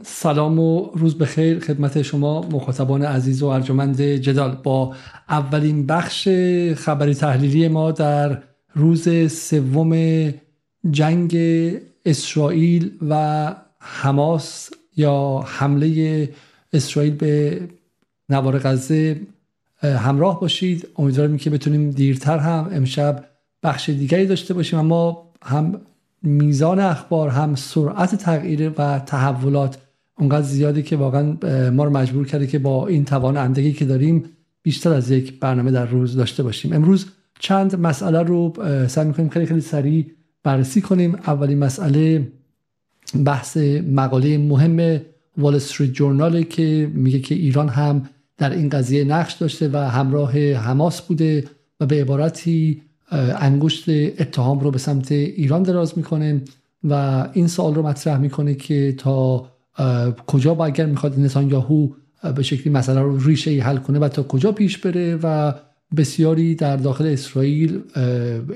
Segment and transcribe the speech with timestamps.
[0.00, 4.56] سلام و روز بخیر خدمت شما مخاطبان عزیز و ارجمند جدال.
[4.62, 4.94] با
[5.28, 6.28] اولین بخش
[6.76, 8.42] خبری تحلیلی ما در
[8.74, 10.32] روز سوم
[10.90, 11.36] جنگ
[12.04, 16.28] اسرائیل و حماس یا حمله
[16.72, 17.60] اسرائیل به
[18.28, 19.20] نوار غزه
[19.82, 20.88] همراه باشید.
[20.96, 23.24] امیدوارم که بتونیم دیرتر هم امشب
[23.62, 24.78] بخش دیگری داشته باشیم.
[24.78, 25.80] اما هم
[26.22, 29.78] میزان اخبار هم سرعت تغییر و تحولات
[30.18, 31.36] اونقدر زیادی که واقعا
[31.70, 34.24] ما رو مجبور کرده که با این توان اندگی که داریم
[34.62, 36.72] بیشتر از یک برنامه در روز داشته باشیم.
[36.72, 37.06] امروز
[37.40, 38.52] چند مسئله رو
[38.88, 40.06] سعی می‌کنیم خیلی خیلی سریع
[40.42, 41.14] بررسی کنیم.
[41.14, 42.32] اولین مسئله
[43.24, 43.56] بحث
[43.90, 45.00] مقاله مهم
[45.38, 48.08] وال استریت جورنال که میگه که ایران هم
[48.38, 51.44] در این قضیه نقش داشته و همراه حماس بوده
[51.80, 52.82] و به عبارتی
[53.40, 56.42] انگشت اتهام رو به سمت ایران دراز می‌کنه
[56.84, 59.46] و این سوال رو مطرح می‌کنه که تا
[60.26, 61.88] کجا با اگر می‌خواد نتانیاهو
[62.36, 65.52] به شکلی مسئله رو ریشه ای حل کنه و تا کجا پیش بره و
[65.96, 67.80] بسیاری در داخل اسرائیل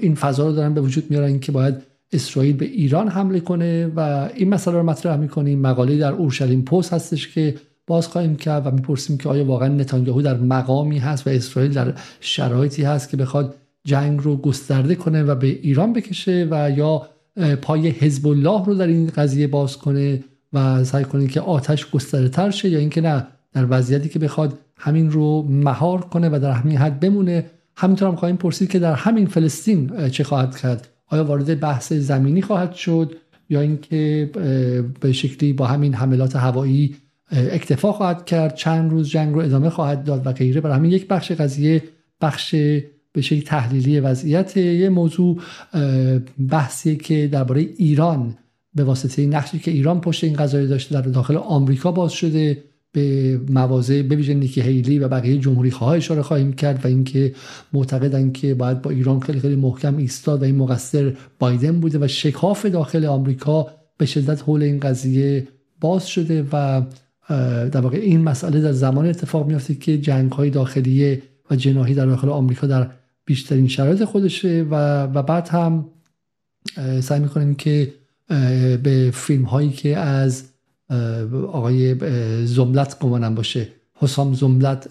[0.03, 1.75] این فضا رو دارن به وجود میارن که باید
[2.12, 5.61] اسرائیل به ایران حمله کنه و این مسئله رو مطرح می‌کنیم.
[5.61, 7.55] مقاله در اورشلیم پست هستش که
[7.86, 11.95] باز خواهیم کرد و می‌پرسیم که آیا واقعا نتانیاهو در مقامی هست و اسرائیل در
[12.20, 13.55] شرایطی هست که بخواد
[13.87, 17.09] جنگ رو گسترده کنه و به ایران بکشه و یا
[17.62, 22.29] پای حزب الله رو در این قضیه باز کنه و سعی کنه که آتش گسترده
[22.29, 26.51] تر شه یا اینکه نه در وضعیتی که بخواد همین رو مهار کنه و در
[26.51, 27.51] همین حد بمونه.
[27.77, 32.42] همینطور هم خواهیم پرسید که در همین فلسطین چه خواهد کرد؟ آیا وارد بحث زمینی
[32.42, 33.17] خواهد شد
[33.48, 34.31] یا اینکه
[35.01, 36.97] به شکلی با همین حملات هوایی
[37.31, 40.61] اکتفا خواهد کرد؟ چند روز جنگ رو ادامه خواهد داد و غیره.
[40.61, 41.83] برای همین یک بخش قضیه
[42.20, 42.55] بخش
[43.17, 45.41] به شکلی تحلیلی وضعیت یه موضوع
[46.48, 48.34] بحثی که درباره ایران
[48.75, 53.41] به واسطه نقشی که ایران پشت این قضایی داشته در داخل آمریکا باز شده به
[53.48, 57.34] مواضع بویژه نیکی هیلی و بقیه جمهوری خواه اشاره خواهیم کرد و اینکه
[57.73, 62.08] معتقدن که باید با ایران خیلی خیلی محکم ایستاد و این مقصر بایدن بوده و
[62.08, 63.67] شکاف داخل آمریکا
[63.98, 65.48] به شدت حول این قضیه
[65.80, 66.83] باز شده و
[67.73, 71.19] در واقع این مسئله در زمان اتفاق میافته که جنگ های داخلی
[71.51, 72.90] و جناهی در داخل آمریکا در
[73.27, 75.85] بیشترین شرایط خودشه و, و بعد هم
[77.01, 77.92] سعی می‌کنیم که
[78.83, 80.45] به فیلم هایی که از
[81.53, 81.97] آقای
[82.47, 83.69] زملت گمانم باشه.
[83.95, 84.89] حسام زملت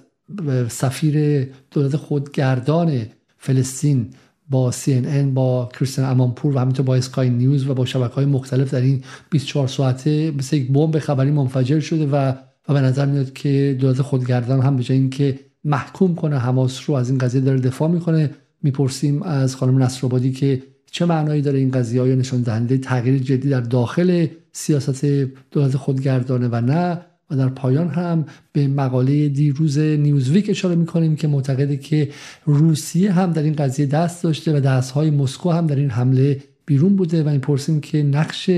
[0.67, 3.01] سفیر دولت خودگردان
[3.37, 4.09] فلسطین
[4.49, 8.73] با CNN با کریستین امانپور و همینطور با اسکای نیوز و با شبکه های مختلف
[8.73, 12.33] در این 24 ساعته مثل یک بمب خبری منفجر شده و
[12.69, 16.39] و به نظر میاد که دولت خودگردان هم به جای اینکه محکوم کنه.
[16.39, 18.29] حماس رو از این قضیه داره دفاع می‌کنه.
[18.63, 23.49] می‌پرسیم از خانم نصرآبادی که چه معنایی داره این قضیه؟ های نشان دهنده تغییر جدی
[23.49, 25.05] در داخل سیاست
[25.51, 31.27] دولت خودگردانه و نه؟ و در پایان هم به مقاله دیروز نیوزویک اشاره می‌کنیم که
[31.27, 32.09] معتقده که
[32.45, 36.95] روسیه هم در این قضیه دست داشته و دستهای مسکو هم در این حمله بیرون
[36.95, 38.49] بوده و می‌پرسیم که نقش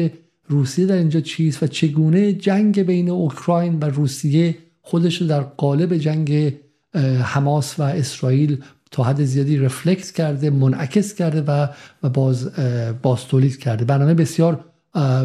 [0.47, 5.97] روسیه در اینجا چیست و چگونه جنگ بین اوکراین و روسیه خودش رو در قالب
[5.97, 6.53] جنگ
[7.23, 11.67] حماس و اسرائیل تا حد زیادی رفلکت کرده منعکس کرده و
[12.03, 12.49] و باز
[13.01, 13.85] باز تولید کرده.
[13.85, 14.65] برنامه بسیار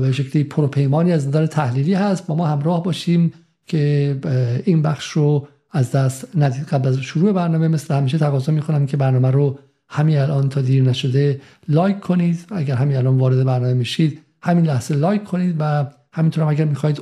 [0.01, 2.27] به شکلی پروپیمانی از نظر تحلیلی هست.
[2.27, 3.33] با ما همراه باشیم
[3.67, 4.19] که
[4.65, 6.65] این بخش رو از دست ندید.
[6.65, 9.59] قبل از شروع برنامه مثل همیشه تقاضا می‌کنم که برنامه رو
[9.89, 12.45] همین الان تا دیر نشده لایک کنید.
[12.51, 17.01] اگر همین الان وارد برنامه میشید همین لحظه لایک کنید و همینطور هم اگر می‌خواید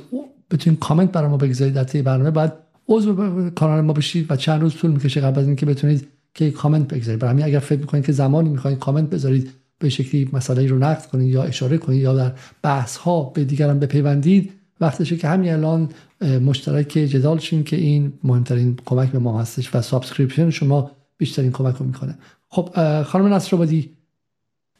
[0.51, 2.53] بتونید کامنت برای ما بگذارید در برنامه بعد
[2.91, 6.93] عضو کانال ما بشید و چند روز طول می‌کشه قبل از اینکه بتونید که کامنت
[6.93, 7.19] بگذارید.
[7.19, 11.05] برای همین اگر فکر می‌کنید که زمانی می‌خواید کامنت بذارید به شکلی مسئله رو نقد
[11.05, 12.31] کنید یا اشاره کنید یا در
[12.61, 15.89] بحث ها به دیگران بپیوندید وقتشه که همین الان
[16.21, 21.75] مشترک جدال شید که این مهمترین کمک به ما هستش و subscription شما بیشترین کمک
[21.75, 22.17] رو می‌کنه.
[22.49, 22.69] خب
[23.03, 23.89] خانم نصرآبادی.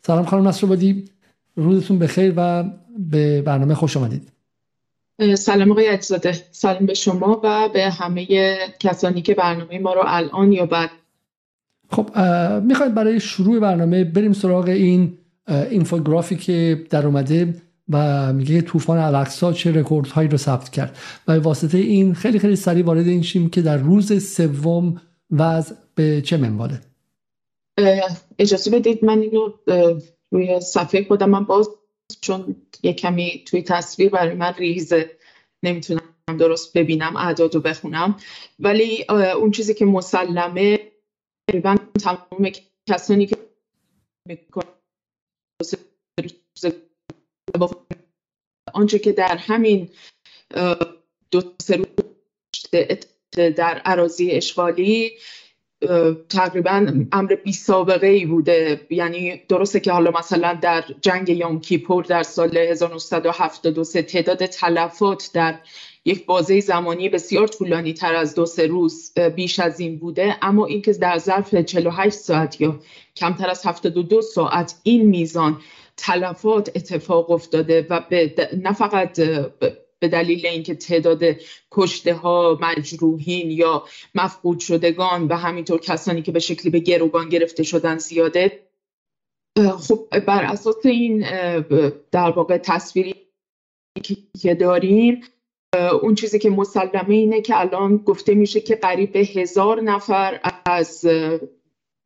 [0.07, 1.05] سلام خانم نصرآبادی.
[1.55, 2.63] روزتون بخیر و
[2.99, 4.31] به برنامه خوش آمدید.
[5.35, 8.27] سلام آقای علیزاده سلام به شما و به همه
[8.79, 10.89] کسانی که برنامه ما رو الان یا بعد.
[11.89, 12.09] خب
[12.63, 19.53] می‌خواید برای شروع برنامه بریم سراغ این اینفوگرافی که در اومده و میگه طوفان الاقصا
[19.53, 20.97] چه رکوردهایی رو ثبت کرد.
[21.27, 25.01] و واسطه این خیلی خیلی سریع وارد این شیم که در روز سوم
[25.31, 26.81] وضع به چه منواله.
[28.39, 29.49] اجازه بدید من اینو
[30.31, 31.69] روی صفحه خودم من باز
[32.19, 35.17] چون یه کمی توی تصویر برای من ریزه.
[35.63, 36.01] نمی‌تونم
[36.39, 38.17] درست ببینم اعداد رو بخونم.
[38.59, 40.91] ولی اون چیزی که مسلمه
[41.47, 42.51] تقریبا تمام
[42.89, 43.37] کسانی که
[48.73, 49.89] آنچه که در همین
[51.31, 51.85] دو سه روز
[53.35, 55.11] در عراضی اشغالی
[56.29, 58.81] تقریبا امر بی سابقه ای بوده.
[58.89, 65.59] یعنی درسته که حالا مثلا در جنگ یوم کیپور در سال 1973 تعداد تلفات در
[66.05, 70.37] یک بازه زمانی بسیار طولانی تر از دو سه روز بیش از این بوده.
[70.41, 72.79] اما اینکه در ظرف 48 ساعت یا
[73.15, 75.57] کمتر از 72 ساعت این میزان
[75.97, 79.19] تلفات اتفاق افتاده و به نه فقط
[80.01, 81.23] به دلیل اینکه تعداد
[81.71, 87.63] کشته ها مجروحین یا مفقود شدگان و همینطور کسانی که به شکلی به گروگان گرفته
[87.63, 88.59] شدن زیاده
[89.79, 91.19] خب بر اساس این
[92.11, 93.15] در واقع تصویری
[94.41, 95.21] که داریم
[96.01, 101.07] اون چیزی که مسلمه اینه که الان گفته میشه که قریب هزار نفر از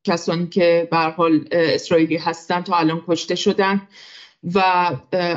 [0.07, 3.87] کسانی که به حال اسرائیلی هستن تا الان کشته شدن.
[4.53, 4.61] و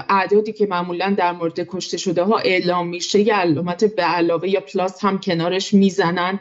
[0.08, 4.60] اعدادی که معمولا در مورد کشته شده ها اعلام میشه یه علامت به علاوه یا
[4.60, 6.40] پلاس هم کنارش می‌زنن.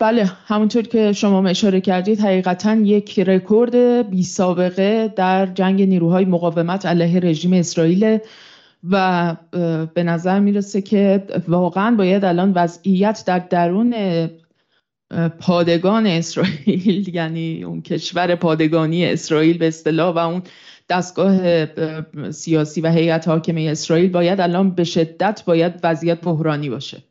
[0.00, 3.76] بله همونطور که شما اشاره کردید حقیقتا یک رکورد
[4.10, 8.18] بی سابقه در جنگ نیروهای مقاومت علیه رژیم اسرائیل
[8.90, 9.36] و
[9.94, 13.94] به نظر می‌رسه که واقعا باید الان وضعیت در درون
[15.40, 20.42] پادگان اسرائیل یعنی اون کشور پادگانی اسرائیل به اصطلاح و اون
[20.90, 21.66] دستگاه
[22.30, 27.02] سیاسی و هیئت حاکمه اسرائیل باید الان به شدت باید وضعیت بحرانی باشه.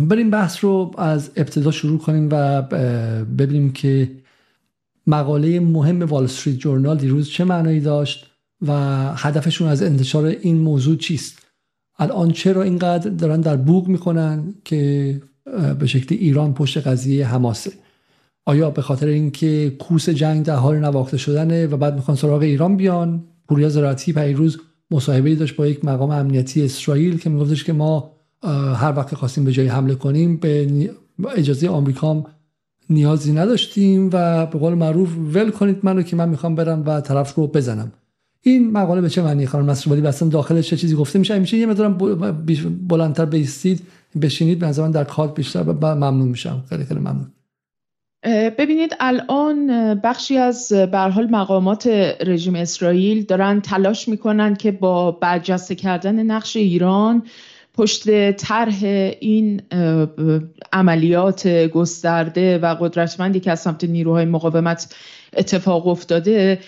[0.00, 2.62] بریم بحث رو از ابتدا شروع کنیم و
[3.38, 4.10] ببینیم که
[5.06, 8.26] مقاله مهم وال استریت جورنال دیروز چه معنایی داشت
[8.66, 8.72] و
[9.16, 11.46] هدفشون از انتشار این موضوع چیست.
[11.98, 15.22] الان چرا اینقدر دارن در بوگ می‌کنن که
[15.78, 17.72] به شکل ایران پشت قضیه حماسه؟
[18.50, 22.76] آیا به خاطر اینکه کوس جنگ در حال نواخته شدنه و بعد می‌خوان سراغ ایران
[22.76, 24.58] بیان؟ پوریا زراعتی پیروز
[24.90, 28.12] مصاحبه داشت با یک مقام امنیتی اسرائیل که میگفتش که ما
[28.74, 30.68] هر وقت خواستیم به جای حمله کنیم به
[31.36, 32.24] اجازه آمریکا
[32.90, 37.34] نیازی نداشتیم و به قول معروف ول کنید منو که من می‌خوام برم و طرف
[37.34, 37.92] رو بزنم.
[38.40, 41.66] این مقاله به چه معنی خانم ولی اصلا داخلش چه چیزی گفته میشه؟ میشه یه
[41.66, 41.88] مقدار
[42.88, 43.82] بلندتر بیستید
[44.22, 46.64] بشینید به نظر در کات بیشتر ممنون میشم.
[46.68, 47.26] خیلی خیلی ممنون.
[48.24, 51.86] ببینید الان بخشی از حال مقامات
[52.26, 57.22] رژیم اسرائیل دارن تلاش می‌کنن که با برجسته کردن نقش ایران
[57.74, 58.78] پشت طرح
[59.20, 59.62] این
[60.72, 64.94] عملیات گسترده و قدرتمندی که از سمت نیروهای مقاومت
[65.36, 66.58] اتفاق افتاده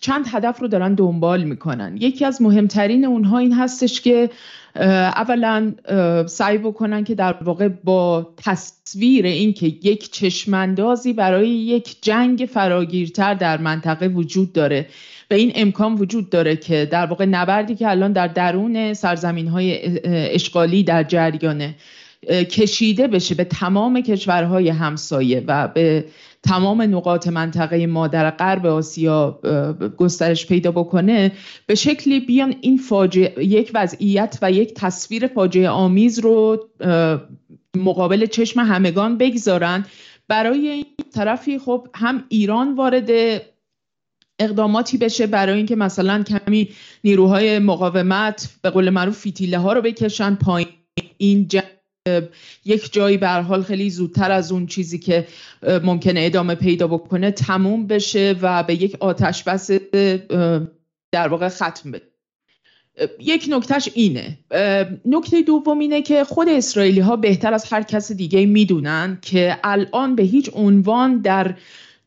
[0.00, 1.96] چند هدف رو دارن دنبال می‌کنن.
[2.00, 4.30] یکی از مهمترین اونها این هستش که
[4.76, 5.72] اولا
[6.26, 13.58] سعی بکنن که در واقع با تصویر اینکه یک چشماندازی برای یک جنگ فراگیرتر در
[13.58, 14.86] منطقه وجود داره
[15.30, 20.00] و این امکان وجود داره که در واقع نبردی که الان در درون سرزمین های
[20.34, 21.74] اشغالی در جریانه.
[22.28, 26.04] کشیده بشه به تمام کشورهای همسایه و به
[26.42, 29.40] تمام نقاط منطقه ما در غرب آسیا
[29.96, 31.32] گسترش پیدا بکنه
[31.66, 36.68] به شکلی بیان این فاجعه یک وضعیت و یک تصویر فاجعه آمیز رو
[37.76, 39.86] مقابل چشم همگان بگذارن.
[40.28, 43.10] برای این طرفی خب هم ایران وارد
[44.38, 46.68] اقداماتی بشه برای اینکه مثلا کمی
[47.04, 50.68] نیروهای مقاومت به قول معروف فیتیله ها رو بکشن پایین.
[51.18, 51.79] این جنگ
[52.64, 55.26] یک جایی به حال خیلی زودتر از اون چیزی که
[55.62, 59.70] ممکنه ادامه پیدا بکنه تموم بشه و به یک آتش بس
[61.12, 62.06] در واقع ختم بده.
[63.18, 64.38] یک نکتهش اینه.
[65.04, 70.16] نکته دوم اینه که خود اسرائیلی ها بهتر از هر کس دیگه می‌دونن که الان
[70.16, 71.54] به هیچ عنوان در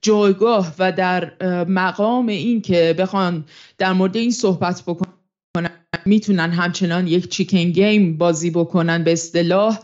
[0.01, 1.31] جایگاه و در
[1.63, 3.45] مقام این که بخوان
[3.77, 5.13] در مورد این صحبت بکنن
[6.05, 9.79] می‌تونن همچنان یک چیکن گیم بازی بکنن به اصطلاح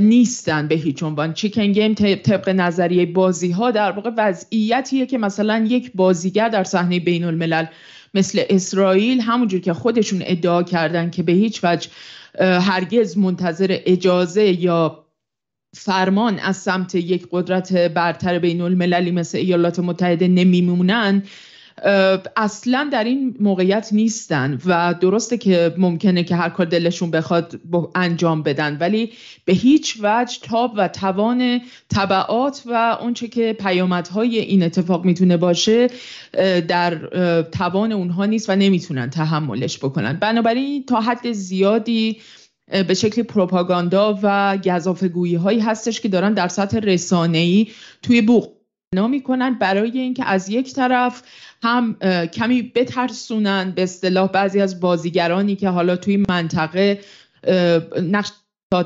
[0.00, 1.32] نیستن به هیچ عنوان.
[1.32, 7.00] چیکن گیم طبق نظریه بازی ها در واقع وضعیتیه که مثلا یک بازیگر در صحنه
[7.00, 7.66] بین الملل
[8.14, 11.88] مثل اسرائیل همونجور که خودشون ادعا کردن که به هیچ وجه
[12.40, 15.04] هرگز منتظر اجازه یا
[15.76, 21.22] فرمان از سمت یک قدرت برتر بین المللی مثل ایالات متحده نمیمونن.
[22.36, 27.60] اصلا در این موقعیت نیستن و درسته که ممکنه که هر کار دلشون بخواد
[27.94, 29.12] انجام بدن ولی
[29.44, 35.88] به هیچ وجه تاب و توان طبعات و اونچه که پیامدهای این اتفاق می‌تونه باشه
[36.68, 36.96] در
[37.42, 40.12] توان اونها نیست و نمی‌تونن تحملش بکنن.
[40.12, 42.20] بنابراین تا حد زیادی
[42.88, 47.66] به شکل پروپاگاندا و گذافگویی هایی هستش که دارن در سطح رسانه‌ای
[48.02, 48.48] توی بوق
[49.08, 51.22] می‌کنن برای اینکه از یک طرف
[51.62, 51.96] هم
[52.32, 57.00] کمی بترسونن به اصطلاح بعضی از بازیگرانی که حالا توی منطقه
[58.02, 58.32] نقش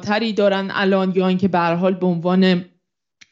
[0.03, 2.65] تری دارن الان یا اینکه به حال به عنوان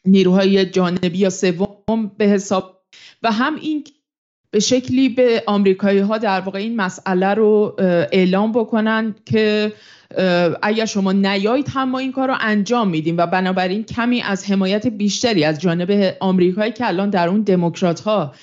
[0.05, 2.83] نیروهای جانبی یا سوم به حساب
[3.23, 3.83] و هم این
[4.51, 7.75] به شکلی به آمریکایی ها در واقع این مسئله رو
[8.11, 9.73] اعلام بکنن که
[10.61, 14.87] اگر شما نیایید هم ما این کار رو انجام میدیم و بنابراین کمی از حمایت
[14.87, 18.33] بیشتری از جانب آمریکایی که الان در اون دموکرات ها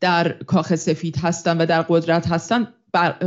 [0.00, 2.68] در کاخ سفید هستن و در قدرت هستن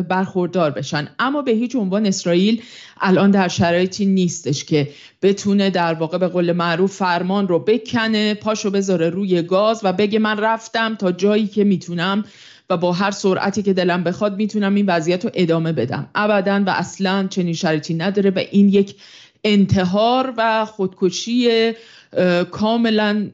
[0.10, 1.08] برخوردار بشن.
[1.20, 2.62] اما به هیچ عنوان اسرائیل
[3.02, 4.90] الان در شرایطی نیستش که
[5.22, 10.20] بتونه در واقع به قول معروف فرمان رو بکنه پاشو بذاره روی گاز و بگه
[10.20, 12.24] من رفتم تا جایی که می‌تونم
[12.70, 16.10] و با هر سرعتی که دلم بخواد می‌تونم این وضعیت رو ادامه بدم.
[16.16, 18.96] ابدا و اصلا چنین شرایطی نداره و این یک
[19.44, 21.72] انتحار و خودکشی
[22.52, 23.30] کاملا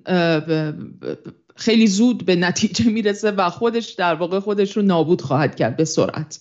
[1.55, 5.85] خیلی زود به نتیجه می‌رسه و خودش در واقع خودش رو نابود خواهد کرد به
[5.85, 6.39] سرعت.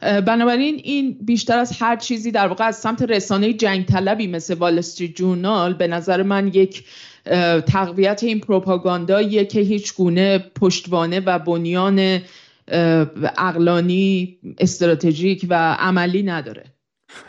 [0.00, 4.80] بنابراین این بیشتر از هر چیزی در واقع از سمت رسانه جنگ طلبی مثل وال
[4.80, 6.84] جورنال به نظر من یک
[7.66, 12.20] تقویت این پروپاگانداییه که هیچ گونه پشتوانه و بنیان
[13.38, 16.64] اقلانی استراتژیک و عملی نداره.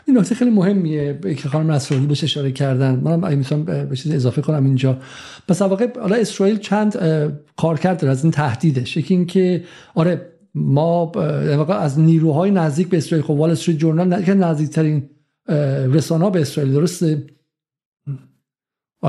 [0.06, 2.94] این نکته خیلی مهمیه که خانم نصرآبادی بهش اشاره کردن.
[2.94, 4.98] منم اگه می‌تونم به چیز اضافه کنم اینجا.
[5.48, 6.96] پس واقع حالا اسرائیل چند
[7.56, 8.96] کارکرد داره از این تهدیدش.
[8.96, 9.64] یکی اینکه
[9.94, 11.12] آره ما
[11.68, 15.10] از نیروهای نزدیک به اسرائیل خب Wall Street Journal نزدیکترین
[15.92, 17.26] رسانه به اسرائیل درسته؟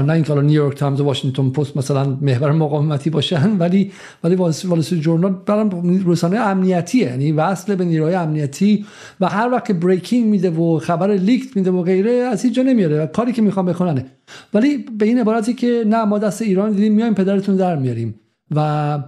[0.01, 3.91] نه اینکه حالا New York Times و Washington Post مثلا محور مقاومتی باشن ولی
[4.23, 8.85] ولی Wall Journal برام رسانه امنیتیه یعنی وصل به نیروهای امنیتی
[9.19, 13.07] و هر وقت بریکینگ میده و خبر لیکت میده و غیره از هیچ جا نمیاره
[13.07, 14.05] کاری که می‌خوام بکننه
[14.53, 18.15] ولی به این عبارتی که نه ما دست ایران دیدیم میایم پدرتون در میاریم.
[18.55, 18.99] و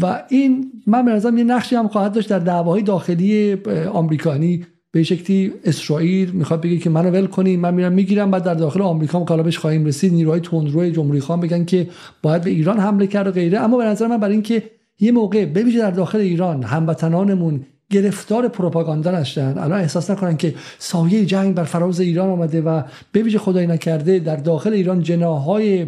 [0.00, 3.56] و این من به نظرم یه نقشی هم خواهد داشت در دعواهای داخلی
[3.92, 8.54] آمریکانی به شکلی اسرائیل می‌خواد بگه که منو ول کنین من میرم می‌گیرم بعد در
[8.54, 10.12] داخل آمریکا بهش خواهیم رسید.
[10.12, 11.88] نیروهای تندروی جمهوری خواهم بگن که
[12.22, 13.60] باید به ایران حمله کرد و غیره.
[13.60, 14.62] اما به نظر من برای اینکه
[15.00, 21.26] یه موقع ببینید در داخل ایران هموطنانمون گرفتار پروپاگاندا نشدن الان احساس نکنن که سایه
[21.26, 22.82] جنگ بر فراز ایران آمده و
[23.14, 25.86] بویژه خدای نکرده در داخل ایران جناهای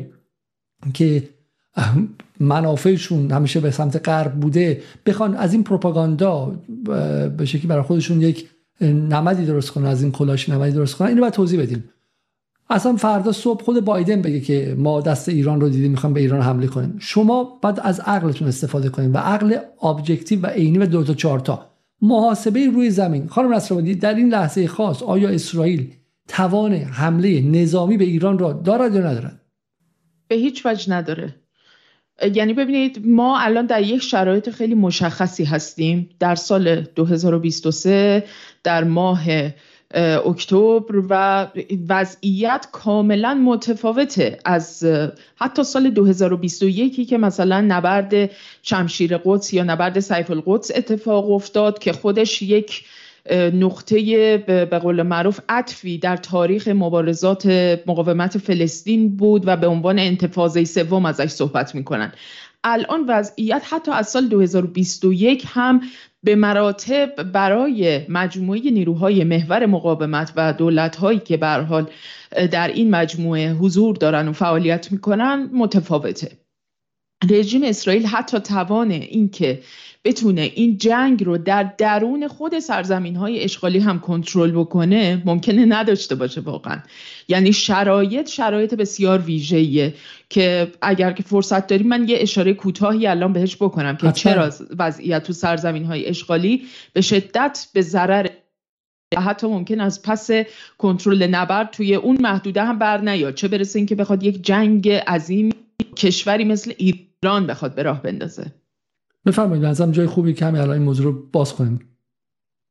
[0.94, 1.22] که
[2.40, 6.52] منافعشون همیشه به سمت غرب بوده بخوان از این پروپاگاندا
[7.38, 8.48] به شکلی برای خودشون یک
[8.80, 11.84] نمدی درست کنه از این کلاش نمدی درست کنه اینو باید توضیح بدیم.
[12.70, 16.42] اصلا فردا صبح خود بایدن بگه که ما دست ایران رو دیدیم می‌خوام به ایران
[16.42, 16.96] حمله کنیم.
[16.98, 21.40] شما باید از عقلتون استفاده کنیم و عقل ابجکتیو و عینی و دو تا چهار
[21.40, 21.70] تا.
[22.02, 23.26] محاسبه روی زمین.
[23.26, 25.92] خانم نصرآبادی در این لحظه خاص آیا اسرائیل
[26.28, 29.40] توان حمله نظامی به ایران را دارد یا ندارد؟
[30.28, 31.34] به هیچ وجه نداره.
[32.34, 36.08] یعنی ببینید ما الان در یک شرایط خیلی مشخصی هستیم.
[36.18, 38.24] در سال 2023
[38.66, 39.20] در ماه
[40.26, 41.46] اکتبر و
[41.88, 44.86] وضعیت کاملا متفاوته از
[45.36, 48.30] حتی سال 2021 که مثلا نبرد
[48.62, 52.84] شمشیر قدس یا نبرد سیف القدس اتفاق افتاد که خودش یک
[53.54, 57.46] نقطه به قول معروف عطفی در تاریخ مبارزات
[57.86, 62.12] مقاومت فلسطین بود و به عنوان انتفاضه سوم ازش صحبت می‌کنن.
[62.64, 65.80] الان وضعیت حتی از سال 2021 هم
[66.26, 71.90] به مراتب برای مجموعه نیروهای محور مقاومت و دولتهایی که به حال
[72.50, 76.32] در این مجموعه حضور دارن و فعالیت می‌کنن متفاوته.
[77.30, 79.62] رژیم اسرائیل حتی توان اینکه
[80.04, 86.14] بتونه این جنگ رو در درون خود سرزمین های اشغالی هم کنترل بکنه ممکنه نداشته
[86.14, 86.82] باشه واقعا.
[87.28, 89.94] یعنی شرایط شرایط بسیار ویژه‌ایه
[90.30, 95.22] که اگر که فرصت داریم من یه اشاره کوتاهی الان بهش بکنم که چرا وضعیت
[95.22, 98.26] تو سرزمین های اشغالی به شدت به ضرر
[99.18, 100.30] حتی ممکن از پس
[100.78, 103.34] کنترل نبرد توی اون محدوده هم بر نیاد.
[103.34, 105.50] چه برسه اینکه بخواد یک جنگ عظیم
[105.96, 108.52] کشوری مثل ایران بخواد به راه بندازه.
[109.26, 111.80] بفرمایید لازم جای خوبی کمی الان این موضوع رو باز کنیم.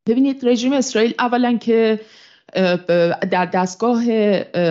[0.07, 2.00] ببینید رژیم اسرائیل اولا که
[3.31, 4.03] در دستگاه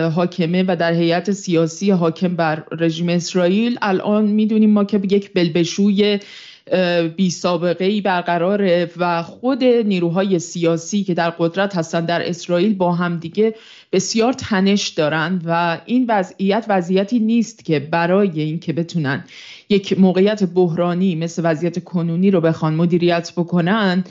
[0.09, 3.77] حاکمه و در هیئت سیاسی حاکم بر رژیم اسرائیل.
[3.81, 6.19] الان می‌دونیم ما که یک بلبشوی
[7.15, 12.91] بی سابقه ای برقراره و خود نیروهای سیاسی که در قدرت هستند در اسرائیل با
[12.91, 13.55] همدیگه
[13.91, 19.23] بسیار تنش دارند و این وضعیت وضعیتی نیست که برای اینکه بتونن
[19.69, 24.03] یک موقعیت بحرانی مثل وضعیت کنونی رو بخوان مدیریت بکنن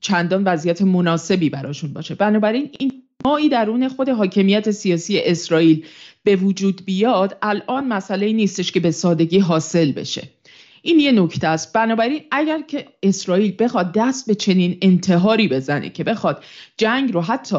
[0.00, 2.14] چندان وضعیت مناسبی براشون باشه.
[2.14, 2.92] بنابراین این
[3.26, 5.84] نوعی درون خود حاکمیت سیاسی اسرائیل
[6.24, 10.22] به وجود بیاد الان مسئله نیستش که به سادگی حاصل بشه.
[10.82, 11.72] این یه نکته است.
[11.72, 16.44] بنابراین اگر که اسرائیل بخواد دست به چنین انتحاری بزنه که بخواد
[16.76, 17.58] جنگ رو حتی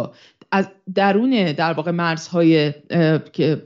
[0.52, 2.74] از درون در واقع مرزهای
[3.34, 3.62] که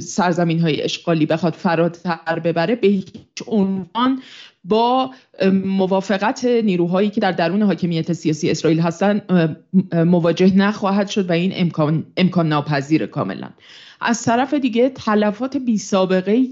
[0.00, 3.08] سرزمین های اشغالی بخواد فراتر ببره به هیچ
[3.46, 4.22] عنوان
[4.64, 5.10] با
[5.52, 9.20] موافقت نیروهایی که در درون حاکمیت سیاسی اسرائیل هستن
[9.92, 13.50] مواجه نخواهد شد و این امکان, امکان ناپذیر کاملا.
[14.00, 16.48] از طرف دیگه تلفات بی سابقه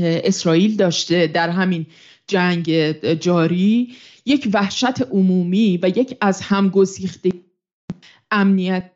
[0.00, 1.86] اسرائیل داشته در همین
[2.26, 3.94] جنگ جاری
[4.26, 7.30] یک وحشت عمومی و یک از همگسیخته
[8.30, 8.90] امنیت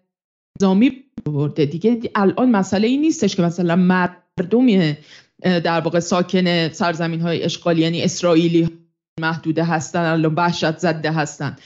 [0.62, 4.97] نظامی برده دیگه الان مسئله این نیستش که مثلا مردم
[5.42, 8.69] در واقع ساکن سرزمین های اشغالی یعنی اسرائیلی
[9.21, 11.57] محدوده هستن الان وحشت زده هستن.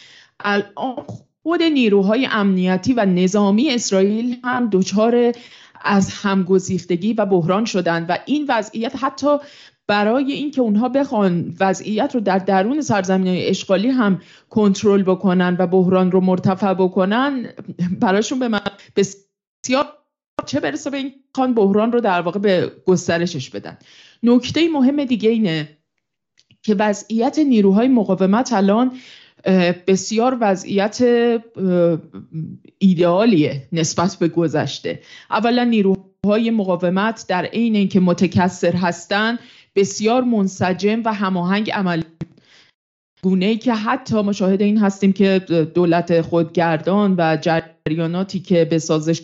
[0.40, 1.04] الان
[1.42, 5.32] خود نیروهای امنیتی و نظامی اسرائیل هم دچار
[5.84, 9.36] از همگسیختگی و بحران شدن و این وضعیت حتی
[9.88, 15.66] برای اینکه اونها بخوان وضعیت رو در درون سرزمین های اشغالی هم کنترل بکنن و
[15.66, 17.48] بحران رو مرتفع بکنن
[18.00, 18.60] براشون به من
[18.96, 19.86] بسیار
[20.46, 23.78] چه برسه به این خان بحران رو در واقع به گسترشش بدن.
[24.22, 25.68] نکته مهم دیگه اینه
[26.62, 28.92] که وضعیت نیروهای مقاومت الان
[29.86, 31.02] بسیار وضعیت
[32.78, 35.00] ایدئالیه نسبت به گذشته.
[35.30, 39.38] اولا نیروهای مقاومت در عین اینکه متکثر هستند
[39.76, 42.02] بسیار منسجم و هماهنگ عمل
[43.22, 45.38] گونه که حتی مشاهده این هستیم که
[45.74, 49.22] دولت خودگردان و جریاناتی که به سازش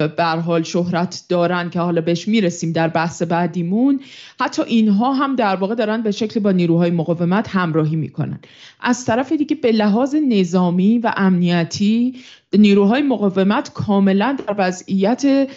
[0.00, 4.00] بر حال شهرت دارن که حالا بهش می‌رسیم در بحث بعدیمون
[4.40, 8.38] حتی اینها هم در واقع دارن به شکل با نیروهای مقاومت همراهی می‌کنن.
[8.80, 12.14] از طرف دیگه به لحاظ نظامی و امنیتی
[12.58, 15.48] نیروهای مقاومت کاملا در وضعیت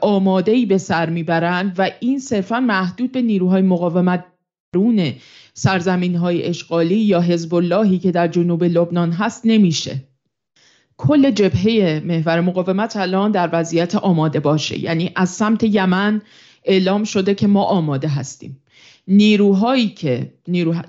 [0.00, 4.24] آماده ای به سر می‌برند و این صرفا محدود به نیروهای مقاومت
[4.72, 5.12] درون
[5.54, 9.96] سرزمین های اشغالی یا حزب اللهی که در جنوب لبنان هست نمیشه.
[10.96, 14.78] کل جبهه محور مقاومت الان در وضعیت آماده باشه.
[14.78, 16.22] یعنی از سمت یمن
[16.64, 18.62] اعلام شده که ما آماده هستیم.
[19.08, 20.32] نیروهایی که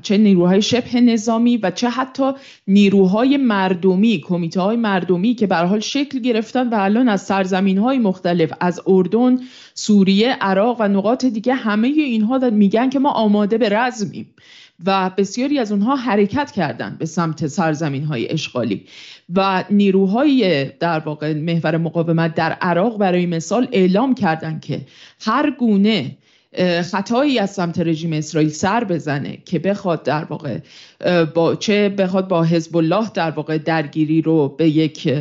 [0.01, 2.31] چه نیروهای شبه نظامی و چه حتی
[2.67, 7.99] نیروهای مردمی کمیته های مردمی که به حال شکل گرفتن و الان از سرزمین های
[7.99, 9.39] مختلف از اردن
[9.73, 14.27] سوریه عراق و نقاط دیگه همه اینها میگن که ما آماده به رزمیم.
[14.85, 18.85] و بسیاری از اونها حرکت کردند به سمت سرزمین های اشغالی
[19.35, 24.81] و نیروهای در واقع محور مقاومت در عراق برای مثال اعلام کردند که
[25.21, 26.17] هر گونه
[26.91, 30.59] خطایی از سمت رژیم اسرائیل سر بزنه که بخواد در واقع
[31.33, 35.13] با چه بخواد با حزب الله در واقع درگیری رو به یک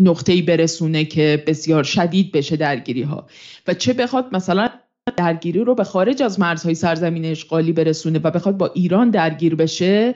[0.00, 3.26] نقطه‌ای برسونه که بسیار شدید بشه درگیری ها
[3.66, 4.68] و چه بخواد مثلا
[5.16, 10.14] درگیری رو به خارج از مرزهای سرزمین اشغالی برسونه و بخواد با ایران درگیر بشه.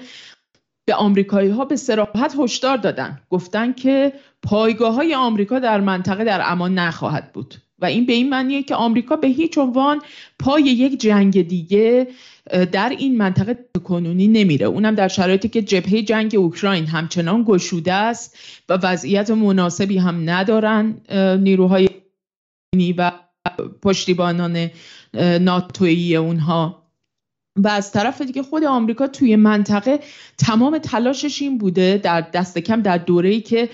[0.87, 3.21] به آمریکایی ها به سراحت هشدار دادن.
[3.31, 7.55] گفتن که پایگاه های آمریکا در منطقه در امان نخواهد بود.
[7.79, 10.03] و این به این معنیه که آمریکا به هیچ عنوان
[10.39, 12.09] پای یک جنگ دیگه
[12.73, 14.67] در این منطقه کنونی نمیره.
[14.67, 21.01] اونم در شرایطی که جبهه جنگ اوکراین همچنان گشوده است و وضعیت مناسبی هم ندارن
[21.41, 21.89] نیروهای
[22.99, 23.13] و
[23.83, 24.71] پشتیبانان
[25.41, 26.84] ناتویی اونها.
[27.57, 30.01] و از طرف دیگه خود آمریکا توی منطقه
[30.39, 33.69] تمام تلاشش این بوده در دست کم در دوره‌ای که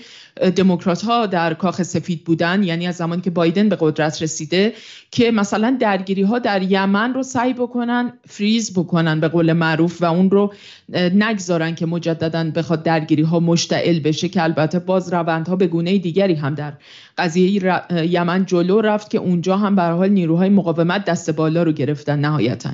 [0.55, 4.73] دموکرات ها در کاخ سفید بودن یعنی از زمانی که بایدن به قدرت رسیده
[5.11, 10.05] که مثلا درگیری ها در یمن رو سعی بکنن فریز بکنن به قول معروف و
[10.05, 10.53] اون رو
[10.93, 16.33] نگذارن که مجددا بخواد درگیری ها مشتعل بشه که البته باز روندها به گونه دیگری
[16.33, 16.73] هم در
[17.17, 22.19] قضیه یمن جلو رفت که اونجا هم به حال نیروهای مقاومت دست بالا رو گرفتن
[22.19, 22.69] نهایتا.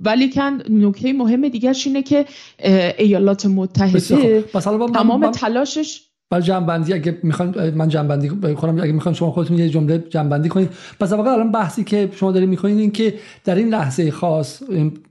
[0.00, 2.26] ولیکن نکته مهم دیگرش اینه که
[2.98, 4.44] ایالات متحده
[4.94, 10.04] تمام تلاشش برای جنبندی اگه می‌خوان من جنبندی کنم اگه می‌خوان شما خودتون یه جمله
[10.10, 14.10] جنبندی کنید پس واقعا الان بحثی که شما دارید می‌کنید این که در این لحظه
[14.10, 14.62] خاص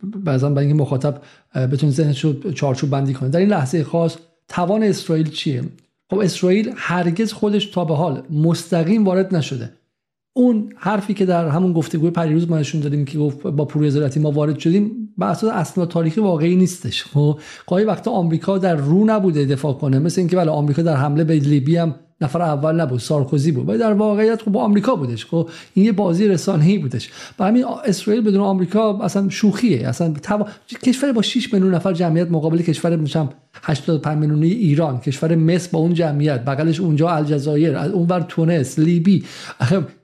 [0.03, 1.21] بعضا برای اینکه مخاطب
[1.55, 3.31] بتونید ذهنش رو چارچوب بندی کنید.
[3.31, 4.17] در این لحظه خاص
[4.47, 5.63] توان اسرائیل چیه؟
[6.09, 9.69] خب اسرائیل هرگز خودش تا به حال مستقیم وارد نشده.
[10.33, 14.19] اون حرفی که در همون گفتگوی پریروز ما نشون دادیم که گفت با پروژه زراعتی
[14.19, 17.03] ما وارد شدیم بر اساس اسناد تاریخی واقعی نیستش.
[17.03, 21.23] خب گاهی وقتا آمریکا در رو نبوده دفاع کنه مثل اینکه بله آمریکا در حمله
[21.23, 23.69] به لیبی هم نفر اول نبود سارکوزی بود.
[23.69, 25.25] ولی در واقعیت خب با آمریکا بودش.
[25.25, 27.09] خب این یه بازی رسانه‌ای بودش.
[27.37, 29.87] برای همین اسرائیل بدون آمریکا اصلا شوخیه.
[29.87, 30.13] اصلا
[30.83, 33.29] کشور با 6 میلیون نفر جمعیت مقابل کشور میشم
[33.63, 34.99] 85 میلیونی ایران.
[34.99, 36.45] کشور مصر با اون جمعیت.
[36.45, 39.23] بغلش اونجا الجزایر از اونور تونس لیبی.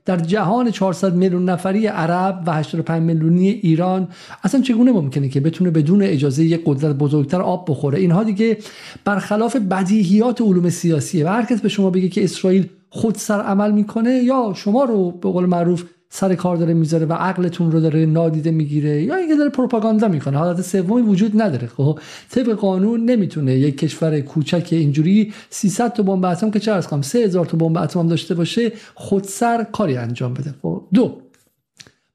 [0.09, 4.07] در جهان 400 میلیون نفری عرب و 85 میلیونی ایران
[4.43, 8.57] اصلا چگونه ممکنه که بتونه بدون اجازه یک قدرت بزرگتر آب بخوره؟ اینها دیگه
[9.05, 11.25] برخلاف بدیهیات علوم سیاسیه.
[11.25, 15.11] و هر کس به شما بگه که اسرائیل خود سر عمل می‌کنه یا شما رو
[15.11, 19.35] به قول معروف سر کار داره می‌ذاره و عقلتون رو داره نادیده می‌گیره یا اینکه
[19.35, 20.37] داره پروپاگاندا می‌کنه.
[20.37, 21.67] حالت سومی وجود نداره.
[21.67, 27.01] خب طبق قانون نمی‌تونه یک کشور کوچک اینجوری 300 تا بمب اتم که چه کنم
[27.01, 30.55] 3000 تا بمب اتم داشته باشه خودسر کاری انجام بده.
[30.61, 31.17] خب دو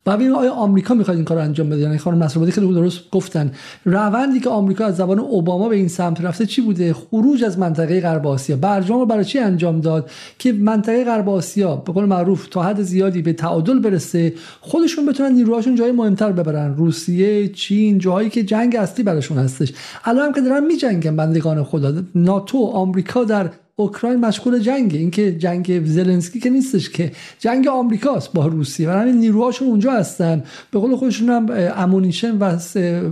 [0.07, 3.01] و ببینیم آیا آمریکا می‌خواد این کار رو انجام بده یعنی خانم نصرآبادی خیلی درست
[3.11, 3.53] گفتن.
[3.85, 8.01] روندی که آمریکا از زبان اوباما به این سمت رفته چی بوده؟ خروج از منطقه
[8.01, 8.57] غرب آسیا.
[8.57, 12.83] برجام رو برای چی انجام داد؟ که منطقه غرب آسیا به قول معروف تا حد
[12.83, 16.75] زیادی به تعادل برسه خودشون بتونن نیروهاشون جای مهمتر ببرن.
[16.77, 19.73] روسیه چین جاهایی که جنگ اصلی براشون هستش.
[20.05, 21.93] الان هم که دارن میجنگن بندگان خدا.
[22.15, 24.99] ناتو آمریکا در اوکراین مشغول جنگه.
[24.99, 27.13] اینکه جنگ زلنسکی که نیستش که.
[27.39, 28.91] جنگ آمریکاست با روسیه.
[28.91, 30.43] و همین نیروهاشون اونجا هستن.
[30.71, 32.45] به قول خودشون هم امونیشن و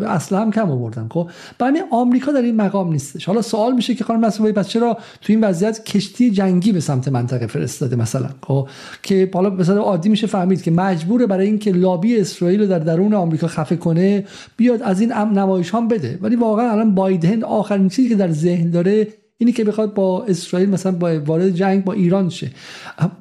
[0.06, 3.24] اصلا هم کم آوردن خب؟ همین آمریکا در این مقام نیستش.
[3.24, 7.08] حالا سوال میشه که خانم مسئولی پس چرا تو این وضعیت کشتی جنگی به سمت
[7.08, 8.68] منطقه فرستاده مثلا خب؟
[9.02, 13.14] که حالا مثلا عادی میشه فهمید که مجبوره برای اینکه لابی اسرائیل رو در درون
[13.14, 14.24] آمریکا خفه کنه
[14.56, 16.18] بیاد از این نمایش هم بده.
[16.22, 20.70] ولی واقعا الان بایدن آخرین چیزی که در ذهن داره اینی که بخواد با اسرائیل
[20.70, 22.50] مثلا با وارد جنگ با ایران شه.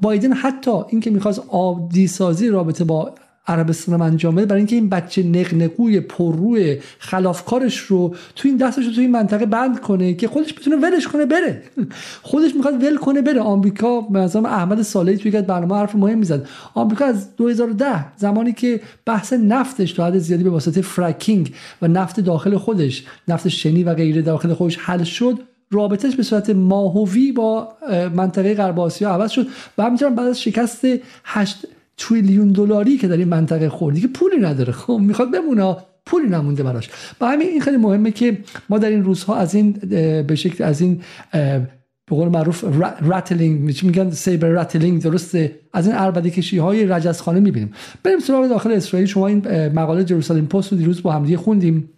[0.02, 3.16] بایدن حتی اینکه می‌خواست آبدی سازی رابطه با
[3.48, 8.92] عربستان انجام بده برای اینکه این بچه نقنقوی پرروی خلافکارش رو تو این دستش رو
[8.92, 11.64] تو این منطقه بند کنه که خودش بتونه ولش کنه بره.
[12.22, 13.40] خودش می‌خواد ول کنه بره.
[13.40, 16.48] آمریکا مثلا احمد صالحی توی یک برنامه حرف مهم می‌زد.
[16.74, 22.20] آمریکا از 2010 زمانی که بحث نفتش تا حد زیادی به واسطه فرکینگ و نفت
[22.20, 25.40] داخل خودش نفت شنی و غیره داخل خودش حل شد
[25.72, 27.70] رابطش به صورت ماهوی با
[28.16, 30.86] منطقه غرب آسیا عوض شد و همینطور بعد از شکست
[31.24, 31.66] 8
[31.98, 34.72] تریلیون دلاری که در این منطقه خوردی که پولی نداره.
[34.74, 36.90] خب می‌خواد بمونه پولی نمونده براش.
[37.20, 38.38] با همین این خیلی مهمه که
[38.70, 39.72] ما در این روزها از این
[40.28, 41.02] به شکل از این
[42.06, 42.66] به قول معروف
[43.02, 47.74] راتلینگ میگن؟ سیبر راتلینگ درسته؟ از این اربده کشی های رجزخانه می‌بینیم.
[48.04, 49.08] بریم سراغ داخل اسرائیل.
[49.08, 51.90] شما این مقاله جروسالیم پست رو دیروز با همدیگه خوندیم.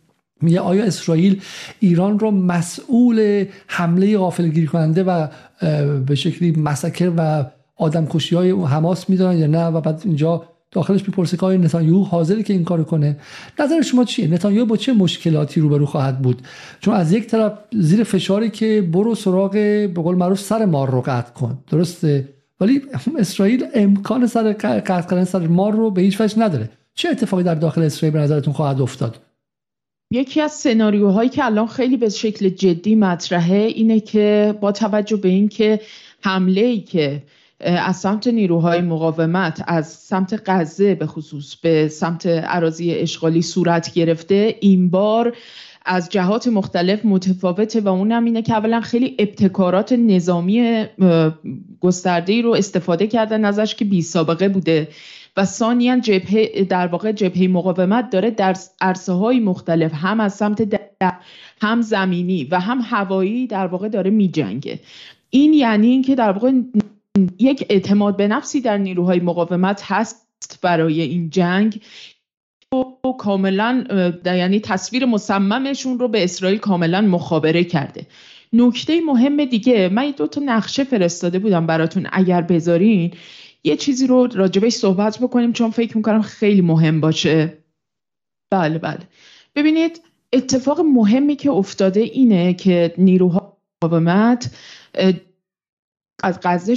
[0.44, 1.42] میگه آیا اسرائیل
[1.80, 5.28] ایران رو مسئول حمله غافلگیری کننده و
[6.06, 11.08] به شکلی مسکر و آدم کشی های حماس می‌دونن یا نه؟ و بعد اینجا داخلش
[11.08, 13.18] می‌پرسه که آیا نتانیاهو حاضره که این کارو کنه؟
[13.60, 16.42] نظر شما چیه؟ نتانیاهو با چه مشکلاتی روبرو خواهد بود؟
[16.80, 21.02] چون از یک طرف زیر فشاری که برو سراغ به قول معروف سر مار رو
[21.02, 21.58] قطع کن.
[21.72, 22.30] درسته؟
[22.62, 22.82] ولی
[23.20, 26.70] اسرائیل امکان سر قطع کردن سر مار رو به هیچ وجه نداره.
[26.96, 29.18] چه اتفاقی در داخل اسرائیل به نظرتون خواهد افتاد؟
[30.14, 35.30] یکی از سناریوهایی که الان خیلی به شکل جدی مطرحه اینه که با توجه به
[35.30, 35.80] اینکه
[36.22, 37.24] حمله ای که
[37.60, 44.56] از سمت نیروهای مقاومت از سمت غزه به خصوص به سمت عراضی اشغالی صورت گرفته
[44.62, 45.36] این بار
[45.86, 50.86] از جهات مختلف متفاوته و اونم اینه که اولا خیلی ابتکارات نظامی
[51.82, 54.88] گسترده رو استفاده کردن ازش که بی سابقه بوده.
[55.38, 60.62] و ثانیا جبهه در واقع جبهه مقاومت داره در عرصه های مختلف هم از سمت
[60.62, 61.14] در
[61.62, 64.80] هم زمینی و هم هوایی در واقع داره میجنگه.
[65.30, 66.52] این یعنی اینکه در واقع
[67.40, 71.82] یک اعتماد به نفسی در نیروهای مقاومت هست برای این جنگ.
[72.74, 73.84] و کاملا
[74.26, 78.06] یعنی تصویر مصممشون رو به اسرائیل کاملا مخابره کرده.
[78.54, 83.12] نکته مهم دیگه من دو تا نقشه فرستاده بودم براتون اگر بذارین.
[83.64, 87.58] یه چیزی رو راجبش صحبت بکنیم چون فکر می‌کنم خیلی مهم باشه.
[88.52, 89.00] بله بله.
[89.56, 90.02] ببینید
[90.34, 94.56] اتفاق مهمی که افتاده اینه که نیروها مقاومت
[96.24, 96.76] از غزه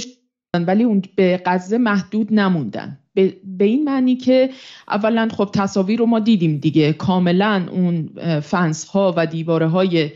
[0.55, 2.99] ولی اون به غزه محدود نموندن.
[3.43, 4.49] به این معنی که
[4.87, 6.93] اولا خب تصاویر رو ما دیدیم دیگه.
[6.93, 10.11] کاملا اون فنس ها و دیواره های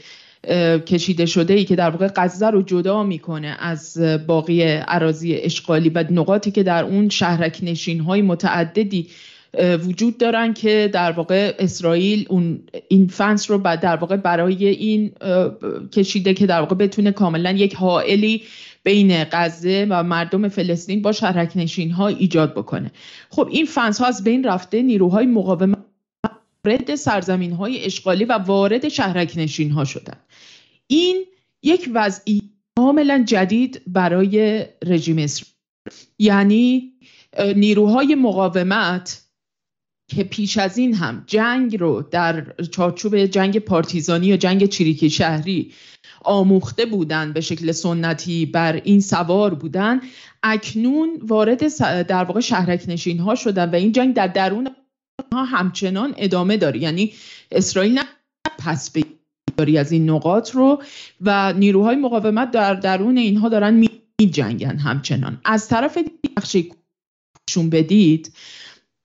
[0.88, 6.06] کشیده شده ای که در واقع غزه رو جدا می‌کنه از باقی عراضی اشغالی و
[6.12, 9.08] نقاطی که در اون شهرک نشین های متعددی
[9.88, 15.12] وجود دارن که در واقع اسرائیل اون این فنس رو در واقع برای این
[15.92, 18.44] کشیده که در واقع بتونه کاملا یک حائلی
[18.84, 22.92] بین غزه و مردم فلسطین با شهرک نشین ها ایجاد بکنه.
[23.30, 25.78] خب این فنس ها از بین رفته نیروهای مقاومت
[26.66, 30.18] وارد سرزمین های اشغالی و وارد شهرک نشین ها شدن.
[30.88, 31.26] این
[31.64, 32.42] یک وضعی
[32.78, 35.52] کاملا جدید برای رژیم اسرائیل.
[36.20, 36.94] یعنی
[37.56, 39.22] نیروهای مقاومت
[40.10, 45.74] که پیش از این هم جنگ رو در چارچوب جنگ پارتیزانی یا جنگ چریکی شهری
[46.24, 50.02] آموخته بودن به شکل سنتی بر این سوار بودن
[50.44, 51.68] اکنون وارد
[52.04, 54.70] در واقع شهرک نشین ها شدن و این جنگ در درون
[55.34, 57.14] ها همچنان ادامه داره یعنی
[57.52, 58.04] اسرائیل نه
[58.60, 58.94] پس
[59.58, 60.84] داری از این نقاط رو
[61.22, 63.90] و نیروهای مقاومت در درون اینها دارن می
[64.32, 65.42] جنگن همچنان.
[65.46, 65.98] از طرف
[66.38, 66.64] نقشه
[67.50, 68.34] نشون بدید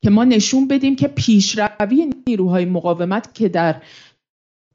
[0.05, 3.83] که ما نشون بدیم که پیشروی نیروهای مقاومت که در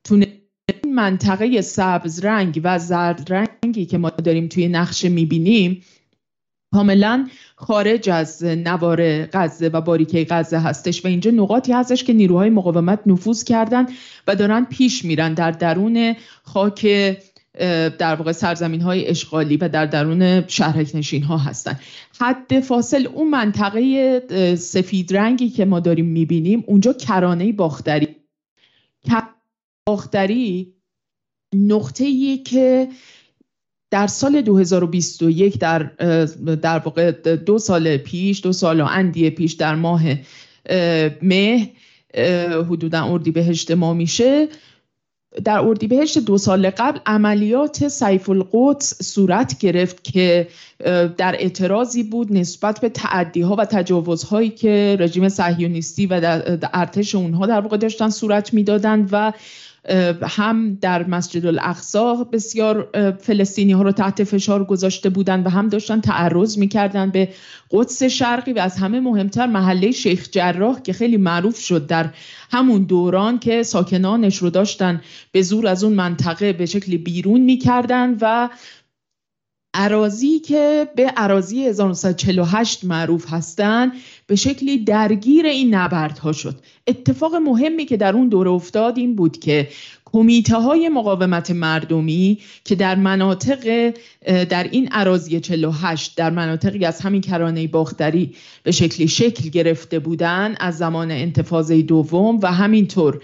[0.04, 0.42] تونه
[0.88, 5.84] منطقه سبز رنگ و زرد رنگی که ما داریم توی نقشه می‌بینیم
[6.74, 12.50] کاملا خارج از نوار غزه و باریکه غزه هستش و اینجا نقاطی هستش که نیروهای
[12.50, 13.86] مقاومت نفوذ کردن
[14.28, 16.88] و دارن پیش میرن در درون خاک
[18.00, 21.80] در واقع سرزمین های اشغالی و در درون شهرک نشین ها هستن.
[22.20, 28.08] حد فاصل اون منطقه سفید رنگی که ما داریم می‌بینیم اونجا کرانه باختری.
[29.88, 30.74] باختری
[31.56, 32.88] نقطه که
[33.92, 35.80] در سال 2021 در
[36.62, 40.02] در واقع دو سال پیش دو سال و اندی پیش در ماه
[41.22, 41.70] مه
[42.70, 44.48] حدودا اردیبهشت ما میشه.
[45.44, 50.48] در اردیبهشت دو سال قبل عملیات سیف القدس صورت گرفت که
[51.18, 56.42] در اعتراضی بود نسبت به تعدیها و تجاوزهایی که رژیم صهیونیستی و
[56.74, 59.34] ارتش اونها در واقع داشتن صورت می‌دادند و
[60.22, 62.90] هم در مسجد الاقصا بسیار
[63.20, 67.30] فلسطینی ها رو تحت فشار گذاشته بودند و هم داشتن تعرض می‌کردن به
[67.72, 72.10] قدس شرقی و از همه مهمتر محله شیخ جراح که خیلی معروف شد در
[72.52, 78.18] همون دوران که ساکنانش رو داشتن به زور از اون منطقه به شکلی بیرون می‌کردن
[78.22, 78.50] و
[79.74, 83.92] عراضی که به عراضی 1948 معروف هستند
[84.28, 86.56] به شکلی درگیر این نبردها شد.
[86.88, 89.68] اتفاق مهمی که در اون دوره افتاد این بود که
[90.14, 93.94] کمیته های مقاومت مردمی که در مناطق
[94.26, 100.58] در این عراضی 48 در مناطقی از همین کرانه باختری به شکلی شکل گرفته بودند
[100.60, 103.22] از زمان انتفاضه دوم و همینطور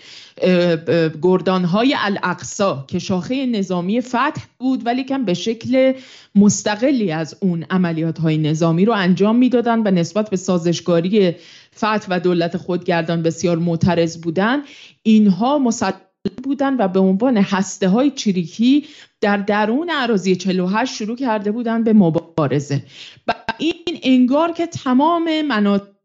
[1.22, 5.94] گردان های الاقصا که شاخه نظامی فتح بود ولی کم به شکل
[6.36, 11.36] مستقلی از اون عملیات های نظامی رو انجام می‌دادند و نسبت به سازشکاری
[11.76, 14.64] فتح و دولت خودگردان بسیار معترض بودند
[15.04, 18.86] اینها مسلح بودن و به عنوان هسته های چریکی
[19.22, 22.84] در درون عراضی 48 شروع کرده بودند به مبارزه.
[23.28, 25.98] و این انگار که تمام مناطق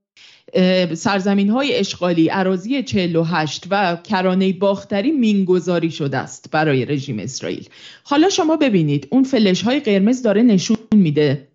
[0.94, 7.68] سرزمین های اشغالی عراضی 48 و کرانه باختری مینگذاری شده است برای رژیم اسرائیل.
[8.04, 11.48] حالا شما ببینید اون فلش های قرمز داره نشون میده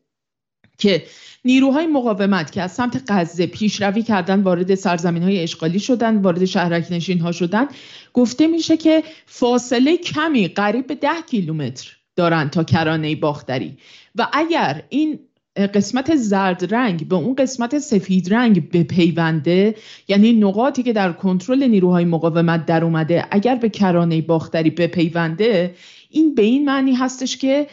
[0.78, 1.04] که
[1.48, 6.88] نیروهای مقاومت که از سمت غزه پیشروی کردن وارد سرزمین های اشغالی شدن وارد شهرک
[6.92, 7.68] نشین ها شدن
[8.14, 13.78] گفته میشه که فاصله کمی قریب به ده کیلومتر دارن تا کرانه باختری.
[14.16, 15.20] و اگر این
[15.58, 19.76] قسمت زرد رنگ به اون قسمت سفید رنگ بپیونده
[20.08, 25.76] یعنی نقاطی که در کنترل نیروهای مقاومت در اومده اگر به کرانه باختری بپیونده
[26.10, 27.68] این به این معنی هستش که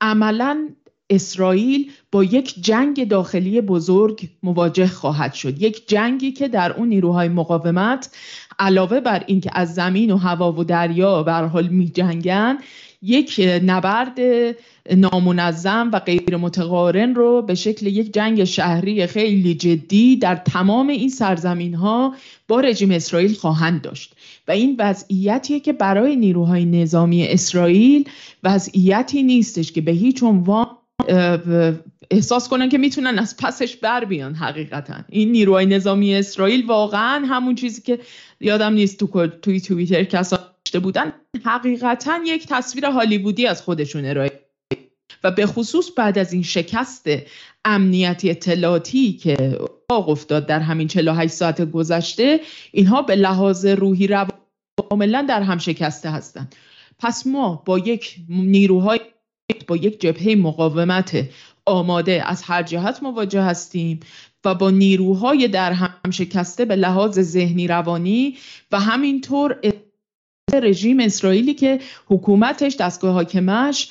[0.00, 0.68] عملا
[1.10, 5.62] اسرائیل با یک جنگ داخلی بزرگ مواجه خواهد شد.
[5.62, 8.10] یک جنگی که در اون نیروهای مقاومت
[8.58, 12.58] علاوه بر اینکه از زمین و هوا و دریا به حال می جنگن
[13.02, 14.18] یک نبرد
[14.96, 21.08] نامنظم و غیر متقارن رو به شکل یک جنگ شهری خیلی جدی در تمام این
[21.08, 22.14] سرزمین ها
[22.48, 24.14] با رژیم اسرائیل خواهند داشت.
[24.48, 28.08] و این وضعیتیه که برای نیروهای نظامی اسرائیل
[28.44, 30.66] وضعیتی نیستش که به هیچ عنوان
[32.10, 34.94] احساس کنن که می‌تونن از پسش بر بیان حقیقتا.
[35.08, 37.98] این نیروهای نظامی اسرائیل واقعا همون چیزی که
[38.40, 40.50] یادم نیست تو توی توییتر کسا
[40.82, 41.12] بودن
[41.44, 44.40] حقیقتا یک تصویر هالیوودی از خودشون ارائه
[45.24, 47.06] و به خصوص بعد از این شکست
[47.64, 52.40] امنیتی اطلاعاتی که اتفاق افتاد در همین 48 ساعت گذشته
[52.72, 54.26] اینها به لحاظ روحی رو
[54.88, 56.54] کاملا در هم شکسته هستند.
[56.98, 59.00] پس ما با یک نیروهای
[59.66, 61.28] با یک جبهه مقاومت
[61.66, 64.00] آماده از هر جهت مواجه هستیم
[64.44, 68.36] و با نیروهای در هم شکسته به لحاظ ذهنی روانی
[68.72, 69.56] و همینطور
[70.54, 73.90] رژیم اسرائیلی که حکومتش دستگاه حاکمش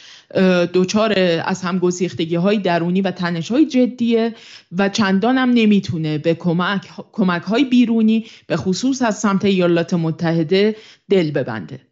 [0.73, 1.13] دوچار
[1.45, 4.35] از هم گسیختگی های درونی و تنش های جدیه
[4.77, 10.75] و چندان هم نمی‌تونه به کمک, کمک های بیرونی به خصوص از سمت ایالات متحده
[11.09, 11.88] دل ببنده.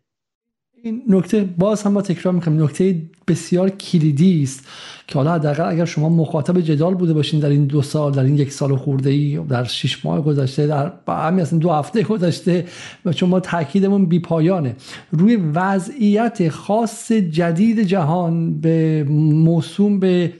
[0.84, 2.63] این نکته باز هم ما تکرار می‌کنیم.
[2.63, 4.68] نکته بسیار کلیدی است
[5.08, 8.38] که حالا حداقل اگر شما مخاطب جدال بوده باشین در این دو سال در این
[8.38, 12.66] یک سال خورده ای در شش ماه گذشته در همین اصلا دو هفته گذشته
[13.06, 14.76] و چون ما تاکیدمون بی پایانه.
[15.12, 20.34] روی وضعیت خاص جدید جهان به موسوم به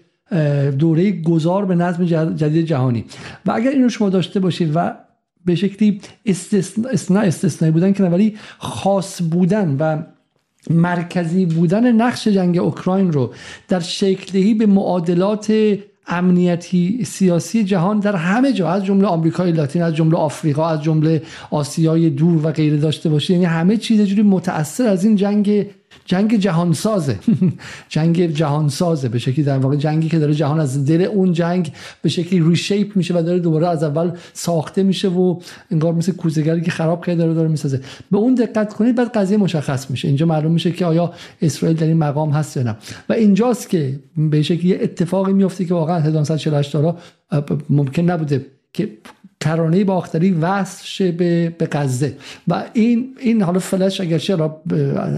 [0.80, 3.06] دوره گذار به نظم جدید جهانی.
[3.46, 4.94] و اگر اینو شما داشته باشید و
[5.46, 10.04] به شکلی استثناء استثنایی بودن که ولی خاص بودن و
[10.70, 13.34] مرکزی بودن نقش جنگ اوکراین رو
[13.68, 15.54] در شکلهی به معادلات
[16.08, 21.22] امنیتی سیاسی جهان در همه جا از جمله آمریکای لاتین از جمله آفریقا از جمله
[21.52, 23.34] آسیای دور و غیره داشته باشه.
[23.34, 25.66] یعنی همه چیز جوری متاثر از این جنگ
[26.06, 27.20] جنگ جهانسازه.
[27.90, 31.72] جنگ جهانسازه به شکلی در واقع جنگی که داره جهان از دل اون جنگ
[32.02, 35.40] به شکلی ریشیپ میشه و داره دوباره از اول ساخته میشه و
[35.72, 37.82] انگار مثل کوزگری که خراب کرده داره داره می‌سازه.
[38.12, 40.08] به اون دقت کنید بعد قضیه مشخص میشه.
[40.08, 42.76] اینجا معلوم میشه که آیا اسرائیل در این مقام هست یا نه.
[43.10, 46.98] و اینجاست که به شکلی اتفاقی میفته که واقعا 1948 دارا
[47.70, 48.90] ممکن نبوده که
[49.40, 52.14] کرانه باختری وصل شه به به غزه.
[52.48, 54.62] و این این حالا فلش اگر چرا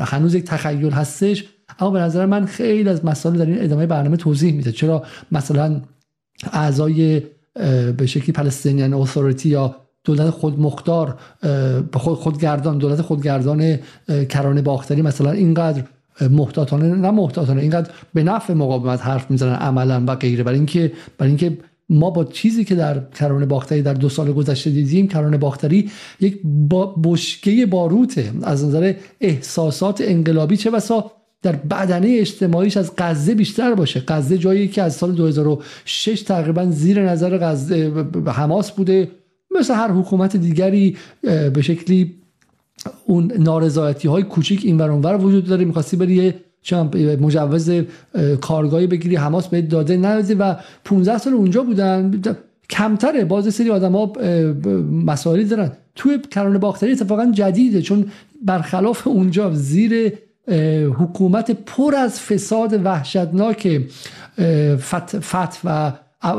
[0.05, 1.45] هنوز یک تخیل هستش
[1.79, 4.71] اما به نظر من خیلی از مسائل در این ادامه برنامه توضیح میده.
[4.71, 5.81] چرا مثلا
[6.53, 7.21] اعضای
[7.97, 11.19] به شکلی پلستینیان اتوریتی یا دولت خودمختار
[11.91, 13.79] به خود خودگردان دولت خودگردان
[14.29, 15.83] کرانه باختری مثلا اینقدر
[16.29, 20.43] محتاطانه نه محتاطانه اینقدر به نفع مقاومت حرف می‌زنن عملا و غیره.
[20.43, 21.57] برای اینکه برای اینکه
[21.89, 26.39] ما با چیزی که در کرانه باختری در دو سال گذشته دیدیم کرانه باختری یک
[26.43, 28.31] با بشکه باروته.
[28.43, 34.03] از نظر احساسات انقلابی چه بسا در بدنه اجتماعیش از غزه بیشتر باشه.
[34.07, 39.11] غزه جایی که از سال 2006 تقریبا زیر نظر غزه حماس بوده.
[39.59, 40.97] مثل هر حکومت دیگری
[41.53, 42.15] به شکلی
[43.05, 45.65] اون نارضایتی های کوچیک این ور وجود داره.
[45.65, 46.33] می‌خواستی بری
[47.19, 47.71] مجوز
[48.41, 52.21] کارگاهی بگیری حماس به داده نداده و 15 سال اونجا بودن.
[52.69, 53.25] کمتره.
[53.25, 54.13] باز سری ها
[54.91, 55.71] مسائلی دارن.
[55.95, 58.05] توی کرانه باختری اتفاقا جدیده چون
[58.45, 60.13] برخلاف اونجا زیر
[60.97, 63.81] حکومت پر از فساد وحشتناک
[64.79, 65.91] فت, فت و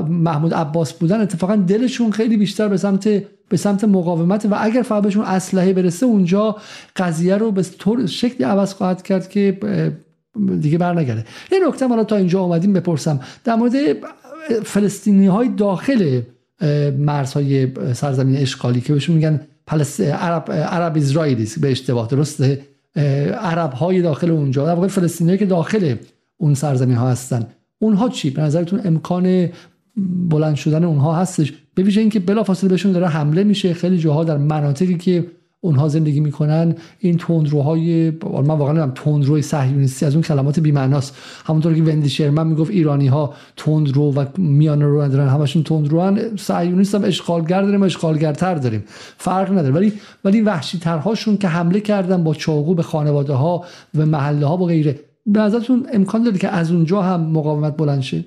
[0.09, 3.09] محمود عباس بودن اتفاقا دلشون خیلی بیشتر به سمت
[3.49, 6.57] به سمت مقاومت و اگر فقط بهشون اسلحه برسه اونجا
[6.97, 9.59] قضیه رو به طور شکلی عوض خواهد کرد که
[10.61, 11.25] دیگه برنگرده.
[11.53, 13.21] یه نکته حالا تا اینجا آمدیم بپرسم.
[13.45, 13.73] در مورد
[14.65, 16.21] فلسطینی های داخل
[16.99, 19.41] مرزهای سرزمین اشغالی که بهشون میگن
[20.01, 22.61] عرب عرب اسرائیلی به اشتباه درسته؟
[23.41, 25.95] عرب های داخل اونجا در واقع فلسطینی که داخل
[26.37, 27.47] اون سرزمین ها هستن.
[27.79, 29.49] اونها چی؟ به نظرتون امکان
[30.29, 33.75] بلند شدن اونها هستش؟ به ویژه اینکه بلافاصله بهشون داره حمله میشه.
[33.75, 35.27] خیلی جاها در مناطقی که
[35.61, 36.75] اونها زندگی می‌کنن.
[36.99, 42.09] این تندروهای من واقعا نمی‌دونم تندروی صهیونیستی از اون کلمات بی معناست همونطور که وندی
[42.09, 45.29] شرمن می‌گفت ایرانی ها تندرو و میانه رو ندارن.
[45.29, 48.85] همشون تندرو هن صهیونیست هم اشغالگر داریم اشغالگرتر داریم.
[49.17, 49.75] فرق نداره.
[49.75, 49.93] ولی
[50.25, 54.67] ولی وحشی ترهاشون که حمله کردن با چاقو به خانواده ها و محله ها و
[54.67, 55.01] غیره.
[55.27, 58.25] به نظرتون امکان داره که از اونجا هم مقاومت بلند شه؟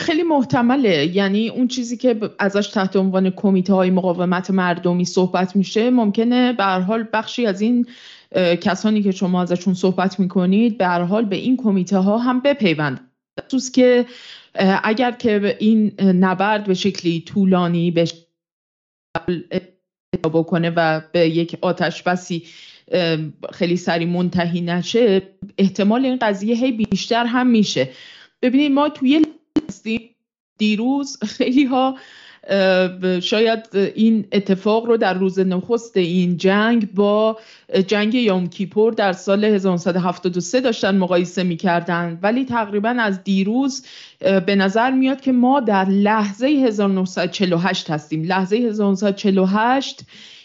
[0.00, 1.16] خیلی محتمله.
[1.16, 6.64] یعنی اون چیزی که ازش تحت عنوان کمیته های مقاومت مردمی صحبت میشه ممکنه به
[6.64, 7.86] حال بخشی از این
[8.60, 13.10] کسانی که شما ازشون صحبت می‌کنید به حال به این کمیته ها هم بپیوند.
[13.46, 14.06] خصوص که
[14.82, 18.08] اگر که این نبرد به شکلی طولانی به
[20.24, 22.42] بکنه و به یک آتش بسی
[23.52, 25.22] خیلی سری منتهی نشه
[25.58, 27.88] احتمال این قضیه هی بیشتر هم میشه.
[28.42, 29.22] ببینید ما توی
[29.68, 30.10] هستیم.
[30.58, 31.96] دیروز خیلی ها
[33.22, 37.38] شاید این اتفاق رو در روز نخست این جنگ با
[37.86, 42.18] جنگ یوم کیپور در سال 1973 داشتن مقایسه می‌کردن.
[42.22, 43.86] ولی تقریبا از دیروز
[44.46, 48.22] به نظر میاد که ما در لحظه 1948 هستیم.
[48.22, 50.00] لحظه 1948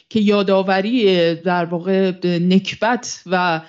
[0.10, 3.62] که یادآوری در واقع نکبت و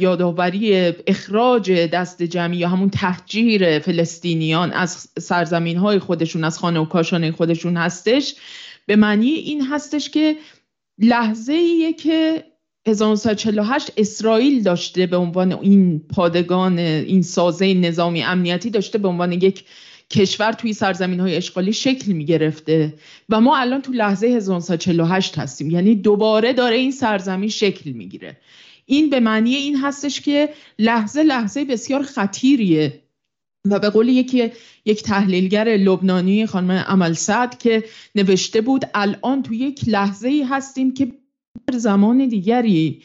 [0.00, 6.84] یادآوری اخراج دست جمعی یا همون تحجیر فلسطینیان از سرزمین های خودشون از خانه و
[6.84, 8.34] کاشانه خودشون هستش.
[8.86, 10.36] به معنی این هستش که
[10.98, 12.44] لحظه ایه که
[12.88, 19.64] 1948 اسرائیل داشته به عنوان این پادگان این سازه نظامی امنیتی داشته به عنوان یک
[20.10, 22.94] کشور توی سرزمین های اشغالی شکل می گرفته
[23.28, 25.70] و ما الان تو لحظه 1948 هستیم.
[25.70, 28.36] یعنی دوباره داره این سرزمین شکل می‌گیره.
[28.90, 33.02] این به معنی این هستش که لحظه لحظه بسیار خطیریه
[33.70, 34.52] و به قول یکی
[34.84, 37.84] یک تحلیلگر لبنانی خانم عمل سعد که
[38.14, 41.12] نوشته بود الان تو یک لحظه ای هستیم که
[41.72, 43.02] زمان دیگری.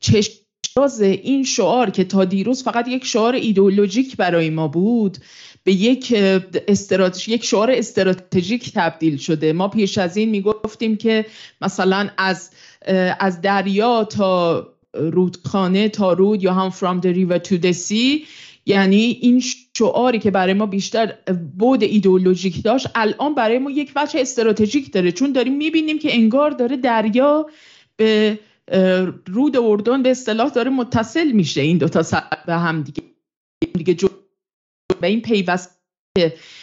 [0.00, 0.32] چشم
[0.76, 5.18] احراز این شعار که تا دیروز فقط یک شعار ایدئولوژیک برای ما بود
[5.64, 6.14] به یک
[6.68, 9.52] استراتژی یک شعار استراتژیک تبدیل شده.
[9.52, 11.26] ما پیش از این می‌گفتیم که
[11.60, 12.50] مثلا از
[13.20, 18.26] از دریا تا رودخانه تا رود یا هم from the river to the sea.
[18.68, 19.42] یعنی این
[19.78, 21.14] شعاری که برای ما بیشتر
[21.58, 25.12] بود ایدئولوژیک داشت الان برای ما یک بچه استراتژیک داره.
[25.12, 27.46] چون داریم می‌بینیم که انگار داره دریا
[27.96, 28.38] به
[29.26, 31.60] رود اردن به اصطلاح داره متصل میشه.
[31.60, 33.02] این دوتا سر به هم دیگه.
[33.74, 34.08] دیگه
[35.02, 35.75] و این پیوست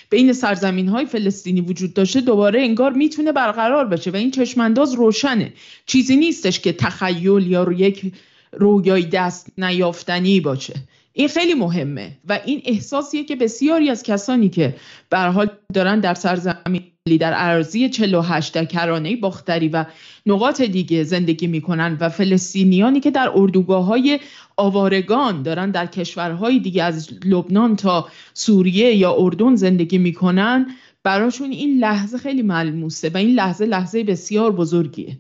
[0.10, 5.54] بین سرزمین های فلسطینی وجود داشته دوباره انگار می‌تونه برقرار بشه و این چشمانداز روشنه.
[5.86, 8.14] چیزی نیستش که تخیل یا رو یک
[8.52, 10.74] رویای دست نیافتنی باشه.
[11.14, 14.76] این خیلی مهمه و این احساسیه که بسیاری از کسانی که
[15.10, 16.84] به حال دارن در سرزمین
[17.20, 19.86] در ارزی 48 در کرانه باختری و
[20.26, 24.20] نقاط دیگه زندگی می‌کنن و فلسطینیانی که در اردوگاه های
[24.58, 30.66] آوارگان دارن در کشورهای دیگه از لبنان تا سوریه یا اردن زندگی می‌کنن.
[31.04, 35.20] براشون این لحظه خیلی ملموسه و این لحظه لحظه بسیار بزرگیه.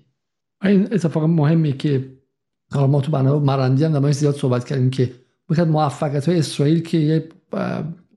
[0.63, 2.09] این اتفاق مهمی که
[2.75, 5.11] ما تو برنامه مرندی هم زیاد صحبت کردیم که
[5.49, 7.29] بخاطر موفقیت های اسرائیل که یه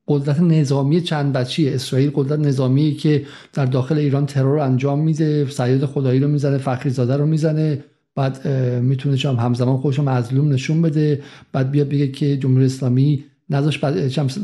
[0.08, 5.84] قدرت نظامی چند بچی اسرائیل قدرت نظامی که در داخل ایران ترور انجام میده سید
[5.84, 7.84] خدایی رو می‌زنه فخری زاده رو می‌زنه.
[8.16, 8.48] بعد
[8.82, 13.84] می‌تونه هم همزمان خودش مظلوم نشون بده بعد بیاد بگه که جمهوری اسلامی نذاش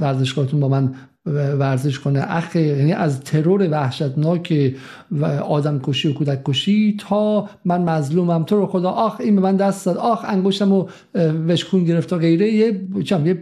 [0.00, 0.94] ورزشکارتون با من
[1.26, 2.24] ورزش کنه.
[2.28, 4.74] اخ یعنی از ترور وحشتناک
[5.10, 8.44] و آدم کشی و کودک کشی تا من مظلومم.
[8.44, 10.86] تو رو خدا آخ این به من دست داد آخ انگشتم و
[11.48, 12.52] وشکون گرفت و غیره.
[12.52, 13.40] یه چم یه,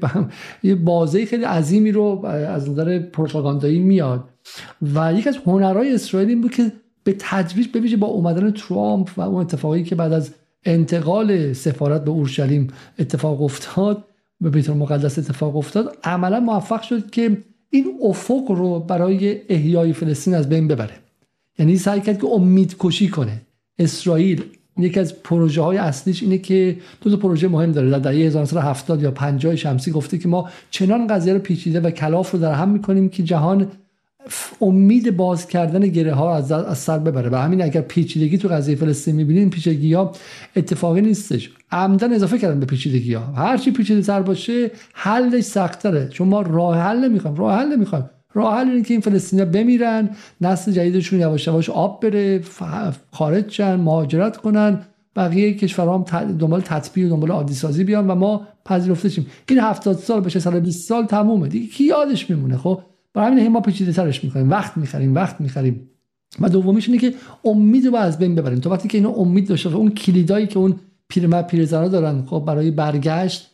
[0.62, 4.24] یه بازه خیلی عظیمی رو از نظر پروپاگاندایی میاد.
[4.94, 6.72] و یک از هنرهای اسرائیل این بود که
[7.04, 10.30] به تدریج ببینید با اومدن ترامپ و اون اتفاقی که بعد از
[10.64, 14.04] انتقال سفارت به اورشلیم اتفاق افتاد
[14.40, 17.36] به بیت المقدس اتفاق افتاد عملا موفق شد که
[17.70, 20.94] این افق رو برای احیای فلسطین از بین ببره.
[21.58, 23.42] یعنی سعی کرد که امید کشی کنه.
[23.78, 24.44] اسرائیل
[24.78, 27.90] یکی از پروژه های اصلیش اینه که دو تا پروژه مهم داره.
[27.90, 32.30] در دهه 1970 یا 50 شمسی گفته که ما چنان قضیه رو پیچیده و کلاف
[32.30, 33.68] رو در هم می‌کنیم که جهان
[34.60, 37.30] امید باز کردن گره ها از, سر ببره.
[37.30, 40.12] و همین اگر پیچیدگی تو قضیه فلسطین می‌بینید این پیچیدگی ها
[40.56, 41.50] اتفاقی نیستش.
[41.72, 43.24] عمدن اضافه کردن به پیچیدگی ها.
[43.24, 46.08] هر چی پیچیده تر باشه حلش سختره.
[46.08, 47.36] چون ما راه حل نمی‌خوایم.
[47.36, 48.10] راه حل نمی‌خوایم.
[48.34, 50.10] راه حل اینه که این فلسطینیا بمیرن
[50.40, 52.40] نسل جدیدشون یواش یواش آب بره
[53.12, 54.80] خارج شن مهاجرت کنن.
[55.16, 59.26] بقیه کشورها هم دنبال تطبیق و دنبال عادی سازی بیان و ما پذیرفته شیم.
[59.48, 61.48] این 70 سال بشه سال 20 سال تمومه.
[61.48, 62.80] دیگه کی یادش میمونه؟ خب
[63.14, 65.90] برای همین ما پیچیده ترش می‌کنیم وقت می‌خریم وقت می‌خریم.
[66.40, 68.58] و دومیش اینه که امید رو از بین ببریم.
[68.58, 70.76] تو وقتی که اینا امید داشته اون کلیدایی که اون
[71.08, 73.50] پیرمرد پیرزنا دارن خب برای برگشت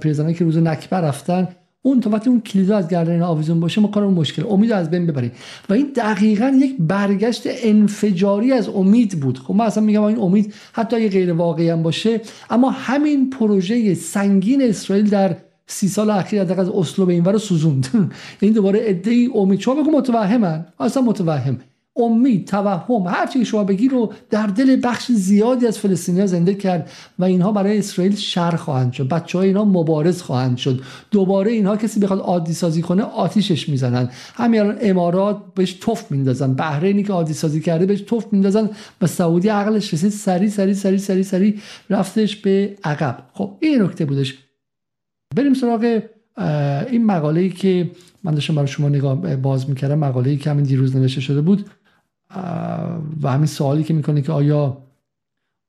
[0.00, 1.48] پیرزنایی که روز نکبه رفتن
[1.82, 5.06] اون تو وقتی اون کلیدا از گردن آویزون باشه ما کارمون مشکل امید از بین
[5.06, 5.32] ببریم.
[5.68, 9.38] و این دقیقا یک برگشت انفجاری از امید بود.
[9.38, 12.20] خب من اصلا میگم این امید حتی اگه غیر واقعی هم باشه
[12.50, 15.36] اما همین پروژه سنگین اسرائیل در
[15.70, 17.88] سی سال اخیر از اسلو به این رو سوزوند.
[18.42, 19.60] یعنی دوباره عده امید.
[19.60, 20.66] شما بگو متوهمن.
[20.80, 21.58] اصلا متوهم.
[21.96, 26.90] امید توهم هر چی شما بگی رو در دل بخش زیادی از فلسطینیا زنده کرد
[27.18, 29.08] و اینها برای اسرائیل شر خواهند شد.
[29.08, 30.80] بچه های مبارز خواهند شد.
[31.10, 34.10] دوباره اینها کسی بخواد عادی سازی کنه آتیشش می‌زنن.
[34.34, 36.54] همین الان امارات بهش توف میندازن.
[36.54, 38.70] بحرینی که عادی سازی کرده بهش توف میندازن
[39.02, 41.60] و سعودی عقلش رسید سری سری سری سری سری
[41.90, 43.18] رفتش به عقب.
[43.32, 44.47] خب این نکته بودش.
[45.36, 46.02] بریم سراغ
[46.90, 47.90] این مقاله ای که
[48.24, 51.70] من داشتم برای شما نگاه باز می‌کردم مقاله ای که همین دیروز نوشته شده بود
[53.22, 54.78] و همین سوالی که می‌کنه که آیا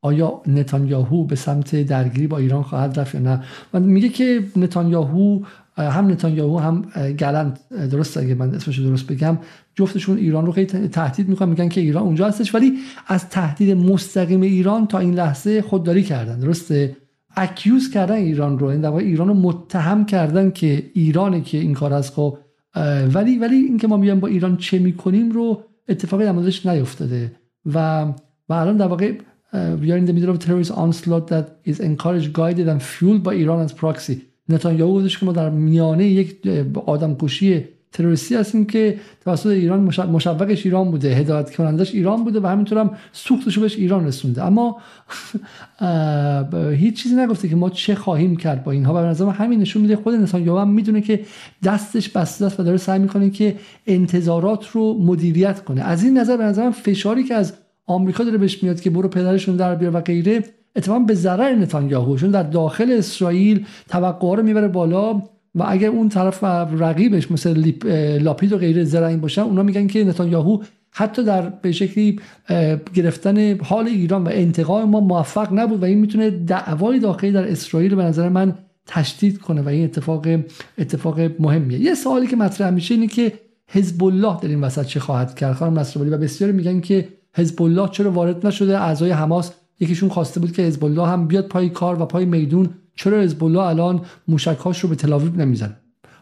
[0.02, 3.44] آیا نتانیاهو به سمت درگیری با ایران خواهد رفت یا نه؟
[3.74, 5.40] و میگه که نتانیاهو
[5.78, 6.82] هم نتانیاهو هم
[7.20, 7.60] گلند
[7.92, 9.38] درست اگه من اسمش درست بگم
[9.76, 12.74] جفتشون ایران رو خیلی تهدید می‌کنن میگن که ایران اونجا هستش ولی
[13.08, 16.98] از تهدید مستقیم ایران تا این لحظه خودداری کردن درسته؟
[17.42, 22.12] اکیوز کردن ایران رو این ایران رو متهم کردن که ایرانه که این کار از
[22.12, 22.38] خب
[23.14, 27.32] ولی ولی اینکه ما میگم با ایران چه می‌کنیم رو اتفاقی در موردش نیفتاده.
[27.66, 28.06] و
[28.50, 29.14] و الان در واقع
[29.54, 33.34] we are in the middle of terrorist onslaught that is encouraged guided and fueled by
[33.34, 34.22] Iran as proxy.
[34.50, 36.48] نتانیاهو گفتش که ما در میانه یک
[36.86, 39.80] آدم کشی تروریستی هستیم که توسط ایران
[40.12, 44.46] مشوقش ایران بوده هدایت کنندش ایران بوده و همینطور هم سوختش بهش ایران رسونده.
[44.46, 44.78] اما
[46.84, 48.94] هیچ چیزی نگفته که ما چه خواهیم کرد با اینها.
[48.94, 51.20] و به نظر همین نشون میده خود نتانیاهو هم می‌دونه که
[51.64, 53.56] دستش بسته است و داره سعی می‌کنه که
[53.88, 55.82] انتظارات رو مدیریت کنه.
[55.82, 57.54] از این نظر به نظر فشاری که از
[57.88, 60.44] آمریکا داره بهش میاد که برو پدرشون در بیار و غیره
[60.76, 65.22] اتفاقا به ضرر نتانیاهو چون در داخل اسرائیل توقع رو می‌بره بالا.
[65.56, 67.72] و اگر اون طرف رقیبش مثل
[68.22, 72.20] لاپید و غیره زرعین باشن اونا میگن که نتانیاهو حتی در به شکلی
[72.94, 77.96] گرفتن حال ایران و انتقام ما موفق نبود و این می‌تونه دعوای داخلی در اسرائیل
[77.96, 78.54] به نظر من
[78.86, 80.28] تشدید کنه و این اتفاق
[80.78, 81.80] اتفاق مهمیه.
[81.80, 83.34] یه سوالی که مطرح میشه اینه که
[83.68, 87.62] حزب الله در این وسط چه خواهد کرد؟ خانم نصرآبادی و بسیاری میگن که حزب
[87.62, 91.70] الله چرا وارد نشده؟ اعضای حماس یکیشون خواسته بود که حزب الله هم بیاد پای
[91.70, 92.70] کار و پای میدون
[93.00, 95.76] چرا حزب الله الان موشکهاش رو به تلاویو نمی‌زنه؟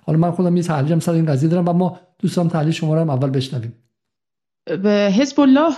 [0.06, 3.02] حالا من خودم یه تحلیلم سر این قضیه دارم و ما دوستان تحلیل شما رو
[3.02, 3.74] هم اول بشنویم.
[5.20, 5.74] حزب الله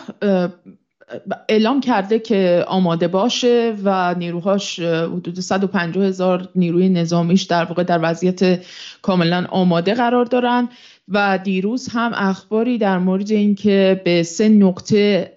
[1.49, 7.99] اعلام کرده که آماده باشه و نیروهاش حدود 150 هزار نیروی نظامیش در واقع در
[8.01, 8.65] وضعیت
[9.01, 10.69] کاملا آماده قرار دارن
[11.07, 15.33] و دیروز هم اخباری در مورد اینکه به سه نقطه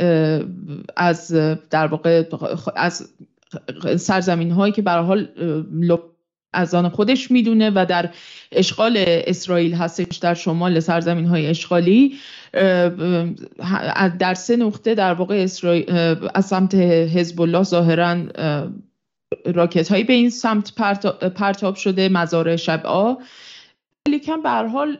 [0.96, 1.32] از
[1.70, 2.24] در واقع
[2.76, 3.08] از
[3.96, 5.28] سرزمین هایی که به حال
[6.52, 8.10] از آن خودش می‌دونه و در
[8.52, 12.18] اشغال اسرائیل هستش در شمال سرزمین های اشغالی
[14.18, 15.84] در سه نقطه در واقع اسرائیل
[16.34, 18.16] از سمت حزب الله ظاهرا
[19.46, 20.74] راکت هایی به این سمت
[21.34, 23.16] پرتاب شده مزار شبعا
[24.08, 24.98] لیکن به حال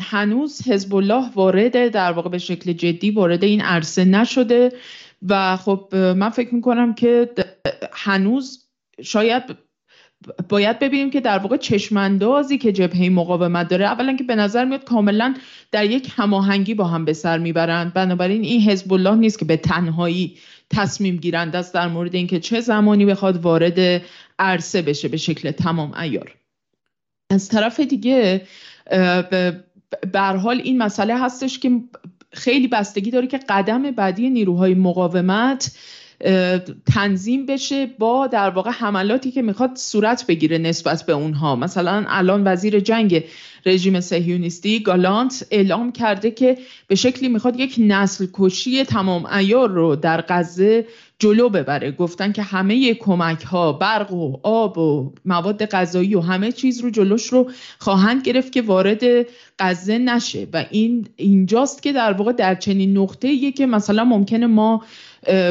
[0.00, 4.72] هنوز حزب الله وارد در واقع به شکل جدی وارد این عرصه نشده.
[5.28, 7.30] و خب من فکر می‌کنم که
[7.92, 8.64] هنوز
[9.02, 9.42] شاید
[10.48, 14.84] باید ببینیم که در واقع چشماندازی که جبهه مقاومت داره اولا که به نظر میاد
[14.84, 15.34] کاملا
[15.72, 19.56] در یک هماهنگی با هم به سر می‌برند بنابراین این حزب الله نیست که به
[19.56, 20.36] تنهایی
[20.70, 24.02] تصمیم گیرند است در مورد اینکه چه زمانی بخواد وارد
[24.38, 26.34] عرصه بشه به شکل تمام ایار
[27.30, 28.46] از طرف دیگه
[30.12, 31.70] به حال این مسئله هستش که
[32.34, 35.76] خیلی بستگی داره که قدم بعدی نیروهای مقاومت
[36.94, 41.56] تنظیم بشه با در واقع حملاتی که می‌خواد صورت بگیره نسبت به اونها.
[41.56, 43.24] مثلا الان وزیر جنگ
[43.66, 46.58] رژیم سهیونیستی گالانت اعلام کرده که
[46.88, 50.86] به شکلی می‌خواد یک نسل کشی تمام ایار رو در غزه
[51.24, 51.90] جلو ببره.
[51.92, 56.90] گفتن که همه کمک ها برق و آب و مواد غذایی و همه چیز رو
[56.90, 59.02] جلوش رو خواهند گرفت که وارد
[59.58, 60.46] غزه نشه.
[60.52, 64.82] و این اینجاست که در واقع در چنین نقطه که مثلا ممکنه ما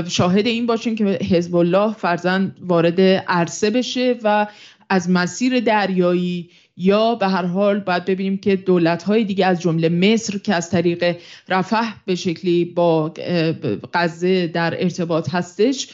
[0.08, 4.48] شاهد این باشیم که حزب الله فرزن وارد عرصه بشه و
[4.90, 9.90] از مسیر دریایی یا به هر حال باید ببینیم که دولت های دیگه از جمله
[9.90, 11.18] مصر که از طریق
[11.50, 13.14] رفح به شکلی با
[13.94, 15.88] غزه در ارتباط هستش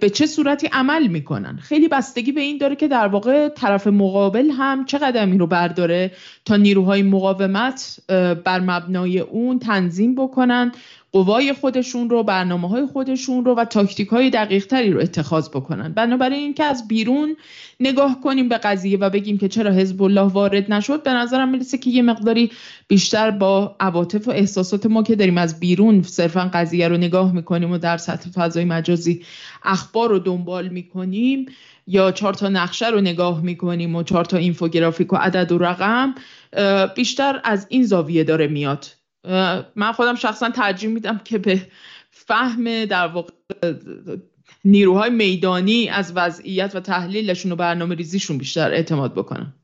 [0.00, 4.50] به چه صورتی عمل می‌کنن؟ خیلی بستگی به این داره که در واقع طرف مقابل
[4.50, 6.10] هم چه قدمی رو برداره
[6.44, 8.00] تا نیروهای مقاومت
[8.44, 10.72] بر مبنای اون تنظیم بکنن
[11.12, 15.92] قوای خودشون رو برنامه های خودشون رو و تاکتیک های دقیق تری رو اتخاذ بکنن.
[15.92, 17.36] بنابراین اینکه از بیرون
[17.80, 21.78] نگاه کنیم به قضیه و بگیم که چرا حزب الله وارد نشد به نظرم می‌رسه
[21.78, 22.50] که یه مقداری
[22.88, 27.70] بیشتر با عواطف و احساسات ما که داریم از بیرون صرفا قضیه رو نگاه می‌کنیم
[27.70, 29.24] و در سطح فضای مجازی
[29.62, 31.46] اخبار رو دنبال می‌کنیم
[31.86, 36.14] یا چهار تا نقشه رو نگاه می‌کنیم و چهار تا اینفوگرافیک و عدد و رقم
[36.96, 39.01] بیشتر از این زاویه داره میاد.
[39.76, 41.62] من خودم شخصا ترجیح میدم که به
[42.10, 43.32] فهم در واقع
[44.64, 49.54] نیروهای میدانی از وضعیت و تحلیلشون و برنامه ریزیشون بیشتر اعتماد بکنم.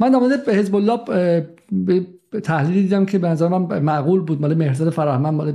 [0.00, 0.96] من در به حزب الله
[1.70, 2.06] به
[2.40, 4.40] تحلیلی دیدم که به نظر من معقول بود.
[4.40, 5.52] مال مهرزاد فرهمن مال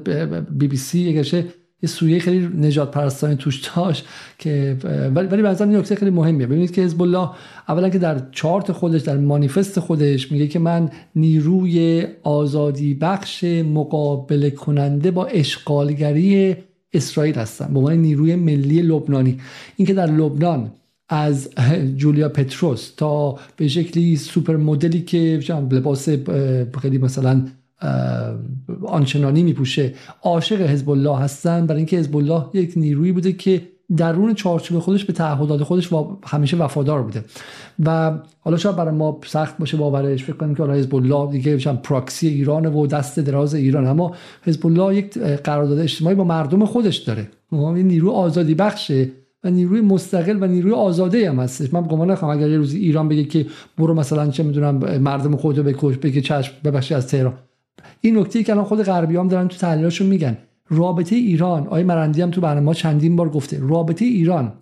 [0.49, 1.23] بی بی سی
[1.83, 4.05] یه سویه خیلی نجات پرستانی توش داشت
[4.37, 4.77] که
[5.15, 6.47] ولی ولی این نکته خیلی مهمیه.
[6.47, 7.29] ببینید که حزب الله
[7.69, 14.49] اولا که در چارت خودش در مانیفست خودش میگه که من نیروی آزادی بخش مقابله
[14.49, 16.55] کننده با اشغالگری
[16.93, 19.37] اسرائیل هستم به عنوان نیروی ملی لبنانی.
[19.75, 20.71] اینکه در لبنان
[21.09, 21.49] از
[21.95, 25.39] جولیا پتروس تا به شکلی سوپر مدلی که
[25.71, 26.09] لباس
[26.81, 27.45] خیلی مثلا
[28.85, 29.93] آنچنانی میپوشه.
[30.23, 33.61] عاشق حزب الله هستن برای اینکه حزب الله یک نیرویی بوده که
[33.97, 35.89] درون چارچوب خودش به تعهدات خودش
[36.23, 37.23] همیشه وفادار بوده.
[37.85, 41.57] و حالا شاید برای ما سخت باشه باورش فکر کنیم که حالا حزب الله دیگه
[41.57, 43.87] پراکسی ایران و دست دراز ایران.
[43.87, 47.27] اما حزب الله یک قرارداد اجتماعی با مردم خودش داره.
[47.51, 49.09] این نیرو آزادی بخشه
[49.43, 51.73] و نیروی مستقل و نیروی آزاده هم هستش.
[51.73, 53.45] من گمان نخواهم اگر یه روزی ایران بگه که
[53.77, 57.33] برو مثلا چه می‌دونم مردم خودتو بکش بگه چشم ببخشید از تهران.
[58.01, 60.37] این نکته که الان خود غربی هم دارن تو تحلیلاشون میگن.
[60.69, 64.53] رابطه ایران آقای مرندی هم تو برنامه چندین بار گفته رابطه ایران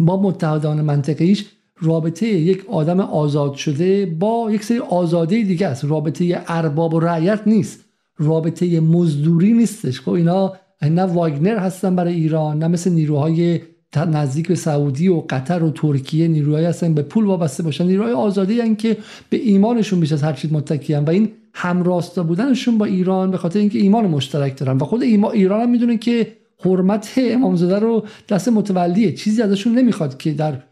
[0.00, 1.46] با متحدان منطقیش
[1.80, 5.84] رابطه یک آدم آزاد شده با یک سری آزاده دیگه است.
[5.84, 7.84] رابطه ارباب و رعیت نیست.
[8.18, 10.00] رابطه مزدوری نیستش.
[10.00, 10.52] خب اینا
[10.82, 13.60] نه واگنر هستن برای ایران نه مثل نیروهای
[13.96, 17.86] نزدیک به سعودی و قطر و ترکیه نیروهایی هستن به پول وابسته باشن.
[17.86, 18.96] نیروهای آزادی هستن که
[19.30, 23.58] به ایمانشون بیش از هر چیز متکیان و این همراستا بودنشون با ایران به خاطر
[23.58, 24.76] اینکه ایمان مشترک دارن.
[24.76, 26.32] و خود ایران هم می‌دونه که
[26.64, 29.12] حرمت امامزاده رو دست متولیه.
[29.12, 30.62] چیزی ازشون نمی‌خواد که در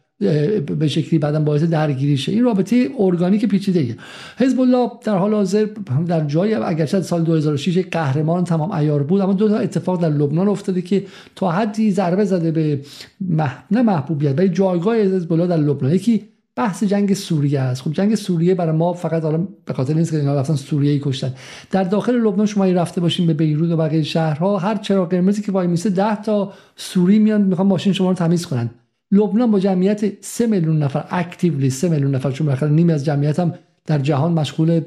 [0.78, 3.96] به شکلی بعدا باعث درگیری شه این رابطه ارگانیک پیچیده ایه
[4.38, 5.66] حزب الله در حال حاضر
[6.06, 10.48] در جای اگرچه سال 2006 قهرمان تمام ایار بود اما دو تا اتفاق در لبنان
[10.48, 11.04] افتاده که
[11.36, 12.80] تا حدی ضربه زده به
[13.20, 13.64] مح...
[13.70, 15.94] نه محبوبیت ولی جایگاه حزب الله در لبنان.
[15.94, 16.24] یکی
[16.56, 17.82] بحث جنگ سوریه است.
[17.82, 21.00] خب جنگ سوریه برای ما فقط حالا به خاطر نیست که اینا رفتن سوریه ای
[21.02, 21.34] کشتن.
[21.70, 25.52] در داخل لبنان شما رفته باشین به بیروت و بقیه شهرها هر چراغ قرمزی که
[25.52, 28.70] وای میسه 10 تا سوری میان می‌خوان ماشین شما رو تمیز کنن.
[29.12, 33.40] لبنان با جمعیت 3 میلیون نفر اکتیولی 3 میلیون نفر چون بالاخره نیمی از جمعیت
[33.40, 33.54] هم
[33.86, 34.80] در جهان مشغول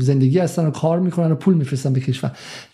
[0.00, 2.30] زندگی هستن و کار می‌کنن و پول میفرستن به کشور.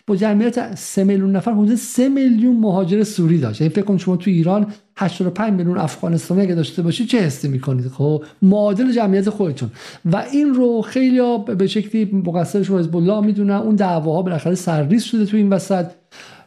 [0.07, 3.61] با جمعیت 3 میلیون نفر حدود 3 میلیون مهاجر سوری داشت.
[3.61, 4.67] یعنی فکر کن شما تو ایران
[4.97, 9.69] 85 میلیون افغانستانی اگه داشته باشید چه حسی می‌کنید؟ خب معادل جمعیت خودتون.
[10.05, 11.21] و این رو خیلی
[11.57, 13.53] به شکلی مقصرش حزب الله می‌دونن.
[13.53, 15.85] اون دعواها بالاخره سرریز شده تو این وسط.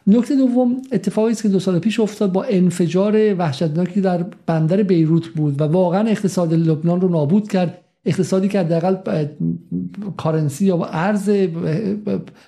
[0.07, 5.27] نکته دوم اتفاقی است که دو سال پیش افتاد با انفجار وحشتناکی در بندر بیروت
[5.27, 7.77] بود و واقعا اقتصاد لبنان رو نابود کرد.
[8.05, 9.25] اقتصادی که حداقل
[10.17, 11.29] کارنسی یا ارز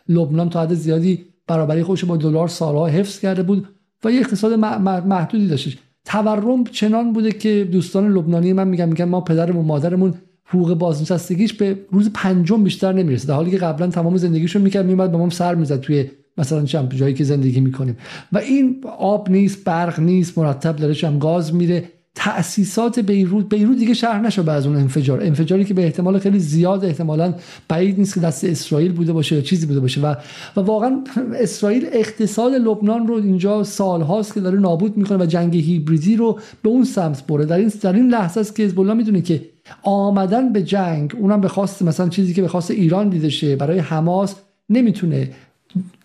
[0.10, 3.68] لبنان تا حد زیادی برابری خودش با دلار سالها حفظ کرده بود
[4.04, 5.78] و یه اقتصاد محدودی داشتش.
[6.06, 10.14] تورم چنان بوده که دوستان لبنانی من میگن میگن ما پدرمون مادرمون
[10.46, 15.12] حقوق بازنشستگیش به روز پنجم بیشتر نمی‌رسه در حالی که قبلا تمام زندگیشون می‌کرد میمد
[15.12, 17.98] به ما سر می‌زد توی مثلا چم جایی که زندگی می‌کنیم.
[18.32, 21.84] و این آب نیست برق نیست مرتب داره چم گاز میره
[22.16, 25.22] تأسیسات بیروت بیروت دیگه شهر نشد از اون انفجار.
[25.22, 27.34] انفجاری که به احتمال خیلی زیاد احتمالا
[27.68, 30.02] بعید نیست که دست اسرائیل بوده باشه یا چیزی بوده باشه.
[30.02, 30.16] و
[30.56, 31.04] و واقعا
[31.36, 36.70] اسرائیل اقتصاد لبنان رو اینجا سالهاست که داره نابود می‌کنه و جنگ هیبریدی رو به
[36.70, 37.46] اون سمت بره.
[37.46, 39.42] در این در این لحظه است که حزب الله می‌دونه که
[39.84, 43.80] آمدن به جنگ اونم به خواست مثلا چیزی که به خواست ایران دیده شه برای
[43.80, 44.36] حماس
[44.70, 45.30] نمی‌تونه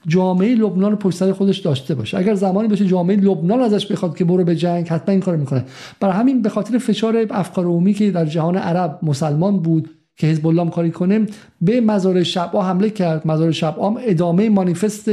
[0.07, 2.19] جامعه لبنان پشت سر خودش داشته باشه.
[2.19, 5.65] اگر زمانی باشه جامعه لبنان ازش بخواد که برو به جنگ حتما این کارو می‌کنه.
[6.01, 10.47] برای همین به خاطر فشار افکار عمومی که در جهان عرب مسلمان بود که حزب
[10.47, 11.27] الله کاری کنه
[11.61, 13.27] به مزار شبا حمله کرد.
[13.27, 15.09] مزار شبا ادامه مانیفست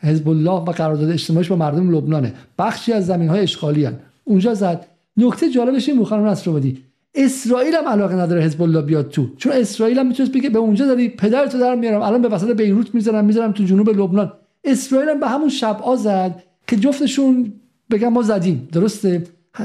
[0.00, 2.32] حزب الله و قرارداد اجتماعیش با مردم لبنانه.
[2.58, 3.88] بخشی از زمین های اشغالی.
[4.24, 4.86] اونجا زد.
[5.16, 9.26] نکته جالبش این مخانون بدی اسرائیل هم علاقه نداره حزب الله بیاد تو.
[9.36, 12.02] چون اسرائیل هم می‌تونست بگه به اونجا داری پدرتو در میارم.
[12.02, 14.32] الان به وسط بیروت می‌ذارم می‌ذارم تو جنوب لبنان.
[14.64, 17.52] اسرائیل هم به همون شب زد که جفتشون
[17.90, 18.68] بگم ما زدیم.
[18.72, 19.22] درسته؟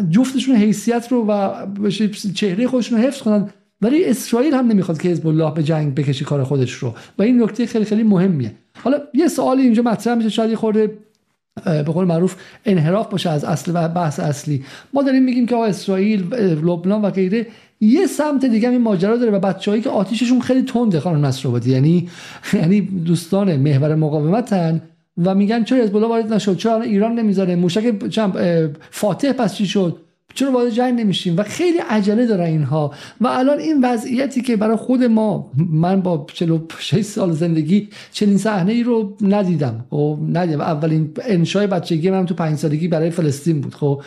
[0.09, 1.53] جفتشون حیثیت رو و
[2.35, 3.49] چهره خودشون رو حفظ کنن.
[3.81, 6.93] ولی اسرائیل هم نمی‌خواد که حزب الله به جنگ بکشی کار خودش رو.
[7.17, 8.51] و این نکته خیلی خیلی مهمیه.
[8.83, 10.97] حالا یه سوالی اینجا مطرح میشه شاید خورده
[11.65, 12.35] به قول معروف
[12.65, 14.63] انحراف باشه از اصل و بحث اصلی.
[14.93, 17.47] ما داریم میگیم که اسرائیل لبنان و غیره
[17.81, 21.71] یه سمت دیگه این ماجرا داره و بچه‌ای که آتیششون خیلی تنده خانم نصرآبادی.
[21.71, 22.09] یعنی
[22.53, 24.81] یعنی دوستان محور مقاومتن
[25.17, 27.93] و میگن چرا حزب الله وارد نشد؟ چرا ایران نمی‌ذاره؟ موشک
[28.91, 29.97] فاتح پس چی شد؟
[30.33, 34.75] چرا وارد جنگ نمیشیم و خیلی عجله داره اینها و الان این وضعیتی که برای
[34.75, 40.61] خود ما من با 46 سال زندگی چنین صحنه ای رو ندیدم خب ندیدم.
[40.61, 44.01] اولین انشای بچگی من تو 5 سالگی برای فلسطین بود خب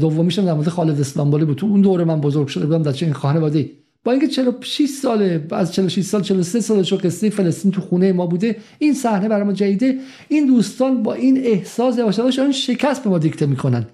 [0.00, 1.56] دومیشم در مورد خالد اسلامبالی بود.
[1.56, 3.70] تو اون دوره من بزرگ شده بودم در چنین خانواده.
[4.04, 8.26] با اینکه 46 سال از 46 سال 43 سال شو قصه فلسطین تو خونه ما
[8.26, 9.98] بوده این صحنه برای ما جدیده.
[10.28, 13.86] این دوستان با این احساس یواش شکست به ما دیکته می‌کنن.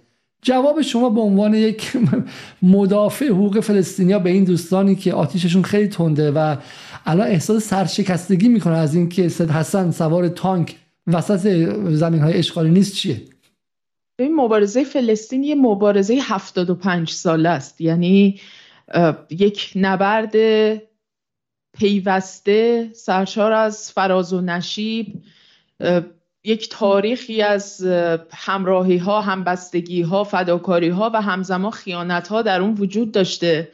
[0.42, 1.92] جواب شما به عنوان یک
[2.62, 6.56] مدافع حقوق فلسطینیا به این دوستانی که آتیششون خیلی تنده و
[7.06, 10.76] الان احساس سرشکستگی می‌کنه از اینکه سید حسن سوار تانک
[11.06, 11.38] وسط
[11.88, 13.22] زمین های اشغالی نیست چیه؟
[14.18, 17.80] این مبارزه فلسطین یه مبارزه 75 ساله است.
[17.80, 18.40] یعنی
[19.30, 20.32] یک نبرد
[21.78, 25.22] پیوسته سرشار از فراز و نشیب
[26.44, 27.86] یک تاریخی از
[28.34, 33.68] همراهی ها همبستگی ها فداکاری ها و همزمان خیانت ها در اون وجود داشته.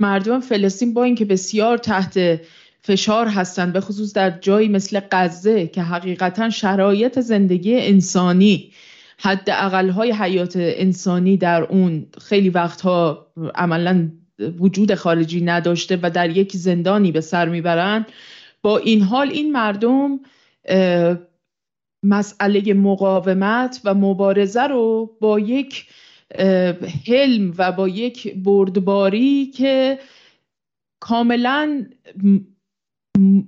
[0.00, 2.40] مردم فلسطین با اینکه بسیار تحت
[2.82, 8.72] فشار هستند به خصوص در جایی مثل غزه که حقیقتا شرایط زندگی انسانی
[9.18, 14.10] حد های حیات انسانی در اون خیلی وقتها عملا
[14.58, 18.06] وجود خارجی نداشته و در یک زندانی به سر می‌برند.
[18.62, 20.20] با این حال این مردم
[22.02, 25.86] مسئله مقاومت و مبارزه رو با یک
[27.06, 29.98] حلم و با یک بردباری که
[31.00, 31.86] کاملا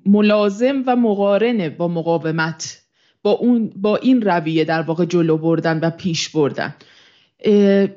[0.07, 2.81] ملازم و مقارنه با مقاومت
[3.23, 6.75] با, اون با این رویه در واقع جلو بردن و پیش بردن.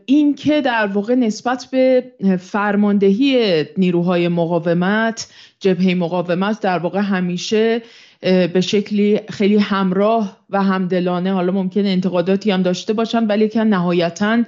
[0.05, 7.81] این که در واقع نسبت به فرماندهی نیروهای مقاومت جبهه مقاومت در واقع همیشه
[8.27, 14.43] به شکلی خیلی همراه و همدلانه حالا ممکن انتقاداتی هم داشته باشن ولی که نهایتا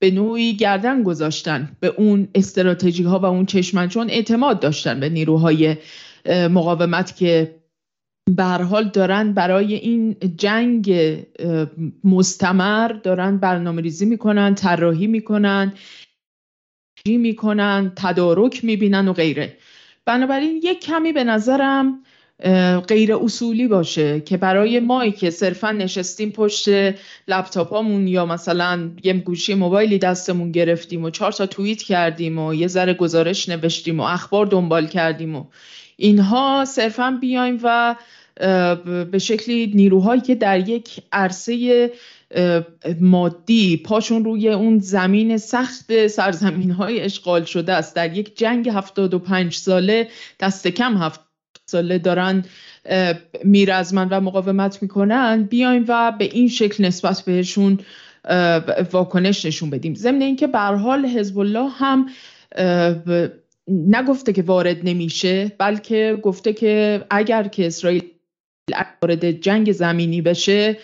[0.00, 5.08] به نوعی گردن گذاشتن به اون استراتژی ها و اون چشمن چون اعتماد داشتن به
[5.08, 5.76] نیروهای
[6.28, 7.56] مقاومت که
[8.36, 11.16] به حال دارن برای این جنگ
[12.04, 15.72] مستمر دارن برنامه ریزی می‌کنن طراحی می‌کنن
[17.06, 19.56] می‌کنن تدارک می‌بینن و غیره.
[20.06, 22.02] بنابراین یک کمی به نظرم
[22.88, 26.68] غیر اصولی باشه که برای مایی که صرفا نشستیم پشت
[27.28, 32.66] لپتاپامون یا مثلا یه گوشی موبایلی دستمون گرفتیم و چهار تا توییت کردیم و یه
[32.66, 35.44] ذره گزارش نوشتیم و اخبار دنبال کردیم و
[35.96, 37.96] اینها صرفا بیایم و
[39.10, 41.90] به شکلی نیروهایی که در یک عرصه
[43.00, 47.96] مادی پاشون روی اون زمین سخت سرزمین های اشغال شده است.
[47.96, 50.08] در یک جنگ 75 ساله
[50.40, 51.20] دست کم هفت
[51.66, 52.44] ساله دارن
[53.44, 55.42] میرزمن و مقاومت می‌کنن.
[55.42, 57.78] بیایم و به این شکل نسبت بهشون
[58.92, 59.94] واکنش نشون بدیم.
[59.94, 62.06] ضمن اینکه به حال حزب الله هم
[63.68, 68.02] نگفته که وارد نمیشه بلکه گفته که اگر که اسرائیل
[69.02, 70.76] وارد جنگ زمینی بشه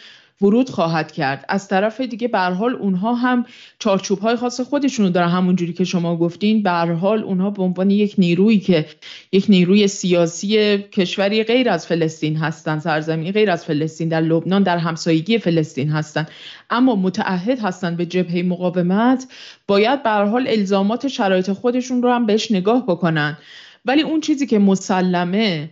[0.43, 1.45] ورود خواهد کرد.
[1.49, 3.47] از طرف دیگه به حال اونها هم
[3.79, 5.29] چارچوب های خاص خودشونو دارن.
[5.29, 8.87] همون جوری که شما گفتین به حال اونها به عنوان یک نیرویی که
[9.33, 14.79] یک نیروی سیاسی کشوری غیر از فلسطین هستن سرزمینی غیر از فلسطین در لبنان در
[14.79, 16.27] همسایگی فلسطین هستن.
[16.71, 19.27] اما متعهد هستن به جبهه مقاومت
[19.67, 23.39] باید به حال الزامات شرایط خودشون رو هم بهش نگاه بکنن.
[23.85, 25.71] ولی اون چیزی که مسلمه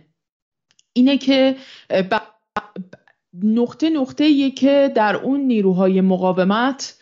[0.93, 1.55] اینه که
[3.43, 6.97] نقطه نقطه که در اون نیروهای مقاومت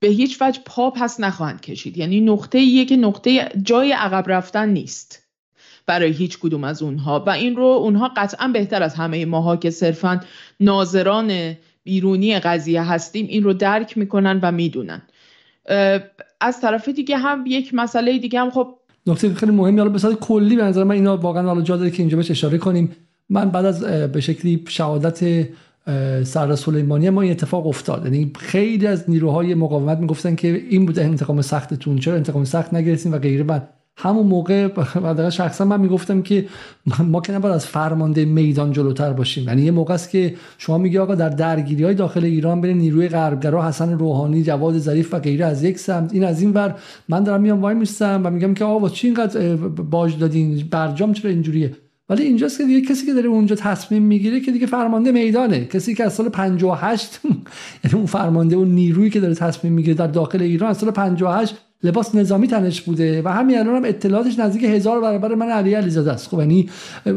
[0.00, 1.98] به هیچ وجه پا پس نخواهند کشید.
[1.98, 5.22] یعنی نقطه که نقطه جای عقب رفتن نیست
[5.86, 7.24] برای هیچ کدوم از اونها.
[7.26, 10.20] و این رو اونها قطعا بهتر از همه ماها که صرفا
[10.60, 15.02] ناظران بیرونی قضیه هستیم این رو درک می‌کنن و می‌دونن.
[16.40, 18.74] از طرف دیگه هم یک مسئله دیگه هم خب
[19.06, 22.02] نقطه خیلی مهمی حالا به کلی به نظر من اینا واقعا حالا جا داره که
[22.02, 22.96] اینجا بهش اشاره کنیم.
[23.30, 25.48] من بعد از به شکلی شهادت
[26.24, 28.04] سردار سلیمانی ما این اتفاق افتاد.
[28.04, 33.12] یعنی خیلی از نیروهای مقاومت می‌گفتن که این بوده انتقام سختتون چرا انتقام سخت نگرفتیم
[33.12, 33.44] و غیره.
[33.44, 34.68] بعد همون موقع
[35.16, 36.46] و شخصا من می‌گفتم که
[37.12, 39.44] ما که نباید از فرمانده میدان جلوتر باشیم.
[39.48, 43.08] یعنی یه موقع است که شما میگی آقا در درگیری های داخل ایران بین نیروی
[43.08, 46.74] غربگرا حسن روحانی جواد ظریف و غیره از یک سمت این از این ور.
[47.08, 51.30] من دارم میام وای میستم و میگم که آقا چی اینقدر باج دادین؟ برجام چرا
[51.30, 51.72] اینجوریه؟
[52.08, 55.64] ولی اینجاست که دیگه کسی که داره اونجا تصمیم می‌گیره که دیگه فرمانده میدانه.
[55.64, 57.20] کسی که از سال 58
[57.84, 61.56] یعنی اون فرمانده اون نیرویی که داره تصمیم می‌گیره در داخل ایران از سال 58
[61.82, 66.12] لباس نظامی تنش بوده و همین الان هم اطلاعاتش نزدیک هزار برابر من علی علیزاده
[66.12, 66.28] است.
[66.28, 66.68] خب یعنی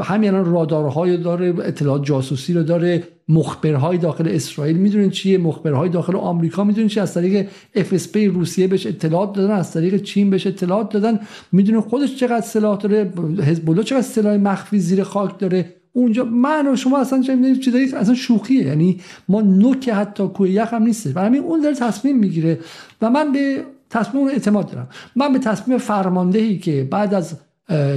[0.03, 6.15] همین الان رادارهای داره اطلاعات جاسوسی رو داره مخبرهای داخل اسرائیل می‌دونین چیه مخبرهای داخل
[6.15, 10.89] آمریکا می‌دونین چی از طریق FSB روسیه بهش اطلاعات دادن از طریق چین بهش اطلاعات
[10.93, 11.19] دادن.
[11.51, 13.11] می‌دونه خودش چقدر سلاح داره
[13.45, 15.73] حزب الله چقدر سلاح مخفی زیر خاک داره.
[15.93, 18.67] اونجا من و شما اصلا چه چیزایی اصلا شوخیه.
[18.67, 18.99] یعنی
[19.29, 22.59] ما نوک حتی کوه یخ هم نیست و همین اون داره تصمیم می‌گیره.
[23.01, 24.87] و من به تصمیم اعتماد دارم.
[25.15, 27.35] من به تصمیم فرماندهی که بعد از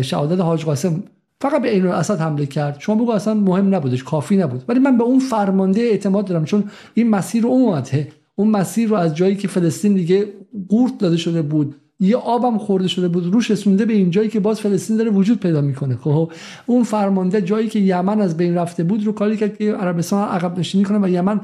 [0.02, 1.02] شهادت حاج قاسم
[1.40, 2.76] فقط به این اسد حمله کرد.
[2.78, 4.64] شما بگو اصلا مهم نبودش کافی نبود.
[4.68, 6.64] ولی من به اون فرمانده اعتماد دارم چون
[6.94, 8.08] این مسیر رو اومده.
[8.36, 10.26] اون مسیر رو از جایی که فلسطین دیگه
[10.68, 14.40] قورت داده شده بود یه آبم خورده شده بود روش رسونده به این جایی که
[14.40, 15.96] باز فلسطین داره وجود پیدا می‌کنه.
[15.96, 16.32] خب
[16.66, 20.58] اون فرمانده جایی که یمن از بین رفته بود رو کاری کرد که عربستان عقب
[20.58, 21.40] نشینی کنه و یمن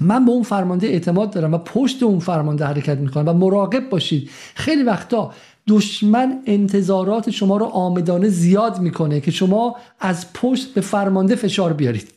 [0.00, 4.30] من به اون فرمانده اعتماد دارم و پشت اون فرمانده حرکت می‌کنم و مراقب باشید.
[4.54, 5.32] خیلی وقتا
[5.68, 12.08] دشمن انتظارات شما رو آمدانه زیاد می‌کنه که شما از پشت به فرمانده فشار بیارید.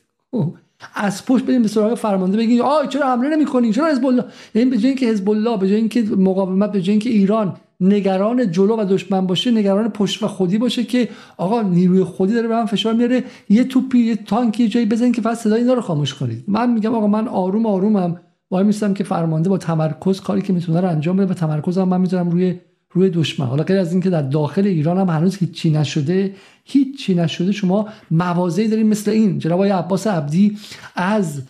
[0.96, 4.70] از پشت بریم به سراغ فرمانده بگید آ چرا حمله نمی‌کنی؟ چرا حزب الله؟ یعنی
[4.70, 8.76] به جای اینکه حزب الله به جای اینکه مقاومت به جای اینکه ایران نگران جلو
[8.76, 12.66] و دشمن باشه نگران پشت و خودی باشه که آقا نیروی خودی داره به من
[12.66, 16.44] فشار میاره یه توپی یه تانکی جایی بزنید که فقط صدای اینا رو خاموش کنید.
[16.48, 18.20] من میگم آقا من آروم آرومم.
[18.52, 22.02] وای میستم که فرمانده با تمرکز کاری که می‌تونه رو انجام بده و تمرکزم من
[22.02, 22.56] می‌ذارم روی
[22.92, 23.46] روی دشمن.
[23.46, 27.52] حالا غیر از اینکه در داخل ایران هم هنوز هیچی نشده هیچی نشده.
[27.52, 29.40] شما موازی داریم مثل این.
[29.40, 30.58] جناب آقای عباس عبدی
[30.96, 31.42] از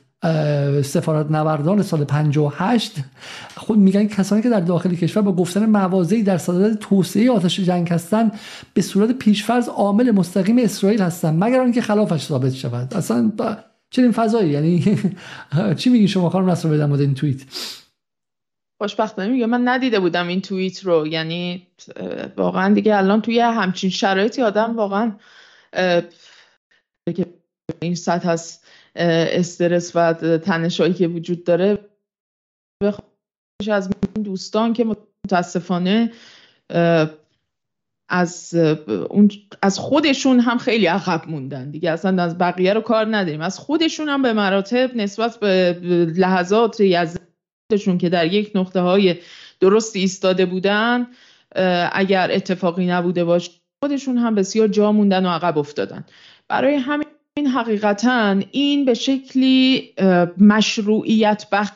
[0.84, 2.96] سفارت نوردان سال 58
[3.56, 7.90] خود میگن کسانی که در داخل کشور با گفتن موازی در صدد توسعه آتش جنگ
[7.90, 8.40] هستند
[8.74, 12.94] به صورت پیشفرض عامل مستقیم اسرائیل هستند مگر آنکه خلافش ثابت شود.
[12.94, 13.32] اصلا
[13.90, 15.00] چنین فضایی یعنی
[15.80, 17.42] چی میگی شما خانم نصر بدم این توییت؟
[18.82, 21.08] خوشبختانه میگه من ندیده بودم این توییت رو.
[21.08, 21.68] یعنی
[22.38, 25.12] واقعا دیگه الان توی همچین شرایطی آدم واقعا
[27.80, 28.60] این سطح از
[28.96, 31.90] استرس و تنشایی که وجود داره.
[33.72, 33.90] از
[34.24, 34.86] دوستان که
[35.26, 36.12] متاسفانه
[38.10, 38.54] از
[39.10, 39.30] اون
[39.62, 41.72] از خودشون هم خیلی عقب موندن.
[41.72, 43.42] دیگه اصلا از بقیه رو کار نداریم.
[43.42, 45.80] از خودشون هم به مراتب نسبت به
[46.16, 49.16] لحظات یزدشون که در یک نقطه های
[49.60, 51.08] درست ایستاده بودن
[51.92, 53.52] اگر اتفاقی نبوده باشه
[53.84, 56.06] خودشون هم بسیار جا موندن و عقب افتادن.
[56.48, 57.08] برای همین
[57.40, 59.94] حقیقتا این به شکلی
[60.38, 61.72] مشروعیت بخش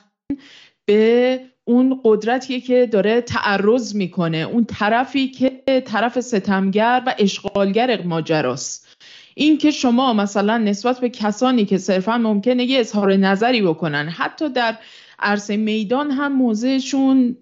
[0.85, 8.87] به اون قدرتیه که داره تعرض می‌کنه اون طرفی که طرف ستمگر و اشغالگر ماجراست.
[9.35, 14.49] این که شما مثلا نسبت به کسانی که صرفا ممکنه یه اظهار نظری بکنن حتی
[14.49, 14.75] در
[15.20, 17.38] عرصه میدان هم موضعشون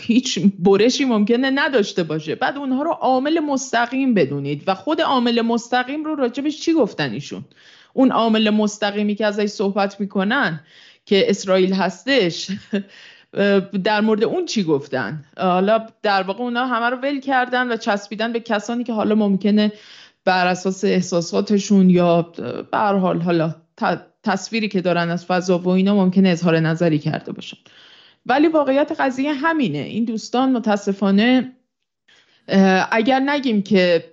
[0.00, 2.34] هیچ برشی ممکنه نداشته باشه.
[2.34, 7.44] بعد اونها رو عامل مستقیم بدونید و خود عامل مستقیم رو راجبش چی گفتن ایشون؟
[7.92, 10.60] اون عامل مستقیمی که ازش صحبت می‌کنن
[11.06, 12.50] که اسرائیل هستش
[13.84, 18.32] در مورد اون چی گفتن؟ حالا در واقع اونا همه رو ول کردن و چسبیدن
[18.32, 19.72] به کسانی که حالا ممکنه
[20.24, 22.22] بر اساس احساساتشون یا
[22.70, 23.54] به حال حالا
[24.22, 27.56] تصویری که دارن از فضا و اینا ممکنه اظهار نظری کرده باشن.
[28.26, 29.78] ولی واقعیت قضیه همینه.
[29.78, 31.52] این دوستان متاسفانه
[32.90, 34.04] اگر نگیم که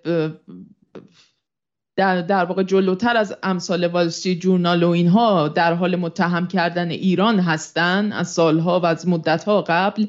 [1.95, 7.39] در, در واقع جلوتر از امثال والستی جورنال و اینها در حال متهم کردن ایران
[7.39, 10.05] هستن از سالها و از مدتها قبل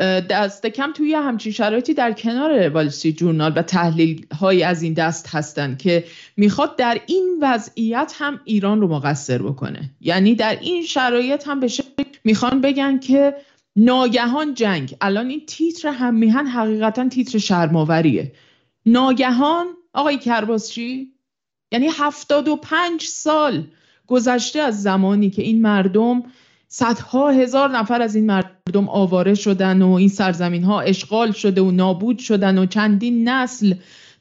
[0.00, 5.28] دست کم توی همچین شرایطی در کنار والسی جورنال و تحلیل های از این دست
[5.34, 6.04] هستن که
[6.36, 9.90] می‌خواد در این وضعیت هم ایران رو مقصر بکنه.
[10.00, 11.68] یعنی در این شرایط هم به
[12.24, 13.34] می‌خوان بگن که
[13.76, 14.96] ناگهان جنگ.
[15.00, 18.32] الان این تیتر هم میهن حقیقتا تیتر شرماوریه
[18.86, 21.12] ناگهان آقای کرباسچی
[21.72, 23.64] یعنی هفتاد و پنج سال
[24.06, 26.22] گذشته از زمانی که این مردم
[26.74, 31.70] صدها هزار نفر از این مردم آواره شدن و این سرزمین ها اشغال شده و
[31.70, 33.74] نابود شدن و چندین نسل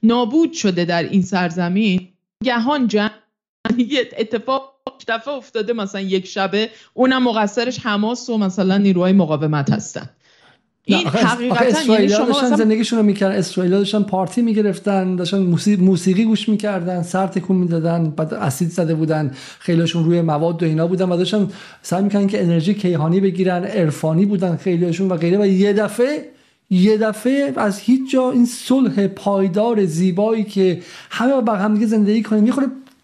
[0.04, 2.08] نابود شده در این سرزمین.
[2.44, 3.12] گهان جنگ
[3.78, 4.74] یه اتفاق
[5.08, 10.10] دفعه افتاده مثلا یک شبه اونم مقصرش حماس و مثلا نیروهای مقاومت هستن.
[10.86, 13.36] این حقیقتا یعنی شما داشتن زندگیشون رو می‌کردن.
[13.36, 15.40] اسرائیل داشتن پارتی می‌گرفتن داشتن
[15.80, 20.88] موسیقی گوش می‌کردن سر تکون می‌دادن بعد اسید زده بودن خیلیشون روی مواد و اینا
[20.88, 21.48] بودن و داشتن
[21.82, 25.38] سعی می‌کنن که انرژی کیهانی بگیرن عرفانی بودن خیلیشون و غیره.
[25.38, 26.26] و یه دفعه
[26.70, 32.24] یه دفعه از هیچ جا این صلح پایدار زیبایی که همه با هم دیگه زندگی
[32.24, 32.54] کنیم یه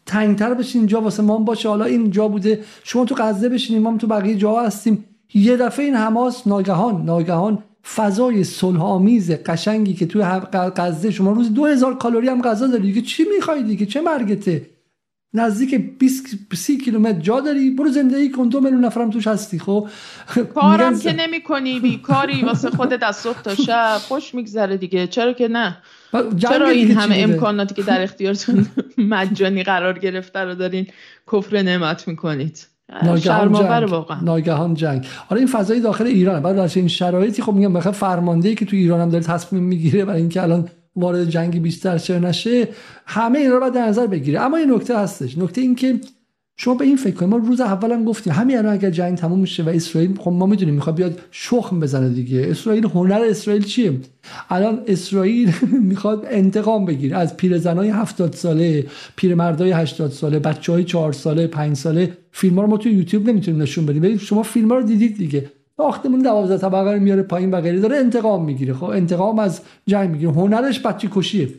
[0.05, 1.69] تنگتر بشین اینجا واسه ما باشه.
[1.69, 2.59] حالا این جا بوده.
[2.83, 5.05] شما تو غزه بشینیم ما تو بقیه جا هستیم.
[5.33, 7.63] یه دفعه این حماس ناگهان ناگهان
[7.95, 10.23] فضای صلح آمیز قشنگی که توی
[10.75, 12.83] غزه شما روز 2000 کالری هم غذا داری.
[12.83, 14.69] دیگه چی می‌خوای دیگه؟ چه مرگته؟
[15.33, 16.25] نزدیک 20
[16.55, 18.47] 30 کیلومتر جا داری؟ برو زندگی کن.
[18.47, 19.87] دو میلیون نفرم توش هستی خب؟
[20.55, 23.97] کارم که نمی کنی بیکاری واسه خودت از صبح تا شب.
[24.07, 25.07] خوش میگذره دیگه.
[25.07, 25.77] چرا که نه؟
[26.37, 28.67] چرا این همه امکاناتی که در اختیارتون
[28.97, 30.87] مجانی قرار گرفته رو دارین
[31.31, 32.67] کفر نعمت می‌کنید؟
[33.03, 33.91] ناگهان جنگ.
[33.91, 34.21] واقعا.
[34.21, 35.05] ناگهان جنگ.
[35.27, 38.75] حالا این فضای داخل ایران بعد در این شرایطی خب میگم بخاطر فرمانده که تو
[38.75, 42.67] ایران هم داره تصمیم می‌گیره برای اینکه الان وارد جنگ بیشتر چه نشه
[43.05, 44.41] همه این رو باید در نظر بگیره.
[44.41, 45.37] اما این نکته هستش.
[45.37, 45.99] نکته این که
[46.59, 47.31] شما به این فکر کنید.
[47.31, 50.45] ما روز اول هم گفتیم همین الان اگر جنگ تموم میشه و اسرائیل خب ما
[50.45, 52.47] می‌دونیم می‌خواد بیاد شخم بزنه دیگه.
[52.49, 53.93] اسرائیل هنر اسرائیل چیه؟
[54.49, 55.53] الان اسرائیل
[55.89, 57.17] می‌خواد انتقام بگیره.
[57.17, 58.85] از پیرزنای 70 ساله
[59.15, 63.61] پیرمردای 80 ساله بچهای 4 ساله 5 ساله فیلم ها رو ما تو یوتیوب نمی‌تونیم
[63.61, 64.17] نشون بدیم.
[64.17, 65.51] شما فیلم ها رو دیدید دیگه.
[65.77, 68.73] ساختمون 12 طبقه رو میاره پایین و غیره داره انتقام می‌گیره.
[68.73, 70.31] خب انتقام از جنگ می‌گیره.
[70.31, 71.49] هنرش بچه کشیه.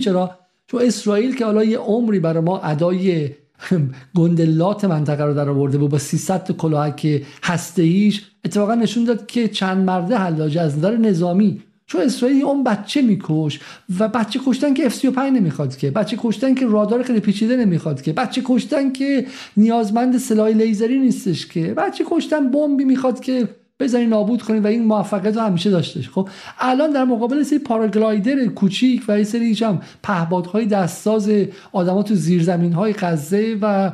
[0.00, 0.30] چرا؟
[0.66, 3.30] چون اسرائیل که حالا یه عمری برای ما ادای
[4.16, 9.26] گندلات منطقه رو در آورده بود با 300 تا کلاهک هسته ایش اتفاقا نشون داد
[9.26, 11.62] که چند مرده حلاج از نظر نظامی.
[11.86, 13.60] چون اسرائیل اون بچه میکش
[13.98, 18.12] و بچه کشتن که F35 نمی‌خواد که بچه کشتن که رادار خیلی پیچیده نمی‌خواد که
[18.12, 23.48] بچه کشتن که نیازمند سلاح لیزری نیستش که بچه کشتن بمبی می‌خواد که
[23.80, 28.46] بزنی نابود کنی و این موفقیت رو همیشه داشتش خب الان در مقابل سری پاراگلایدر
[28.46, 31.30] کوچیک و یه سری هم پهبادهای دستساز
[31.72, 33.92] آدما تو زیرزمین های غزه و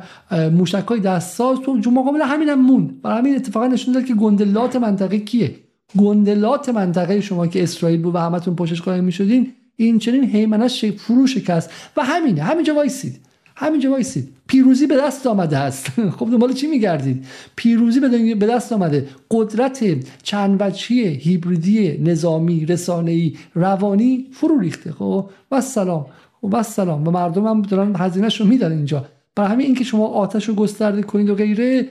[0.51, 4.75] موشک های دستساز تو مقابل همین هم مون برای همین اتفاقا نشون داد که گندلات
[4.75, 5.55] منطقه کیه؟
[5.97, 11.27] گندلات منطقه شما که اسرائیل بود و همتون پشتش قایم می‌شدین این چنین هیمنش فرو
[11.27, 11.71] شکست.
[11.97, 13.28] و همینه همینجا وایسید.
[13.59, 14.29] همینجا وایسید.
[14.47, 15.89] پیروزی به دست آمده است.
[16.17, 17.99] خب دنبال چی میگردید؟ پیروزی
[18.35, 19.07] به دست آمده.
[19.31, 19.85] قدرت
[20.23, 24.91] چند وجهی هیبریدی نظامی رسانه‌ای روانی فرو ریخته.
[24.91, 26.05] خب و سلام
[26.51, 29.05] و سلام و مردم هم دارن هزینهش رو میدن اینجا.
[29.35, 31.85] برای همین اینکه شما آتش رو گسترده کنید و غیره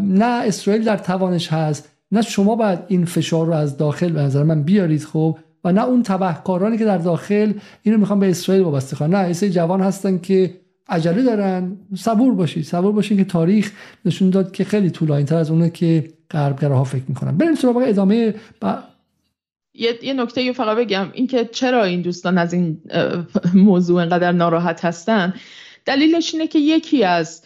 [0.00, 1.88] نه اسرائیل در توانش هست.
[2.12, 5.38] نه شما باید این فشار رو از داخل به نظر من بیارید خب.
[5.64, 7.52] و نه اون تبهکارانی که در داخل
[7.82, 10.59] اینو می‌خوان به اسرائیل وابسته کنن نه ایسای جوان هستن که
[10.90, 11.76] عجله دارن.
[11.96, 12.64] صبور باشید.
[12.64, 13.72] صبور باشید که تاریخ
[14.04, 17.36] نشون داد که خیلی طولانی تر از اونه که غربگراها فکر می‌کنن.
[17.36, 18.34] بریم سراغ ادامه
[19.74, 21.08] یه, یه نکته فقط بگم.
[21.12, 22.80] اینکه چرا این دوستان از این
[23.54, 25.34] موضوع انقدر ناراحت هستن؟
[25.84, 27.42] دلیلش اینه که یکی از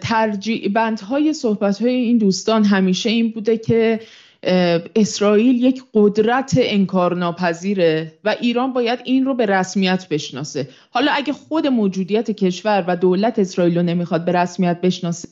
[0.00, 4.00] ترجیع بندهای صحبت های این دوستان همیشه این بوده که
[4.42, 10.68] اسرائیل یک قدرت انکارناپذیره و ایران باید این رو به رسمیت بشناسه.
[10.90, 15.28] حالا اگه خود موجودیت کشور و دولت اسرائیل رو نمی‌خواد به رسمیت بشناسه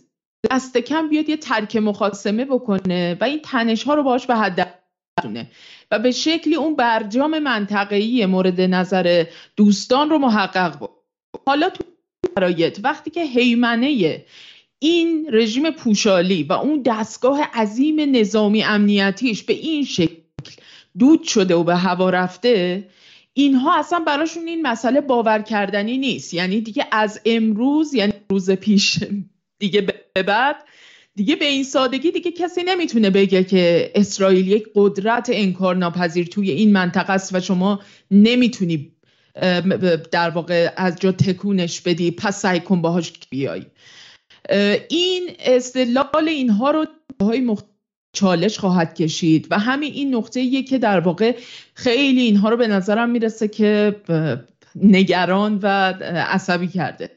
[0.51, 4.73] دست کم بیاد یه ترک مخاسمه بکنه و این تنش ها رو باش به حد
[5.91, 9.25] و به شکلی اون برجام منطقه‌ای مورد نظر
[9.57, 10.91] دوستان رو محقق بود
[11.47, 11.85] حالا تو
[12.39, 14.25] شرایط وقتی که حیمنه
[14.79, 20.15] این رژیم پوشالی و اون دستگاه عظیم نظامی امنیتیش به این شکل
[20.99, 22.85] دود شده و به هوا رفته
[23.33, 26.35] اینها اصلا براشون این مسئله باور کردنی نیست.
[26.35, 28.99] یعنی دیگه از امروز یعنی روز پیش
[29.59, 29.81] دیگه
[30.15, 30.57] به بعد
[31.15, 36.51] دیگه به این سادگی دیگه کسی نمی‌تونه بگه که اسرائیل یک قدرت انکار ناپذیر توی
[36.51, 38.93] این منطقه است و شما نمی‌تونی
[40.11, 43.63] در واقع از جا تکونش بدی پس سعی کن باهاش بیای.
[44.89, 46.87] این استدلال اینها رو
[47.21, 47.57] های
[48.13, 51.37] چالش خواهد کشید و همین این نقطه که در واقع
[51.75, 53.97] خیلی اینها رو به نظرم می‌رسه که
[54.75, 55.67] نگران و
[56.13, 57.11] عصبی کرده.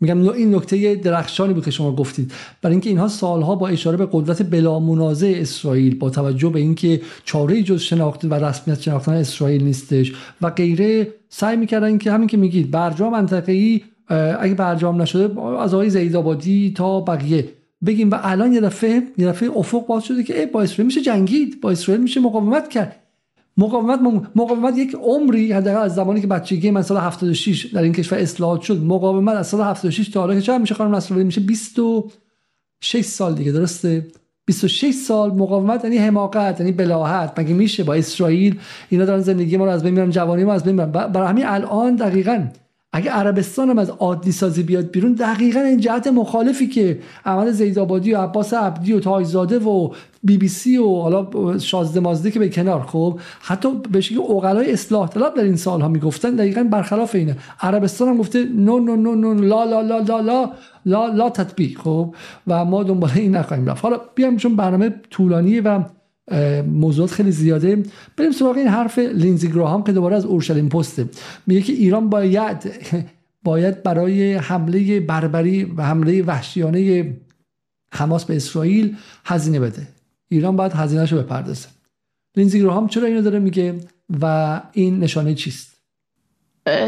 [0.00, 2.32] میگم این نکته درخشانی بود که شما گفتید.
[2.62, 7.00] برای اینکه اینها سالها با اشاره به قدرت بلا منازع اسرائیل با توجه به اینکه
[7.24, 12.36] چاره جز شناخت و رسمیت شناختن اسرائیل نیستش و غیره سعی می‌کردن که همین که
[12.36, 13.82] میگید برجام منطقه‌ای
[14.14, 17.48] اگه برجام نشده از آقای زیدآبادی تا بقیه.
[17.86, 21.60] بگیم و الان یه دفعه یه دفعه افق باز شده که با اسرائیل میشه جنگید
[21.60, 22.96] با اسرائیل میشه مقاومت کرد.
[23.56, 24.00] مقاومت
[24.34, 28.60] مقاومت یک عمری حداقل از زمانی که بچگی من سال 76 در این کشور اصلاحات
[28.60, 33.52] شد مقاومت از سال 76 تا حالا که میشه خانم نصرالله؟ میشه 26 سال دیگه
[33.52, 34.06] درسته؟
[34.44, 37.38] 26 سال مقاومت یعنی حماقت یعنی بلاحت.
[37.38, 40.64] مگه میشه با اسرائیل اینا دارن زندگی ما رو از بین می‌برن جوانی ما از
[40.64, 42.46] بین می‌برن؟ برای همین الان دقیقاً
[42.92, 48.12] اگه عربستان هم از عادی سازی بیاد بیرون دقیقا این جهت مخالفی که احمد زیدآبادی
[48.12, 49.90] و عباس عبدی و تایزاده و
[50.22, 54.72] بی بی سی و حالا شازده مازده که به کنار خب حتی به شکلی اوغلای
[54.72, 57.36] اصلاح طلب در این سالها می‌گفتن دقیقا برخلاف اینه.
[57.60, 60.50] عربستان هم گفته نو نو نو نو لا لا لا لا لا
[60.86, 62.14] لا لا تطبیق خب
[62.46, 63.82] و ما دنبال این نخواهیم رفت.
[63.82, 65.82] حالا بیام چون برنامه طولانیه و
[66.66, 67.82] موضوعات خیلی زیاده.
[68.16, 71.08] بریم سراغ این حرف لینزی گراهام که دوباره از اورشلیم پست ه.
[71.46, 72.72] میگه که ایران باید
[73.42, 77.12] باید برای حمله بربری و حمله وحشیانه
[77.94, 79.88] حماس به اسرائیل هزینه بده.
[80.28, 81.68] ایران باید هزینهش رو بپردازه.
[82.36, 83.74] لینزی گراهام چرا اینو داره میگه
[84.20, 85.78] و این نشانه چیست؟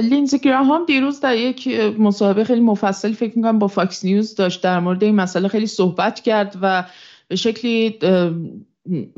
[0.02, 1.68] لینزی گراهام دیروز در یک
[1.98, 6.20] مصاحبه خیلی مفصل فکر می‌کنم با فاکس نیوز داشت در مورد این مسئله خیلی صحبت
[6.20, 6.84] کرد و
[7.28, 7.98] به شکلی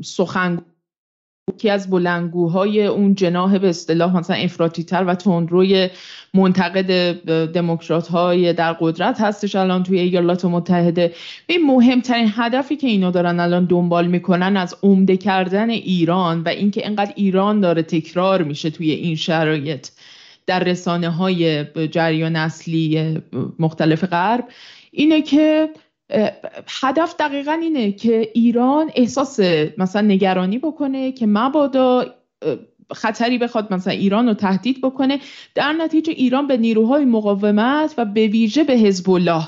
[0.03, 0.61] سخن
[1.53, 5.89] یکی از بلنگوهای اون جناح به اصطلاح مثلا افراطی تر و تندروی
[6.33, 7.11] منتقد
[7.51, 11.13] دموکرات های در قدرت هستش الان توی ایالات متحده.
[11.47, 16.87] این مهمترین هدفی که اینا دارن الان دنبال می‌کنن از عمده کردن ایران و اینکه
[16.87, 19.87] انقدر ایران داره تکرار میشه توی این شرایط
[20.45, 23.17] در رسانه های جریان اصلی
[23.59, 24.47] مختلف غرب
[24.91, 25.69] اینه که
[26.81, 29.39] هدف دقیقا اینه که ایران احساس
[29.77, 32.05] مثلا نگرانی بکنه که مبادا
[32.91, 35.19] خطری بخواد مثلا ایران رو تهدید بکنه.
[35.55, 39.43] در نتیجه ایران به نیروهای مقاومت و به ویژه به حزب الله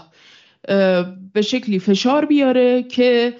[1.34, 3.34] به شکلی فشار بیاره که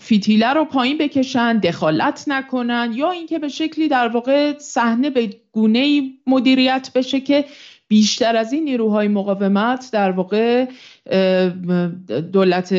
[0.00, 6.10] فیتیله رو پایین بکشن دخالت نکنن یا اینکه به شکلی در واقع صحنه به گونه
[6.26, 7.44] مدیریت بشه که
[7.92, 10.66] بیشتر از این نیروهای مقاومت در واقع
[12.32, 12.72] دولت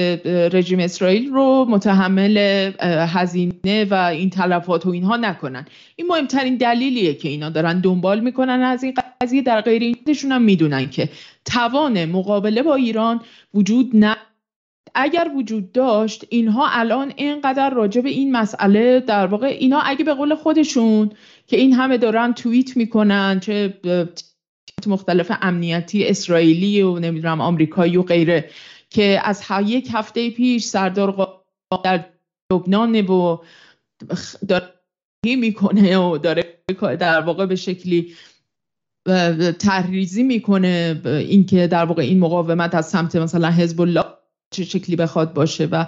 [0.53, 2.38] رژیم اسرائیل رو متحمل
[3.14, 5.66] هزینه و این تلفات و اینها نکنن.
[5.95, 9.41] این مهمترین دلیلیه که اینا دارن دنبال می‌کنن از این قضیه.
[9.41, 11.09] در غیر اینشون هم می‌دونن که
[11.45, 13.22] توان مقابله با ایران
[13.53, 14.18] وجود نه
[14.95, 20.14] اگر وجود داشت اینها الان اینقدر راجع به این مسئله در واقع اینا اگه به
[20.14, 21.11] قول خودشون
[21.47, 23.74] که این همه دارن توییت می‌کنن چه
[24.88, 28.49] مختلف امنیتی اسرائیلی و نمی‌دونم آمریکایی و غیره
[28.89, 31.27] که از یک هفته پیش سردار
[31.84, 32.05] در
[32.53, 33.38] لبنان و
[34.47, 34.73] داره
[35.23, 36.43] می‌کنه و داره
[36.79, 38.13] در واقع به شکلی
[39.59, 44.05] تحریزی می‌کنه اینکه در واقع این مقاومت از سمت مثلا حزب الله
[44.51, 45.86] چه شکلی بخواد باشه و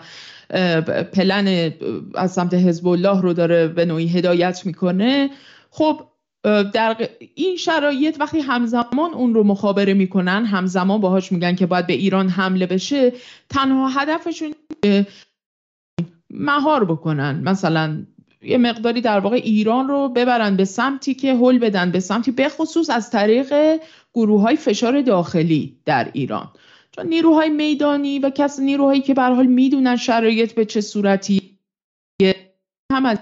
[1.14, 1.74] پلن
[2.16, 5.30] از سمت حزب الله رو داره به نوعی هدایت می‌کنه.
[5.70, 6.02] خب
[6.74, 11.94] در این شرایط وقتی همزمان اون رو مخابره می‌کنن همزمان باهاش میگن که باید به
[11.94, 13.14] ایران حمله بشه
[13.50, 14.54] تنها هدفشون
[16.30, 17.42] مهار بکنن.
[17.44, 18.06] مثلا
[18.42, 22.90] یه مقداری در واقع ایران رو ببرن به سمتی که حل بدن به سمتی بخصوص
[22.90, 23.80] از طریق
[24.14, 26.52] گروه های فشار داخلی در ایران.
[26.92, 31.58] چون نیروهای میدانی و کس نیروهایی که به حال می‌دونن شرایط به چه صورتی
[32.92, 33.18] هم از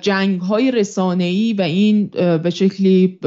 [0.00, 2.06] جنگ های رسانه‌ای و این
[2.42, 3.18] به شکلی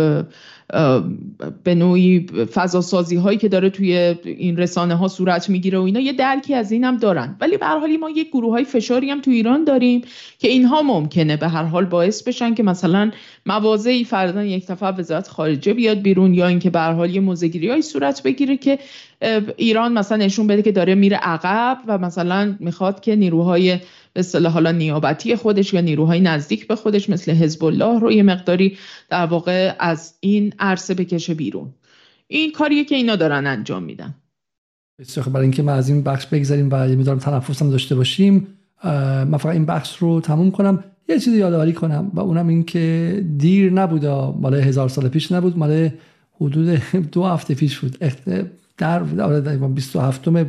[1.63, 6.13] به نوعی فضاسازی هایی که داره توی این رسانه ها صورت می‌گیره و اینا یه
[6.13, 7.37] درکی از این هم دارن.
[7.41, 10.01] ولی به هر حال ما یک گروه های فشاری هم تو ایران داریم
[10.39, 13.11] که اینها ممکنه به هر حال باعث بشن که مثلا
[13.45, 17.81] مواضعی فردا یک دفعه وزارت خارجه بیاد بیرون یا اینکه به هر حال یه موزگیری
[17.81, 18.79] صورت بگیره که
[19.57, 23.77] ایران مثلا نشون بده که داره میره عقب و مثلا می‌خواد که نیروهای
[24.13, 28.23] به اصطلاح حالا نیابتی خودش یا نیروهای نزدیک به خودش مثل حزب الله رو یه
[28.23, 28.77] مقداری
[29.09, 31.73] در واقع از این عرصه بکشه بیرون.
[32.27, 34.15] این کاریه که اینا دارن انجام میدن.
[34.99, 38.47] بسیار برای اینکه ما از این بخش بگذاریم و یه مقدار داشته باشیم
[38.83, 40.83] من فقط این بخش رو تموم کنم.
[41.09, 45.57] یه چیزی یادآوری کنم و اونم این که دیر نبود مال هزار سال پیش نبود
[45.57, 45.89] مال
[46.41, 46.69] حدود
[47.11, 47.97] دو هفته پیش بود.
[48.77, 49.03] در
[49.67, 50.43] 27 نه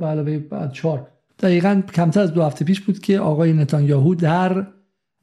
[0.00, 1.11] به علاوه بعد 4
[1.42, 4.66] دقیقا کمتر از دو هفته پیش بود که آقای نتانیاهو در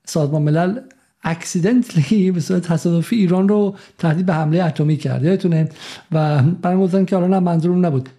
[0.06, 0.80] سازمان ملل
[1.24, 5.24] اکسیدنتلی به صورت تصادفی ایران رو تهدید به حمله اتمی کرد.
[5.24, 5.70] یادتونه؟
[6.12, 8.10] و برام گفتن که الان منظور نبود.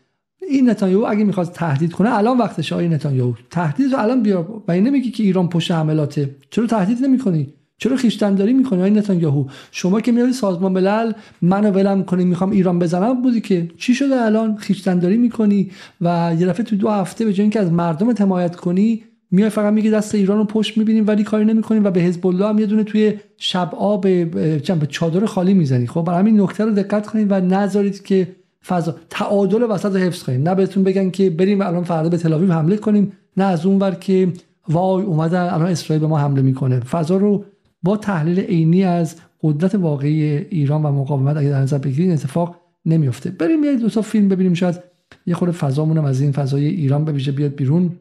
[0.48, 3.34] این نتانیاهو اگه می‌خواد تهدید کنه الان وقتش آقای نتانیاهو.
[3.50, 4.62] تهدید رو الان بیار.
[4.68, 9.44] و این نمیگی که ایران پشت حملاته چرا تهدید نمی‌کنی؟ چرا خیشتنداری می‌کنی آقای نتانیاهو؟
[9.70, 11.12] شما که میای سازمان ملل
[11.42, 13.68] منو ولم کنی می‌خوام ایران بزنم بودی که.
[13.76, 15.70] چی شده الان؟ خیشتنداری می‌کنی
[16.00, 19.72] و یه دفعه تو دو هفته به جای اینکه از مردم حمایت کنی میای فقط
[19.72, 22.66] میگی دست ایران رو پشت می‌بینیم ولی کاری نمی‌کنیم و به حزب الله هم یه
[22.66, 25.86] دونه توی شب آب به چادر خالی می‌زنی.
[25.86, 28.28] خب برای همین نکته رو دقت کنید و نذارید که
[28.66, 30.48] فضا تعادل وسط رو حفظ کنید.
[30.48, 33.94] نه بهتون بگن که بریم الان فردا به تل حمله کنیم نه از اون ور
[33.94, 34.32] که
[34.68, 36.80] وای اومده الان اسرائیل به ما حمله می‌کنه.
[36.80, 37.44] فضا رو
[37.82, 43.30] با تحلیل عینی از قدرت واقعی ایران و مقاومت اگه در نظر بگیرید اتفاق نمیفته
[43.30, 44.82] بریم یه دو تا فیلم ببینیم شاید
[45.26, 47.96] یه خورده فضامونم از این فضای ایران به ویژه بیاد بیرون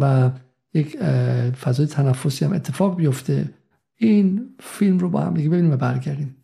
[0.00, 0.30] و
[0.74, 0.98] یک
[1.52, 3.44] فضای تنفسی هم اتفاق بیفته.
[3.96, 6.36] این فیلم رو با هم دیگه ببینیم و برگردیم.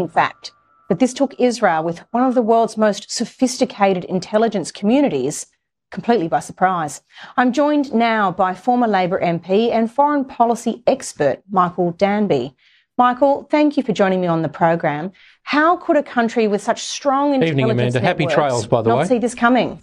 [0.00, 0.50] In that
[0.98, 5.46] this took Israel with one of the world's most sophisticated intelligence communities
[5.90, 7.02] completely by surprise.
[7.36, 12.54] I'm joined now by former Labor MP and foreign policy expert Michael Danby.
[12.96, 15.12] Michael, thank you for joining me on the program.
[15.42, 18.00] How could a country with such strong intelligence Evening, Amanda.
[18.00, 19.04] Happy trails, by the not way.
[19.06, 19.80] see this coming?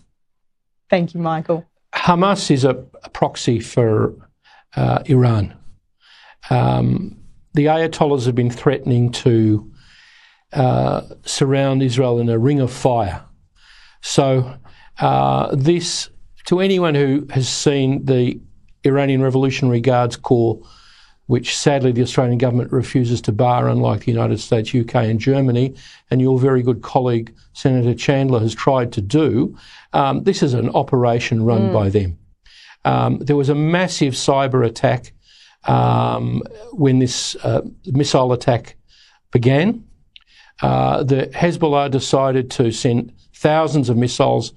[0.90, 1.66] Thank you, Michael.
[1.94, 4.14] Hamas is a, a proxy for
[4.76, 5.58] uh, Iran.
[6.50, 7.18] Um,
[7.54, 9.72] the Ayatollahs have been threatening to
[10.54, 13.24] uh, surround Israel in a ring of fire.
[14.02, 14.58] So
[15.00, 16.10] uh, this,
[16.46, 18.40] to anyone who has seen the
[18.86, 20.60] Iranian Revolutionary Guards Corps,
[21.28, 25.76] which sadly the Australian government refuses to bar, unlike the United States, UK, and Germany,
[26.10, 29.58] and your very good colleague Senator Chandler has tried to do,
[29.94, 31.74] um, this is an operation run mm.
[31.74, 32.18] by them.
[32.86, 35.12] Um, there was a massive cyber attack
[35.66, 36.42] um,
[36.72, 38.78] when this uh, missile attack
[39.32, 39.84] began.
[40.62, 44.54] Uh, the Hezbollah decided to send thousands of missiles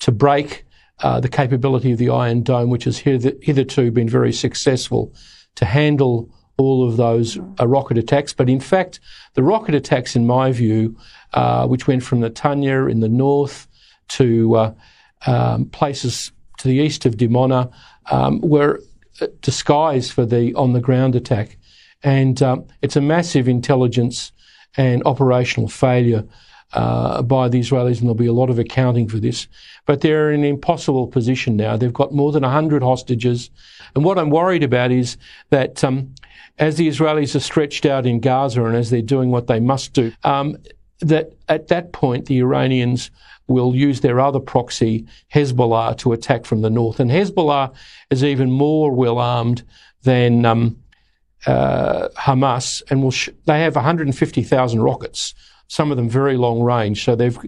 [0.00, 0.64] to break
[1.00, 5.12] uh, the capability of the Iron Dome, which has hitherto been very successful
[5.56, 8.32] to handle all of those uh, rocket attacks.
[8.32, 9.00] But in fact,
[9.34, 10.96] the rocket attacks, in my view,
[11.32, 13.66] uh, which went from Netanya in the north
[14.08, 14.74] to uh,
[15.26, 17.72] um, places to the east of Dimona,
[18.10, 18.80] um, were
[19.20, 21.56] uh, disguised for the on the ground attack.
[22.02, 24.30] And um, it's a massive intelligence
[24.76, 26.24] and operational failure
[26.72, 29.46] uh, by the Israelis, and there'll be a lot of accounting for this.
[29.86, 31.76] But they're in an impossible position now.
[31.76, 33.50] They've got more than 100 hostages.
[33.94, 35.16] And what I'm worried about is
[35.50, 36.14] that um,
[36.58, 39.92] as the Israelis are stretched out in Gaza and as they're doing what they must
[39.92, 40.56] do, um,
[41.00, 43.10] that at that point the Iranians
[43.46, 46.98] will use their other proxy, Hezbollah, to attack from the north.
[46.98, 47.74] And Hezbollah
[48.10, 49.62] is even more well armed
[50.02, 50.78] than um,
[51.46, 55.34] uh, Hamas, and will sh- they have 150,000 rockets,
[55.68, 57.04] some of them very long range.
[57.04, 57.38] So they've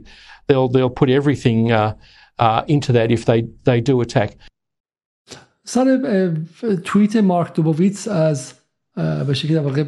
[0.47, 1.95] they'll they'll put everything uh,
[2.39, 4.37] uh, into that if they they do attack.
[5.69, 5.99] سر
[6.85, 8.55] توییت مارک دوبویتس از
[8.97, 9.85] به شکلی واقع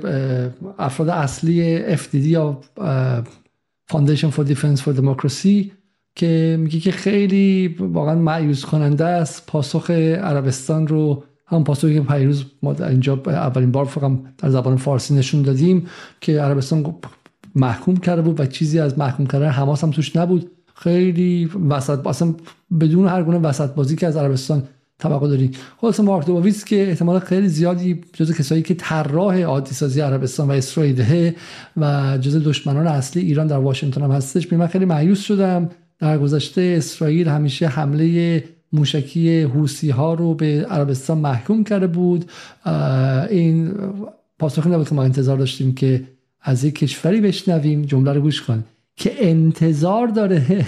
[0.78, 2.60] افراد اصلی FDD یا
[3.92, 5.70] Foundation for Defense for Democracy
[6.14, 12.44] که میگه که خیلی واقعا معیوز کننده است پاسخ عربستان رو هم پاسخی که پیروز
[12.62, 15.86] ما در اینجا اولین بار فقط در زبان فارسی نشون دادیم
[16.20, 16.94] که عربستان
[17.58, 20.50] محکوم کرده بود و چیزی از محکوم کردن حماس هم توش نبود.
[20.74, 22.34] خیلی وسط اصلا
[22.80, 24.62] بدون هر گونه وسط بازی که از عربستان
[24.98, 25.50] توقع داریم.
[25.80, 30.52] خلاص مارک دوباویس که احتمال خیلی زیادی جز کسایی که طراح عادی سازی عربستان و
[30.52, 31.32] اسرائیل
[31.76, 34.52] و جز دشمنان اصلی ایران در واشنگتن هم هستش.
[34.52, 35.70] من خیلی مایوس شدم.
[35.98, 42.30] در گذشته اسرائیل همیشه حمله موشکی حوسی ها رو به عربستان محکوم کرده بود.
[43.30, 43.74] این
[44.38, 46.04] پاسخی نبود که ما انتظار داشتیم که
[46.48, 48.64] از یک کشوری بشنویم جمله رو گوش کن
[48.96, 50.64] که انتظار داره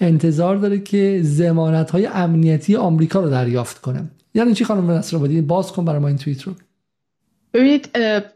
[0.00, 4.04] انتظار داره که زمانت های امنیتی آمریکا رو دریافت کنه.
[4.34, 6.52] یعنی چی خانم نصر باز کن برای ما این توییت رو.
[7.54, 7.90] ببینید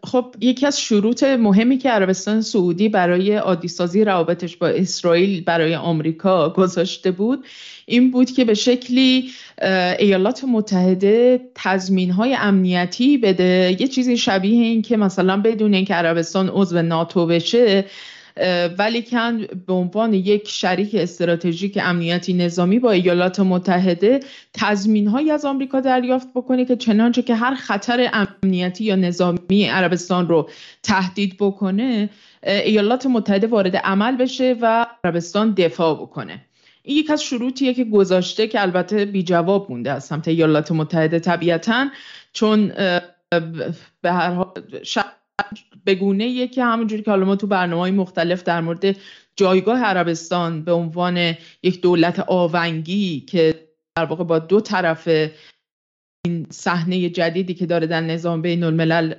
[0.05, 6.51] خب یکی از شروط مهمی که عربستان سعودی برای عادیسازی روابطش با اسرائیل برای آمریکا
[6.51, 7.45] گذاشته بود
[7.87, 9.31] این بود که به شکلی
[9.99, 13.77] ایالات متحده تضمین های امنیتی بده.
[13.81, 17.85] یه چیزی شبیه این که مثلا بدون اینکه عربستان عضو ناتو بشه
[18.79, 24.21] ولی کن به عنوان یک شریک استراتژیک امنیتی نظامی با ایالات متحده
[24.53, 30.29] تضمین هایی از آمریکا دریافت بکنه که چنانچه که هر خطر امنیتی یا نظامی عربستان
[30.29, 30.51] رو
[30.83, 32.11] تهدید بکنه
[32.43, 36.41] ایالات متحده وارد عمل بشه و عربستان دفاع بکنه.
[36.83, 41.19] این یک از شروطیه که گذاشته که البته بی جواب مونده از سمت ایالات متحده
[41.19, 41.89] طبیعتا
[42.33, 42.73] چون
[44.03, 44.53] به هر حال
[45.87, 48.97] بگونه که همونجوری که حالا ما تو برنامه های مختلف در مورد
[49.37, 53.55] جایگاه عربستان به عنوان یک دولت آونگی که
[53.97, 55.09] در واقع با دو طرف
[56.25, 59.15] این صحنه جدیدی که داره در نظام بین الملل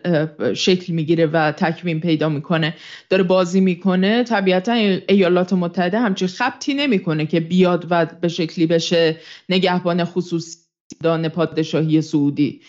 [0.53, 2.73] شکل می‌گیره و تکوین پیدا می‌کنه
[3.09, 9.17] داره بازی می‌کنه طبیعتا ایالات متحده همچین خبتی نمی‌کنه که بیاد و به شکلی بشه
[9.49, 10.57] نگهبان خصوصی
[11.03, 12.61] دان پادشاهی سعودی.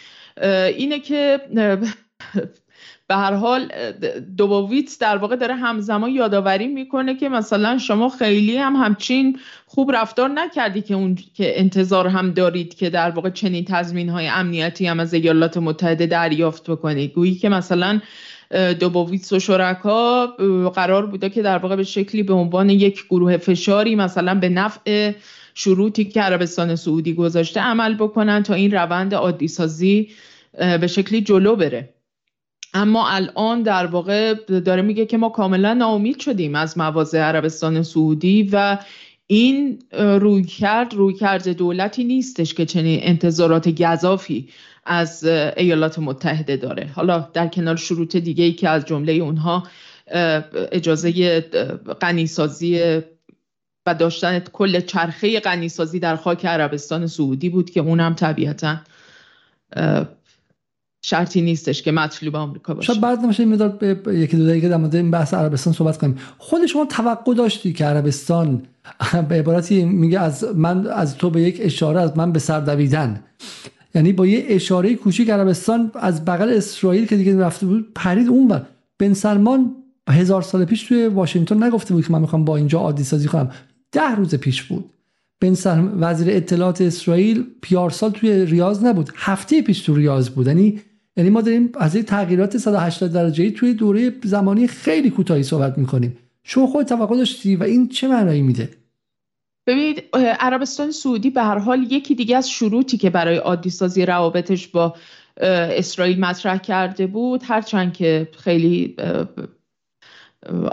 [0.77, 1.41] اینه که
[3.07, 3.73] به هر حال
[4.37, 10.29] دوبوویتس در واقع داره همزمان یادآوری می‌کنه که مثلا شما خیلی هم همچین خوب رفتار
[10.29, 15.01] نکردی که اون که انتظار هم دارید که در واقع چنین تضمین های امنیتی هم
[15.01, 17.13] از ایالات متحده دریافت بکنید.
[17.13, 18.01] گویی که مثلا
[18.81, 20.27] دوبوویتس و شرکا
[20.75, 25.13] قرار بوده که در واقع به شکلی به عنوان یک گروه فشاری مثلا به نفع
[25.55, 30.11] شروطی که عربستان سعودی گذاشته عمل بکنن تا این روند عادی سازی
[30.81, 31.94] به شکلی جلو بره.
[32.75, 38.49] اما الان در واقع داره میگه که ما کاملا ناامید شدیم از مواضع عربستان سعودی
[38.53, 38.79] و
[39.27, 44.49] این روی کرد دولتی نیستش که چنین انتظارات گذافی
[44.85, 45.25] از
[45.57, 46.91] ایالات متحده داره.
[46.95, 49.63] حالا در کنار شروط دیگه ای که از جمله اونها
[50.73, 51.41] اجازه
[52.01, 53.01] غنیسازی
[53.87, 58.77] و داشتن کل چرخه غنیسازی در خاک عربستان سعودی بود که اونم طبیعتا
[61.07, 62.87] شرطی نیستش که مطلوب آمریکا باشه.
[62.87, 63.57] شاید بعد نمیشه این
[64.03, 66.19] به یکی دو دقیقه در مورد این بحث عربستان صحبت کنیم.
[66.39, 68.63] خود شما توقع داشتی که عربستان
[69.29, 73.23] به عبارتی میگه از من از تو به یک اشاره از من به سر دویدن.
[73.95, 78.49] یعنی با یه اشاره کوچیک عربستان از بغل اسرائیل که دیگه رفته بود پرید اون
[78.49, 78.63] بر
[78.99, 79.77] بن سلمان
[80.11, 83.51] هزار سال پیش توی واشنگتن نگفته بود که من می‌خوام با اینجا عادی سازی کنم.
[83.93, 84.91] ده روز پیش بود.
[85.41, 85.55] بن
[86.01, 89.11] وزیر اطلاعات اسرائیل پیارسال توی ریاض نبود.
[89.17, 90.47] هفته پیش تو ریاض بود.
[90.47, 90.81] یعنی
[91.17, 96.19] یعنی ما داریم از این تغییرات 180 درجه توی دوره زمانی خیلی کوتاهی صحبت می‌کنیم.
[96.43, 98.71] شما خود توقع داشتی و این چه معنایی میده؟
[99.67, 100.03] ببینید
[100.41, 104.95] عربستان سعودی به هر حال یکی دیگه از شروطی که برای عادی سازی روابطش با
[105.37, 108.97] اسرائیل مطرح کرده بود هرچند که خیلی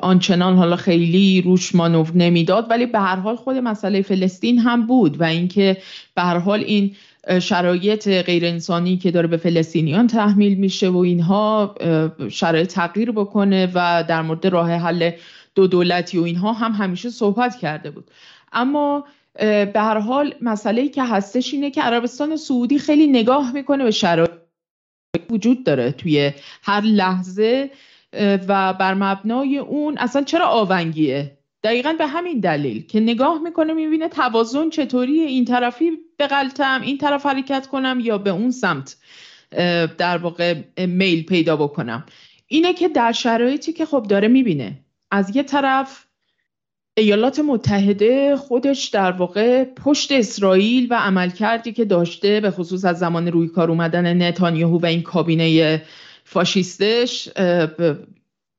[0.01, 5.22] آنچنان حالا خیلی روش مانور نمی‌داد ولی به هر حال خود مسئله فلسطین هم بود
[5.22, 5.77] و اینکه
[6.15, 6.95] به هر حال این
[7.41, 11.76] شرایط غیر انسانی که داره به فلسطینیان تحمیل میشه و اینها
[12.30, 15.11] شرایط تغییر بکنه و در مورد راه حل
[15.56, 18.11] دو دولتی و اینها هم همیشه صحبت کرده بود.
[18.52, 19.06] اما
[19.39, 24.31] به هر حال مسئله که هستش اینه که عربستان سعودی خیلی نگاه می‌کنه به شرایط
[25.30, 26.31] وجود داره توی
[26.64, 27.69] هر لحظه
[28.48, 34.09] و بر مبنای اون اصلا چرا آونگیه؟ دقیقا به همین دلیل که نگاه می‌کنه می‌بینه
[34.09, 36.27] توازن چطوری؟ این طرفی به
[36.81, 38.97] این طرف حرکت کنم یا به اون سمت
[39.97, 42.05] در واقع میل پیدا بکنم.
[42.47, 44.79] اینه که در شرایطی که خب داره می‌بینه.
[45.11, 46.05] از یه طرف
[46.97, 53.27] ایالات متحده خودش در واقع پشت اسرائیل و عملکردی که داشته به خصوص از زمان
[53.27, 55.81] روی کار اومدن نتانیاهو و این کابینه
[56.23, 57.29] فاشیستش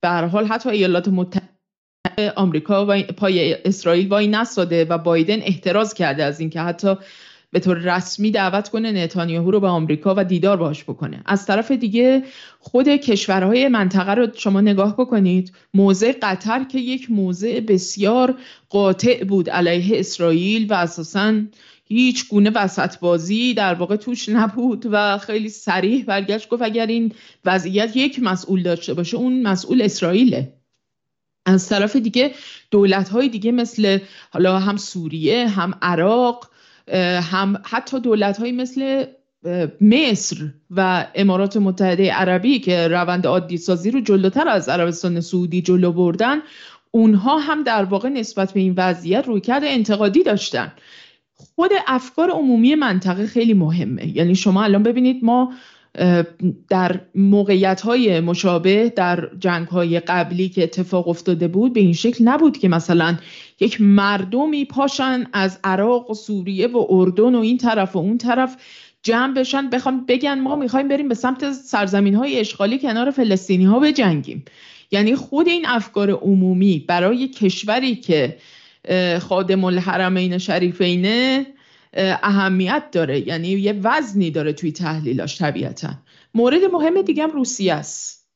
[0.01, 1.52] به حال حتی ایالات متحده
[2.37, 6.97] آمریکا و پای اسرائیل وای نساده و بایدن احتراز کرده از اینکه حتی
[7.53, 11.23] به طور رسمی دعوت کنه نتانیاهو رو به آمریکا و دیدار باش بکنه.
[11.27, 12.23] از طرف دیگه
[12.59, 15.53] خود کشورهای منطقه رو شما نگاه بکنید.
[15.75, 18.35] موضع قطر که یک موضع بسیار
[18.69, 21.35] قاطع بود علیه اسرائیل و اساسا
[21.85, 27.13] هیچ گونه وسط بازی در واقع توش نبود و خیلی سریح برگشت گفت اگر این
[27.45, 30.53] وضعیت یک مسئول داشته باشه اون مسئول اسرائیله.
[31.47, 32.35] از طرف دیگه
[32.71, 33.99] دولت های دیگه مثل
[34.31, 36.51] حالا هم سوریه هم عراق
[37.23, 39.05] هم حتی دولت های مثل
[39.81, 40.37] مصر
[40.71, 46.39] و امارات متحده عربی که روند عادی سازی رو جلوتر از عربستان سعودی جلو بردن
[46.91, 50.73] اونها هم در واقع نسبت به این وضعیت رویکرد انتقادی داشتن.
[51.35, 54.17] خود افکار عمومی منطقه خیلی مهمه.
[54.17, 55.53] یعنی شما الان ببینید ما
[56.69, 62.25] در موقعیت های مشابه در جنگ های قبلی که اتفاق افتاده بود به این شکل
[62.25, 63.17] نبود که مثلا
[63.61, 68.57] یک مردمی پاشن از عراق و سوریه و اردن و این طرف و اون طرف
[69.03, 73.79] جمع بشن بخوام بگن ما می‌خوایم بریم به سمت سرزمین های اشغالی کنار فلسطینی ها
[73.79, 74.45] بجنگیم
[74.91, 78.37] یعنی خود این افکار عمومی برای کشوری که
[79.21, 81.47] خادم الحرمین شریفینه
[81.97, 83.29] اهمیت داره.
[83.29, 85.95] یعنی یه وزنی داره توی تحلیلاش طبیعتا.
[86.35, 88.29] مورد مهم دیگه هم روسیه است.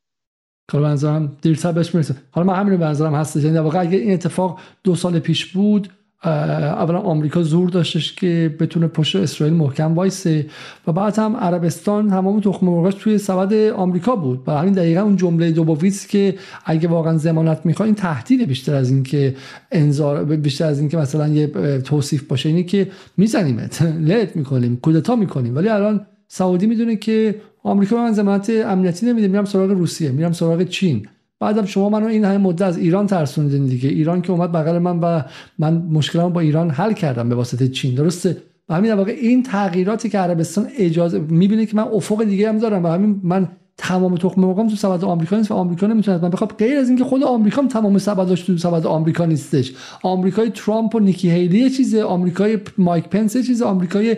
[0.73, 2.15] حالا منظرم دیرتر بهش می‌رسه.
[2.31, 5.89] حالا من همین منظرم هست یعنی در واقع اگه این اتفاق دو سال پیش بود
[6.25, 10.47] اولا آمریکا زور داشتش که بتونه پشت اسرائیل محکم وایسه
[10.87, 14.43] و بعد هم عربستان تمام تخم مرغش توی سبد آمریکا بود.
[14.47, 16.35] و همین دقیقا اون جمله دوبویتس که
[16.65, 19.35] اگه واقعا ضمانت می‌خواد این تهدید بیشتر از اینکه
[19.73, 21.47] انذار بیشتر از اینکه مثلا یه
[21.79, 23.83] توصیف باشه اینه که میزنیمت.
[24.09, 25.57] لت می‌کنیم کودتا می‌کنیم.
[25.57, 30.63] ولی الان سعودی می‌دونه که آمریکا من ضمانت امنیتی نمیده میرم سراغ روسیه میرم سراغ
[30.63, 31.09] چین.
[31.41, 33.89] بعدم شما منو این همه مدت از ایران ترسوندین دیگه.
[33.89, 35.23] ایران که اومد بغل من و
[35.59, 37.95] من مشکلام با ایران حل کردم به واسطه چین.
[37.95, 38.37] درسته؟
[38.69, 42.85] و همین واقع این تغییراتی که عربستان اجازه می‌بینه که من افق دیگه هم دارم
[42.85, 43.49] و همین من
[43.79, 47.05] تمام تخم مرغم تو سبد آمریکا نیست و آمریکا نمی‌تونه من بخوام غیر از اینکه
[47.05, 49.73] خود آمریکا هم تمام سبداش تو سبد آمریکا نیستش.
[50.03, 54.17] آمریکای ترامپ و نیکی هیلی چیزه آمریکای مایک پنس چیزه آمریکای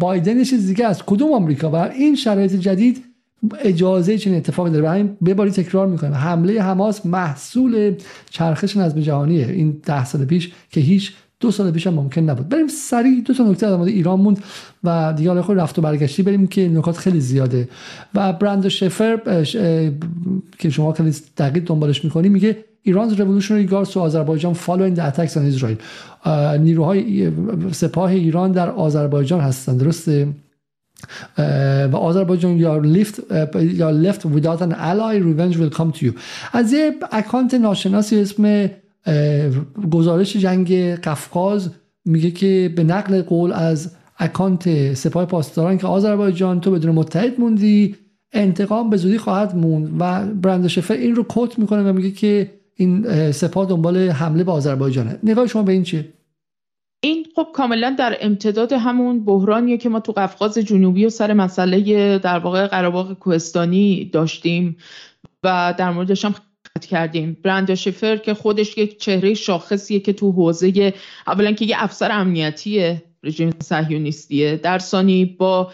[0.00, 1.02] بایدن چیز دیگه است.
[1.06, 3.04] کدوم آمریکا؟ و این شرایط جدید
[3.60, 4.84] اجازه چنین اتفاقی داره.
[4.84, 6.14] و همین به باری تکرار می‌کنیم.
[6.14, 7.94] حمله حماس محصول
[8.30, 9.46] چرخش نظم جهانیه.
[9.46, 12.48] این ده سال پیش که هیچ دو سال پیش هم ممکن نبود.
[12.48, 14.38] بریم سریع دو تا نکته در مورد ایران موند
[14.84, 17.68] و دیگه حالا رفت و برگشتی بریم که نکات خیلی زیاده.
[18.14, 19.42] و برند شفر
[20.58, 25.58] که شما خیلی دقیق دنبالش می‌کنی میگه ایران Revolutionary Guards تو آذربایجان the attacks on
[25.58, 25.76] Israel.
[26.60, 27.32] نیروهای
[27.72, 29.80] سپاه ایران در آذربایجان هستند.
[29.80, 30.28] درسته؟
[31.92, 33.20] و آذربایجان یا لیفت
[33.62, 36.12] یا لفت without an ally revenge will come to you.
[36.52, 38.70] از یه اکانت ناشناسی اسم
[39.90, 41.70] گزارش جنگ قفقاز
[42.04, 47.96] میگه که به نقل قول از اکانت سپاه پاسداران که آذربایجان تو بدون متحد موندی
[48.32, 49.96] انتقام به زودی خواهد موند.
[49.98, 54.52] و برند شفر این رو کوت می‌کنه و میگه که این سپاه دنبال حمله به
[54.52, 55.18] آذربایجانه.
[55.22, 56.08] نگاه شما به این چیه؟
[57.00, 62.18] این خب کاملا در امتداد همون بحرانیه که ما تو قفقاز جنوبی و سر مسئله
[62.18, 64.76] در واقع قراباق کوهستانی داشتیم
[65.42, 66.34] و در موردش هم
[66.88, 67.36] کردیم.
[67.42, 70.94] برند شفر که خودش یک چهره شاخصیه که تو حوزه
[71.26, 74.56] اولا که یه افسر امنیتی رژیم صهیونیستیه.
[74.56, 75.72] در ثانی با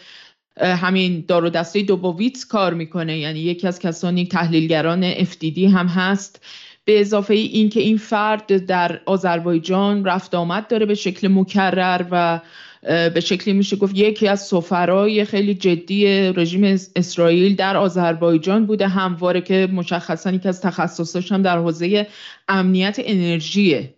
[0.61, 3.19] همین دار و دسته دوبویتس کار می‌کنه.
[3.19, 6.45] یعنی یکی از کسانی تحلیلگران FDD هم هست.
[6.87, 12.41] به اضافه این که این فرد در آذربایجان رفت آمد داره به شکل مکرر و
[12.83, 18.89] به شکلی میشه گفت یکی از سفرای خیلی جدی رژیم اسرائیل در آذربایجان بوده.
[18.89, 22.07] همواره که مشخصا یکی از تخصصاش هم در حوزه
[22.49, 23.93] امنیت انرژیه.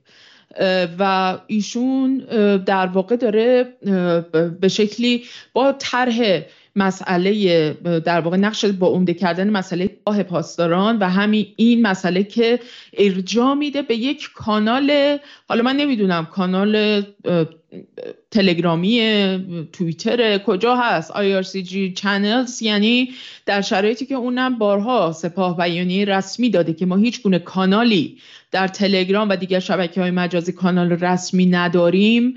[0.99, 2.19] و ایشون
[2.67, 3.65] در واقع داره
[4.61, 6.41] به شکلی با طرح
[6.79, 7.71] مسئله
[8.05, 12.61] در واقع نقش با عمده کردن مسئله راه پاسداران و همین این مسئله که
[12.99, 15.19] ارجا میده به یک کانال
[15.49, 17.03] حالا من نمی‌دونم کانال
[18.31, 19.01] تلگرامی
[19.73, 23.11] توییتر کجا هست IRCG چنلز یعنی
[23.47, 28.19] در شرایطی که اونم بارها سپاه بیانیه رسمی داده که ما هیچ گونه کانالی
[28.51, 32.35] در تلگرام و دیگر شبکه های مجازی کانال رسمی نداریم.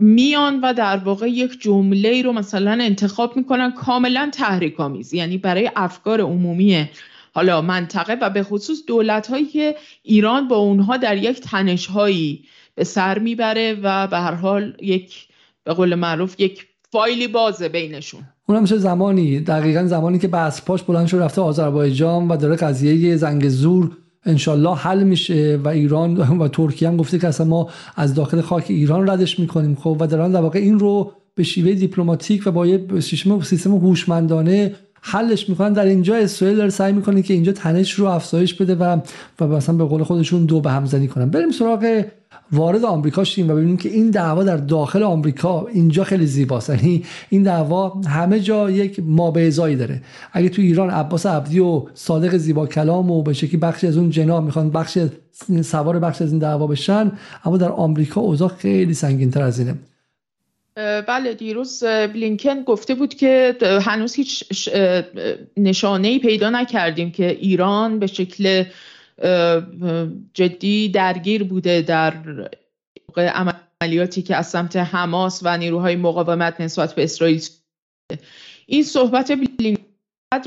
[0.00, 5.70] میان و در واقع یک جمله رو مثلا انتخاب می‌کنن کاملا تحریک آمیز یعنی برای
[5.76, 6.88] افکار عمومی
[7.34, 12.44] حالا منطقه و به خصوص دولت هایی که ایران با اونها در یک تنش هایی
[12.74, 15.14] به سر می‌بره و به هر حال یک
[15.64, 18.20] به قول معروف یک فایلی بازه بینشون.
[18.46, 23.16] اونم میشه زمانی دقیقا زمانی که بس پاش بلند شد رفته آذربایجان و داره قضیه
[23.16, 23.90] زنگ زور
[24.26, 28.64] انشالله حل میشه و ایران و ترکیه هم گفته که اصلا ما از داخل خاک
[28.68, 29.74] ایران ردش می‌کنیم.
[29.74, 33.70] خب و دارن در واقع این رو به شیوه دیپلماتیک و با یه سیستم سیستم
[33.70, 35.72] هوشمندانه حلش می‌کنن.
[35.72, 39.00] در اینجا اسرائیل داره سعی می‌کنه که اینجا تنش رو افزایش بده و
[39.40, 41.30] و مثلا به قول خودشون دو به همزنی کنن.
[41.30, 42.04] بریم سراغ
[42.52, 46.70] وارد آمریکا شیم و ببینیم که این دعوا در داخل آمریکا اینجا خیلی زیباست.
[46.70, 50.02] یعنی این دعوا همه جا یک مابعضایی داره.
[50.32, 54.10] اگه تو ایران عباس عبدی و صادق زیبا کلام و به شکلی بخشی از اون
[54.10, 54.98] جناب می‌خوان بخش
[55.62, 57.12] سوار بخش از این دعوا بشن
[57.44, 59.74] اما در آمریکا اوضاع خیلی سنگینتر از اینه.
[61.08, 64.44] بله دیروز بلینکن گفته بود که هنوز هیچ
[65.56, 68.64] نشانه ای پیدا نکردیم که ایران به شکل
[70.34, 72.14] جدی درگیر بوده در
[73.16, 77.42] عملیاتی که از سمت حماس و نیروهای مقاومت نسبت به اسرائیل
[78.66, 79.82] این صحبت بلینکن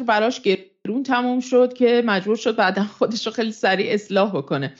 [0.07, 4.73] براش گرون تموم شد که مجبور شد بعدا خودش رو خیلی سریع اصلاح بکنه.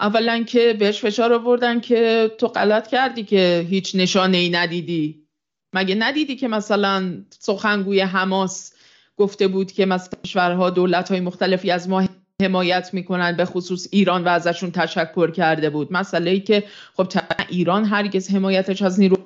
[0.00, 5.26] اولا که بهش فشار آوردن که تو غلط کردی که هیچ نشانه ای ندیدی.
[5.74, 8.74] مگه ندیدی که مثلا سخنگوی حماس
[9.16, 12.07] گفته بود که مثلا کشورها دولت های مختلفی از ما
[12.42, 15.92] حمایت می‌کنن به خصوص ایران و ازشون تشکر کرده بود.
[15.92, 16.64] مسئله ای که
[16.96, 17.06] خب
[17.48, 19.16] ایران هرگز حمایتش از نیرو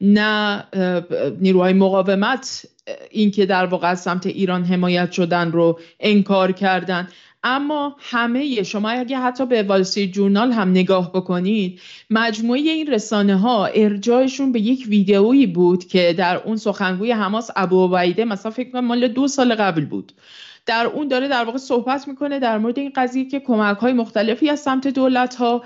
[0.00, 0.64] نه
[1.40, 2.66] نیروهای مقاومت
[3.10, 7.08] اینکه در واقع از سمت ایران حمایت شدن رو انکار کردن.
[7.42, 11.80] اما همه شما اگه حتی به والسی جورنال هم نگاه بکنید
[12.10, 17.96] مجموعه این رسانه ها ارجاعشون به یک ویدئویی بود که در اون سخنگوی حماس ابو
[17.96, 20.12] عبیده مثلا فکر کنم مال دو سال قبل بود.
[20.70, 24.50] در اون داره در واقع صحبت می‌کنه در مورد این قضیه که کمک های مختلفی
[24.50, 25.64] از سمت دولت ها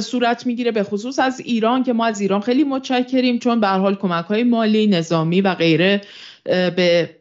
[0.00, 3.94] صورت می‌گیره به خصوص از ایران که ما از ایران خیلی متشکریم چون به حال
[3.94, 6.00] کمک های مالی نظامی و غیره
[6.44, 7.16] به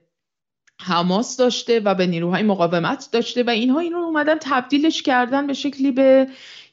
[0.82, 5.54] حماس داشته و به نیروهای مقاومت داشته و اینها این رو اومدن تبدیلش کردن به
[5.54, 6.28] شکلی به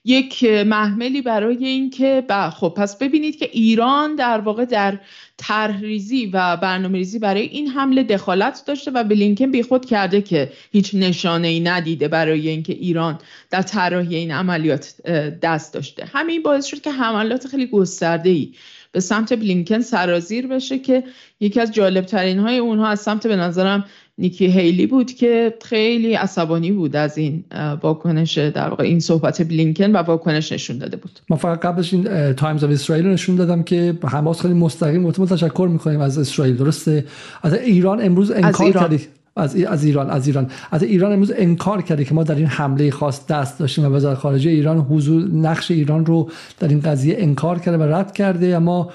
[0.06, 4.98] یک محملی برای اینکه خب پس ببینید که ایران در واقع در
[5.36, 10.94] طرحریزی و برنامه ریزی برای این حمله دخالت داشته و بلینکن بیخود کرده که هیچ
[10.94, 13.18] نشانه ای ندیده برای اینکه ایران
[13.50, 15.02] در طراحی این عملیات
[15.42, 16.04] دست داشته.
[16.04, 18.52] همین باعث شد که حملات خیلی گسترده ای
[18.92, 21.04] به سمت بلینکن سرازیر بشه که
[21.40, 23.84] یکی از جالب ترین های اونها از سمت به نظرم
[24.18, 27.44] نیکی هیلی بود که خیلی عصبانی بود از این
[27.82, 31.20] واکنش در واقع این صحبت بلینکن و واکنش نشون داده بود.
[31.28, 35.68] ما فقط قبلش این Times of Israel نشون دادم که حماس خیلی مستقیم گفته تشکر
[35.72, 36.56] می‌کنیم از اسرائیل.
[36.56, 37.04] درسته؟
[37.42, 39.00] از ایران امروز انکار کردی.
[39.36, 40.46] از از ایران از ایران.
[40.70, 44.18] از ایران امروز انکار کرده که ما در این حمله خاص دست داشتیم و وزارت
[44.18, 48.56] خارجه ایران حضور نقش ایران رو در این قضیه انکار کرده و رد کرده.
[48.56, 48.90] اما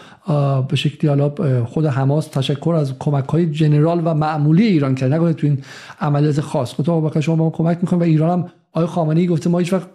[0.68, 1.34] به شکلی حالا
[1.66, 5.16] خود حماس تشکر از کمک های general و معمولی ایران کرده.
[5.16, 5.58] نگفته تو این
[6.02, 6.76] عملیات خاص.
[6.80, 9.88] گفت شما ما کمک می‌کنیم و ایران هم آقای خامنه‌ای گفته ما هیچ وقت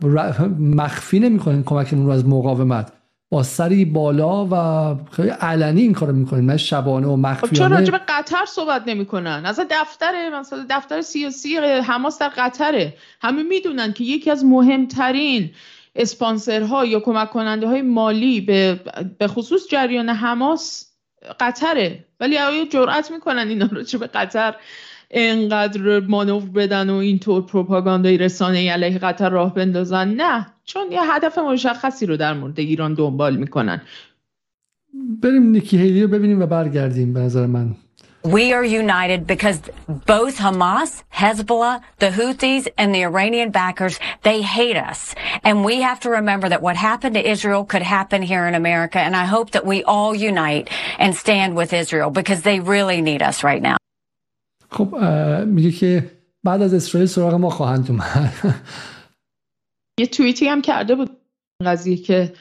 [0.60, 2.92] مخفی نمی‌کنیم کمکمون رو از مقاومت.
[3.30, 7.66] با سری بالا و خیلی علنی این کارو می‌کنن نه شبانه و مخفیانه خب چرا
[7.66, 12.94] راجب قطر صحبت نمی‌کنن؟ از دفتر مثلا دفتر سیاسی حماس در قطره.
[13.20, 15.50] همه می‌دونن که یکی از مهمترین
[15.96, 18.80] اسپانسرها یا کمک کننده های مالی به,
[19.18, 20.92] به خصوص جریان حماس
[21.40, 22.04] قطره.
[22.20, 24.54] ولی آیا جرأت می‌کنن اینا رو به قطر
[25.11, 31.37] انقدر مانور بدن و اینطور پروپاگاندای رسانه علیه قطر راه بندازن نه چون یه هدف
[31.37, 33.81] مشخصی رو در مورد ایران دنبال میکنن
[35.21, 37.75] بریم نیکی هیلی رو ببینیم و برگردیم به نظر من
[38.23, 44.77] We are united because both Hamas, Hezbollah, the Houthis, and the Iranian backers, they hate
[44.77, 45.15] us.
[45.43, 48.99] And we have to remember that what happened to Israel could happen here in America.
[48.99, 50.69] And I hope that we all unite
[50.99, 53.77] and stand with Israel because they really need us right now.
[54.76, 54.96] خب
[55.46, 56.10] میگه که
[56.44, 58.32] بعد از اسرائیل سراغ ما خواهند اومد.
[60.00, 61.10] یه توییتی هم کرده بود
[61.64, 62.32] قضیه که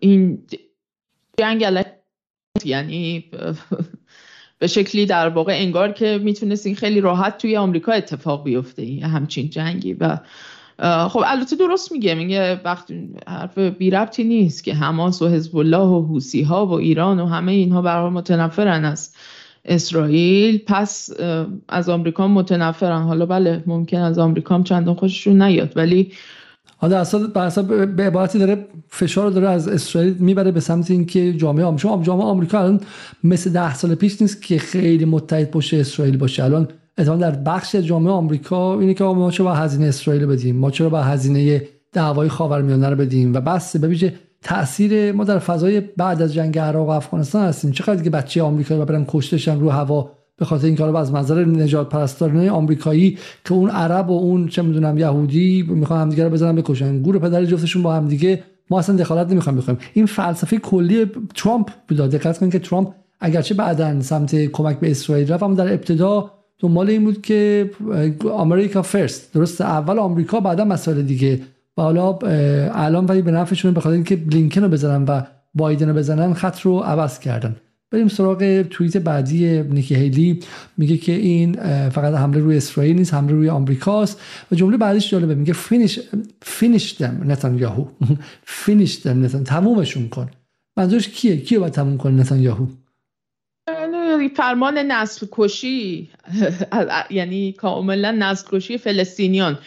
[0.00, 0.46] این
[1.38, 1.84] جنگ
[2.64, 3.24] یعنی
[4.58, 9.02] به شکلی در واقع انگار که می‌تونست این خیلی راحت توی آمریکا اتفاق بیفته این
[9.02, 9.94] همچین جنگی.
[9.94, 10.18] و
[11.08, 12.92] خب البته درست میگه میگه وقت
[13.28, 17.26] حرف بی ربطی نیست که حماس و حزب الله و حوسی ها و ایران و
[17.26, 19.14] همه اینها برای متنفرن از
[19.66, 20.60] اسرائیل.
[20.66, 21.10] پس
[21.68, 23.02] از آمریکا متنفرن.
[23.02, 25.72] حالا بله ممکن از آمریکا هم چندان خوششون نیاد.
[25.76, 26.12] ولی
[26.78, 32.02] حالا اصلا به عبارتی داره فشار داره از اسرائیل می‌بره به سمت اینکه جامعه آمریکا
[32.02, 32.80] جامعه آمریکا الان
[33.24, 36.44] مثل ده سال پیش نیست که خیلی متحد پشت اسرائیل باشه.
[36.44, 36.68] الان
[36.98, 40.88] اتفاقا در بخش جامعه آمریکا اینه که ما چرا با هزینه اسرائیل بدیم؟ ما چرا
[40.88, 41.62] با هزینه
[41.92, 43.88] دعوای خاورمیانه رو بدیم؟ و بس به
[44.42, 47.70] تاثیر ما در فضای بعد از جنگ عراق و افغانستان هستیم.
[47.70, 51.88] چقدر که بچه آمریکایی برن کشتشن رو هوا به خاطر اینکه حالا از منظر نجات
[51.88, 57.02] پرستارانه آمریکایی که اون عرب و اون چه می‌دونم یهودی می‌خوان همدیگه رو بزنن بکشن.
[57.02, 58.42] گور پدر جفتشون با همدیگه.
[58.70, 62.88] ما اصلا دخالت نمی‌خوایم بخوایم این فلسفه کلی ترامپ بود دقت کنید که ترامپ
[63.20, 67.70] اگرچه بعدا سمت کمک به اسرائیل رفت اما در ابتدا دنبال این بود که
[68.32, 71.40] America First درست اول آمریکا بعدا مسائل دیگه.
[71.76, 72.18] و حالا
[72.74, 75.22] الان ولی به نفعشون به خاطر اینکه بلینکن رو بزنن و
[75.54, 77.56] بایدن رو بزنن خط رو عوض کردن.
[77.90, 80.40] بریم سراغ توییت بعدی نیکی هیلی.
[80.76, 81.52] میگه که این
[81.88, 84.20] فقط حمله روی اسرائیل نیست حمله روی آمریکاست
[84.52, 86.00] و جمله بعدیش جالبه میگه finish
[86.42, 87.86] finish them نتانیاهو.
[88.42, 90.30] finish them نتان تمومشون کن.
[90.76, 92.66] منظورش کیه؟ کیه باید تموم کنه نتانیاهو؟
[94.36, 96.10] فرمان نسل کشی
[97.10, 99.58] یعنی کاملا نسل کشی فلسطینیان.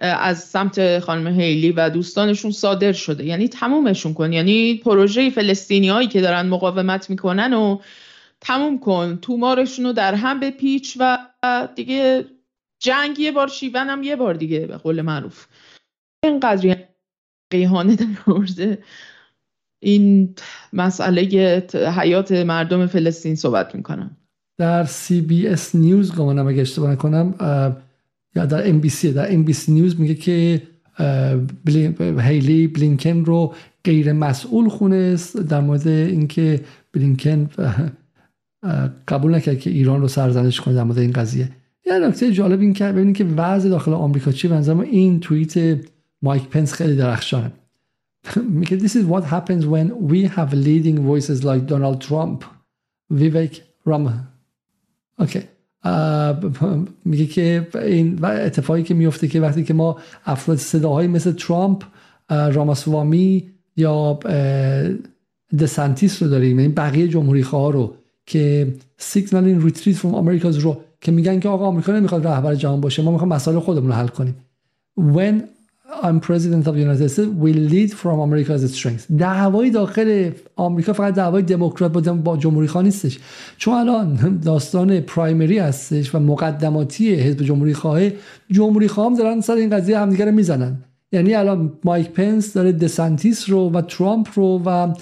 [0.00, 3.24] از سمت خانم هیلی و دوستانشون صادر شده.
[3.24, 4.32] یعنی تمومشون کن.
[4.32, 7.78] یعنی پروژه فلسطینی هایی که دارن مقاومت می‌کنن و
[8.40, 9.18] تموم کن.
[9.22, 11.18] تومارشون رو در هم بپیچ و
[11.74, 12.24] دیگه
[12.82, 15.46] جنگ یه بار شیون هم یه بار دیگه به قول معروف.
[16.24, 16.76] اینقدر
[17.50, 18.78] قیهانه در مورد
[19.82, 20.34] این
[20.72, 21.22] مسئله
[21.98, 24.16] حیات مردم فلسطین صحبت می‌کنم.
[24.58, 27.34] در CBS News گمانم اگه اشتباه نکنم
[28.36, 30.62] یا در ام بی سی در ام بی سی نیوز میگه که
[32.18, 33.54] هیلی بلینکن رو
[33.84, 36.60] غیر مسئول خوندست در مورد اینکه
[36.92, 37.50] بلینکن
[39.08, 41.48] قبول نکرد که ایران رو سرزنش کنه در مورد این قضیه.
[41.86, 45.78] یه نکته جالب این که ببینید که وضع داخل آمریکا چی؟ بنظرم این توییت
[46.22, 47.52] مایک پنس خیلی درخشانه.
[48.50, 52.44] میگه this is what happens when we have leading voices like Donald Trump.
[53.12, 54.08] Vivek Ram
[55.18, 55.40] okay.
[57.04, 61.84] میگه که این اتفاقی که میفته که وقتی که ما افراد صداهایی مثل ترامپ
[62.30, 64.18] راماسوامی یا
[65.58, 67.94] دسانتیس رو داریم این یعنی بقیه جمهوری خواه رو
[68.26, 68.74] که
[69.32, 73.10] این retreat from America's رو که میگن که آقا آمریکا نمی‌خواد رهبر جهان باشه ما
[73.10, 74.36] می‌خوایم مسائل خودمون رو حل کنیم.
[74.98, 75.55] When
[75.88, 81.14] I'm president of the United States we lead from America's strength دعوای داخل آمریکا فقط
[81.14, 83.18] دعوای دموکرات با, با جمهوری خواه نیستش.
[83.56, 88.00] چون الان داستان پرایمری هستش و مقدماتی حزب جمهوری خواه
[88.50, 90.76] جمهوری خواه هم دارن سر این قضیه همدیگه رو می‌زنن.
[91.12, 94.94] یعنی الان مایک پنس داره دسانتیس رو و ترامپ رو و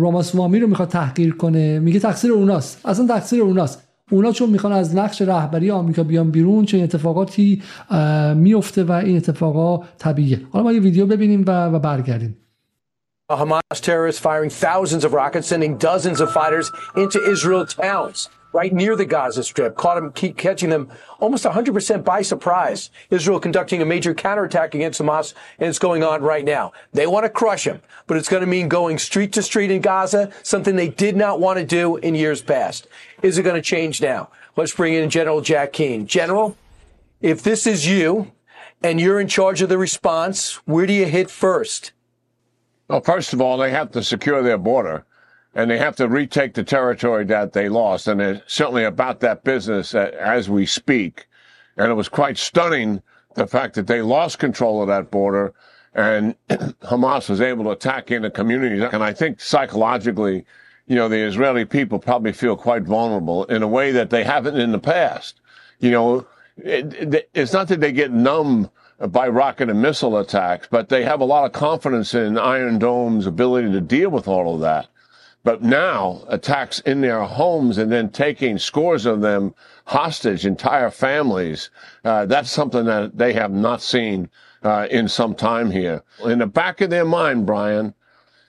[0.00, 1.78] راماسوامی رو می‌خواد تحقیر کنه.
[1.78, 2.80] میگه تقصیر اوناست.
[2.84, 3.85] اصلا تقصیر اوناست.
[4.11, 7.61] اونا چون میخوان از نقش رهبری آمریکا بیان بیرون چه اتفاقاتی
[8.35, 12.37] میفته و این اتفاقا طبیعیه حالا ما یه ویدیو ببینیم و, و برگردیم
[13.31, 18.29] Hamas terrorists firing thousands of rockets, sending dozens of fighters into Israel towns.
[18.53, 20.89] right near the Gaza Strip, caught them, keep catching them
[21.19, 22.89] almost 100% by surprise.
[23.09, 26.73] Israel conducting a major counterattack against Hamas, and it's going on right now.
[26.91, 29.81] They want to crush him, but it's going to mean going street to street in
[29.81, 32.87] Gaza, something they did not want to do in years past.
[33.22, 34.30] Is it going to change now?
[34.56, 36.06] Let's bring in General Jack Keane.
[36.06, 36.56] General,
[37.20, 38.32] if this is you
[38.82, 41.92] and you're in charge of the response, where do you hit first?
[42.88, 45.04] Well, first of all, they have to secure their border
[45.54, 48.06] and they have to retake the territory that they lost.
[48.06, 51.26] And they're certainly about that business as we speak.
[51.76, 53.02] And it was quite stunning
[53.34, 55.54] the fact that they lost control of that border
[55.94, 58.82] and Hamas was able to attack in the communities.
[58.92, 60.44] And I think psychologically,
[60.86, 64.58] you know, the Israeli people probably feel quite vulnerable in a way that they haven't
[64.58, 65.40] in the past.
[65.80, 66.26] You know,
[66.56, 71.20] it, it's not that they get numb by rocket and missile attacks, but they have
[71.20, 74.88] a lot of confidence in Iron Dome's ability to deal with all of that.
[75.44, 79.54] But now attacks in their homes and then taking scores of them
[79.84, 81.70] hostage, entire families,
[82.04, 84.28] uh, that's something that they have not seen
[84.62, 86.02] uh, in some time here.
[86.24, 87.94] In the back of their mind, Brian,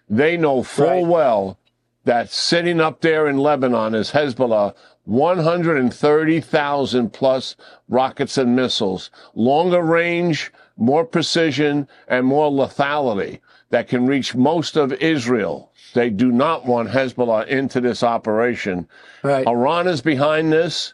[0.10, 1.06] they know full right.
[1.06, 1.60] well
[2.08, 4.74] that sitting up there in Lebanon is Hezbollah
[5.04, 7.58] 130,000 plus
[7.90, 14.94] rockets and missiles, longer range, more precision, and more lethality that can reach most of
[14.94, 15.74] Israel.
[15.96, 18.88] They do not want Hezbollah into this operation.
[19.22, 19.46] Right.
[19.46, 20.94] Iran is behind this.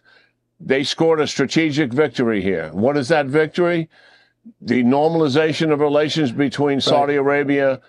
[0.59, 2.71] They scored a strategic victory here.
[2.73, 3.87] What is that victory?
[4.61, 6.83] The normalization of relations between right.
[6.83, 7.81] Saudi Arabia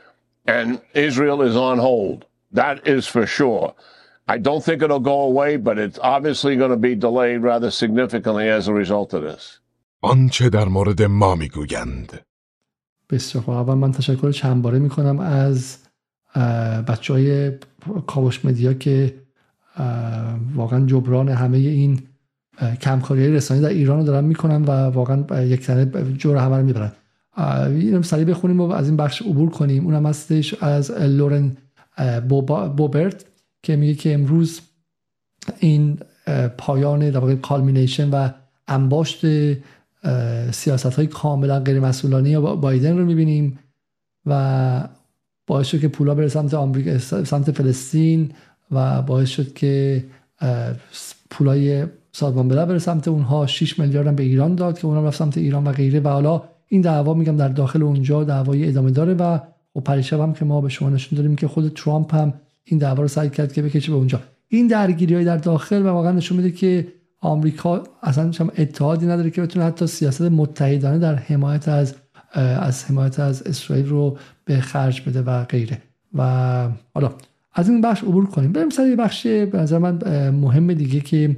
[0.47, 2.27] and Israel is on hold.
[2.61, 3.67] That is for sure.
[4.35, 8.49] I don't think it'll go away, but it's obviously going to be delayed rather significantly
[8.59, 9.61] as a result of this.
[10.01, 12.21] آنچه در مورد ما می‌گویند
[13.11, 15.79] بسیار خوب اول من تشکر چند باره می‌کنم از
[16.89, 17.53] بچه های
[18.07, 19.15] کاوش مدیا که
[20.55, 22.03] واقعا جبران همه این
[22.81, 26.93] کمکاری رسانی در ایران رو دارن می‌کنن و واقعا یک تنه جور همه رو می‌برن
[27.67, 31.57] اینم سریع بخونیم و از این بخش عبور کنیم اونم هستش از لورن
[32.77, 33.25] بوبرت
[33.63, 34.61] که میگه که امروز
[35.59, 35.99] این
[36.59, 38.29] پایان در واقع culmination و
[38.69, 39.27] انباشت
[40.51, 43.59] سیاست های کاملا غیر مسئولانی بایدن رو می‌بینیم
[44.27, 44.89] و
[45.47, 48.33] باعث شد که پولا بره سمت سمت فلسطین
[48.71, 50.05] و باعث شد که
[51.31, 53.47] پولای سازمان ملل بره سمت اونها.
[53.47, 56.01] 6 میلیارد هم به ایران داد که اونها رفت سمت ایران و غیره.
[56.01, 59.39] و حالا این دعوا میگم در داخل اونجا دعوای ادامه داره و
[59.75, 62.35] خب پریشب هم که ما به شما نشون داریم که خود ترامپ هم
[62.65, 64.21] این دعوا رو سعی کرد که بکشه به اونجا.
[64.49, 66.87] این درگیری های در داخل و واقعا نشون میده که
[67.21, 71.95] آمریکا اصلا اتحادی نداره که بتونه حتی سیاست متحدانه در حمایت از
[72.35, 75.83] از حمایت از اسرائیل رو به خرج بده و غیره.
[76.15, 76.23] و
[76.95, 77.15] حالا
[77.53, 78.53] از این بخش عبور کنیم.
[78.53, 81.37] بریم سر یه بخش به نظر من مهم دیگه که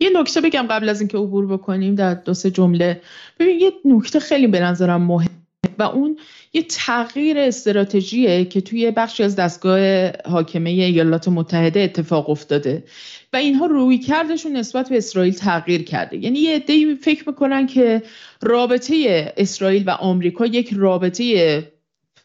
[0.00, 3.00] یه نکته بگم قبل از اینکه عبور بکنیم در دو سه جمله.
[3.38, 5.43] ببین یه نکته خیلی به نظرم مهم.
[5.78, 6.18] و اون
[6.52, 12.84] یه تغییر استراتژیه که توی بخشی از دستگاه حاکمه ایالات متحده اتفاق افتاده.
[13.32, 16.16] و اینها روی کردشون نسبت به اسرائیل تغییر کرده.
[16.16, 18.02] یعنی یه عده‌ای فکر می‌کنن که
[18.42, 21.58] رابطه اسرائیل و آمریکا یک رابطه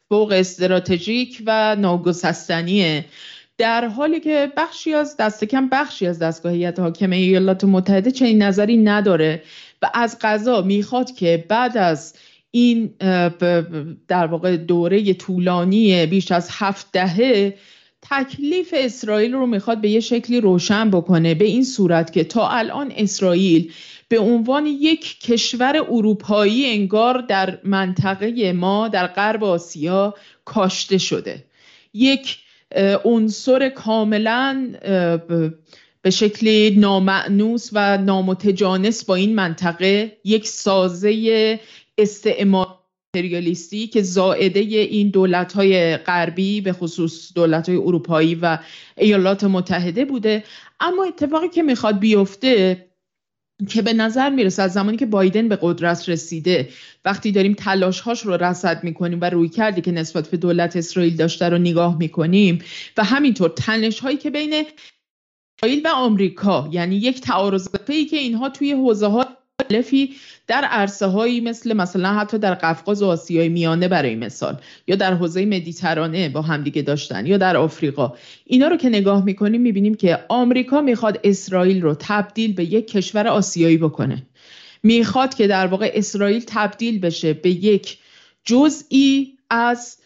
[0.10, 3.06] فوق استراتژیک و ناگسستنیه
[3.58, 8.44] در حالی که بخشی از دست کم بخشی از دستگاه هیئت حاکمه ایالات متحده چنین
[8.44, 9.44] نظری نداره
[9.82, 12.14] و از قضا می‌خواد که بعد از
[12.52, 12.94] این
[14.08, 17.56] در واقع دوره طولانی بیش از هفت دهه
[18.02, 22.94] تکلیف اسرائیل رو می‌خواد به یه شکلی روشن بکنه به این صورت که تا الان
[22.98, 23.72] اسرائیل
[24.08, 30.16] به عنوان یک کشور اروپایی انگار در منطقه ما در غرب آسیا
[30.46, 31.44] کاشته شده.
[31.94, 32.38] یک
[33.06, 34.70] عنصر کاملا
[36.02, 41.60] به شکلی نامعنوس و نامتجانس با این منطقه یک سازه
[42.02, 42.80] استعمار
[43.16, 48.58] امپریالیستی که زائده این دولت های غربی به خصوص دولت های اروپایی و
[48.98, 50.44] ایالات متحده بوده.
[50.80, 52.86] اما اتفاقی که می‌خواد بیفته
[53.70, 56.70] که به نظر می‌رسه از زمانی که بایدن به قدرت رسیده
[57.06, 61.16] وقتی داریم تلاش هاش رو رصد می‌کنیم و روی کردی که نسبت به دولت اسرائیل
[61.16, 62.60] داشته رو نگاه می‌کنیم
[62.98, 64.66] و همینطور تنش هایی که بین
[65.58, 69.26] اسرائیل و آمریکا یعنی یک تعارض که اینها توی حوزه ها
[69.60, 70.16] مختلفی
[70.50, 74.58] در عرصه هایی مثل مثلا حتی در قفقاز و آسیای میانه برای مثال
[74.88, 78.14] یا در حوزه مدیترانه با همدیگه داشتن یا در آفریقا.
[78.46, 83.28] اینا رو که نگاه می‌کنیم می‌بینیم که آمریکا می‌خواد اسرائیل رو تبدیل به یک کشور
[83.28, 84.28] آسیایی بکنه.
[84.84, 87.98] می‌خواد که در واقع اسرائیل تبدیل بشه به یک
[88.44, 89.98] جزئی از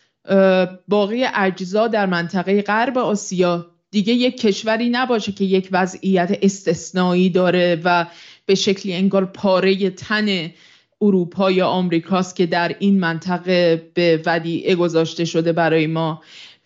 [0.88, 3.68] باقی اجزا در منطقه غرب آسیا.
[3.92, 8.06] دیگه یک کشوری نباشه که یک وضعیت استثنایی داره و
[8.46, 10.52] به شکلی انگار پاره تن
[11.02, 16.22] اروپا یا آمریکاست که در این منطقه به ودیعه گذاشته شده برای ما.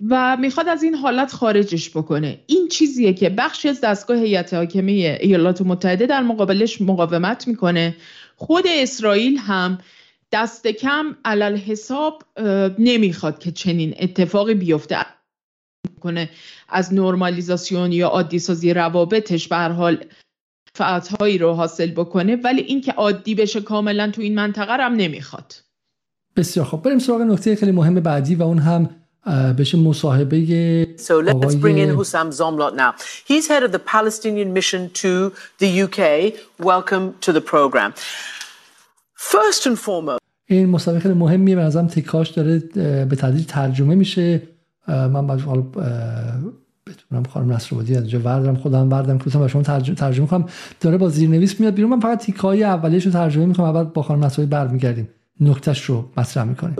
[0.09, 2.39] و می‌خواد از این حالت خارجش بکنه.
[2.47, 7.95] این چیزیه که بخشی از دستگاه هیئت حاکمه ایالات متحده در مقابلش مقاومت می‌کنه.
[8.35, 9.77] خود اسرائیل هم
[10.31, 12.23] دست کم علل حساب
[12.79, 14.97] نمی‌خواد که چنین اتفاقی بیفته.
[15.99, 16.29] کنه
[16.69, 20.05] از نرمالیزاسیون یا عادی سازی روابطش به حال
[20.81, 25.55] هایی رو حاصل بکنه ولی اینکه عادی بشه کاملا تو این منطقه رو هم نمی‌خواد
[26.35, 28.89] بسیار خب بریم سراغ نکته خیلی مهم بعدی و اون هم
[29.57, 32.91] بشه مصاحبه So let's bring in Hussam Zomlot now.
[33.29, 35.99] He's head of the Palestinian mission to the UK.
[36.59, 37.93] Welcome to the program.
[39.33, 42.59] First and foremost این مصاحبه خیلی مهمیه به نظرم تکاش داره
[43.05, 44.41] به تدریج ترجمه میشه
[44.87, 45.41] من باید
[46.87, 49.17] بتونم خانم نصرآبادی از اینجا وردم خودم وردم.
[49.17, 50.45] که و شما ترجمه, ترجمه کنم
[50.81, 51.91] داره با زیرنویس میاد بیرون.
[51.91, 53.65] من فقط تیکه های اولیش رو ترجمه می‌کنم.
[53.65, 55.09] و بعد با خانم نصرآبادی برمیگردیم.
[55.41, 56.75] نکتهش رو مطرح می‌کنیم.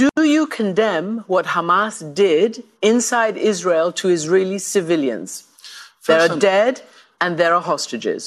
[0.00, 2.52] Do you condemn what Hamas did
[2.92, 5.30] inside Israel to Israeli civilians?
[6.06, 6.74] There are dead
[7.24, 8.22] and there are hostages.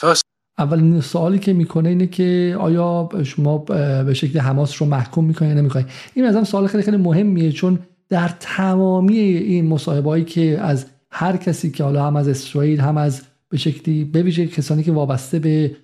[0.00, 0.20] First
[0.58, 5.60] اولین سوالی که می‌کنه اینه که آیا شما به شکل حماس رو محکوم می‌کنید یا
[5.60, 7.78] نمی‌کنید این از سوال خیلی خیلی مهمیه چون
[8.08, 13.22] در تمامی این مصاحبهایی که از هر کسی که حالا هم از اسرائیل هم از
[13.48, 15.76] به شکلی به کسانی که وابسته به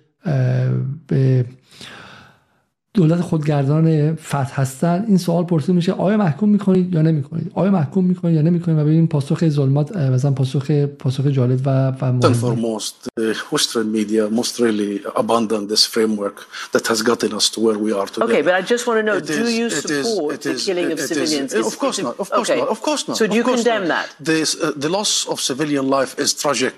[1.07, 1.45] به
[2.93, 8.05] دولت خودگردان فتح هستن این سوال پرسیده میشه آیا محکوم می‌کنید یا نمی‌کنید آیا محکوم
[8.05, 12.93] می‌کنید یا نمی‌کنید و ببینیم پاسخ ظلمات مثلا پاسخ پاسخ جالب و و مهم foremost
[13.19, 16.37] the western media most really abandon this framework
[16.73, 19.05] that has gotten us to where we are today okay but i just want to
[19.07, 21.97] know it do is, you support is, the is, killing of civilians is, of course
[22.07, 22.59] not of course okay.
[22.61, 23.91] not of course not so do you condemn not.
[23.93, 26.75] that this, uh, the loss of civilian life is tragic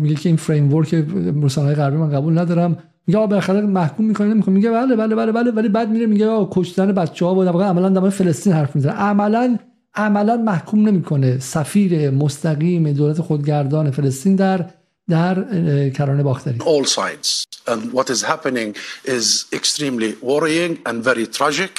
[0.00, 0.94] میگه که این فریم ورک
[1.42, 5.68] رسانه‌های غربی من قبول ندارم میگه بالاخره محکوم می‌کنه میگه بله بله بله بله ولی
[5.68, 9.58] بعد میره میگه کشتن بچه ها و عملا در فلسطین حرف می‌زنه عملا
[9.94, 14.66] عملا محکوم نمی‌کنه سفیر مستقیم دولت خودگردان فلسطین در
[15.08, 21.72] در کرانه باختری all sides and what is happening is extremely worrying and very tragic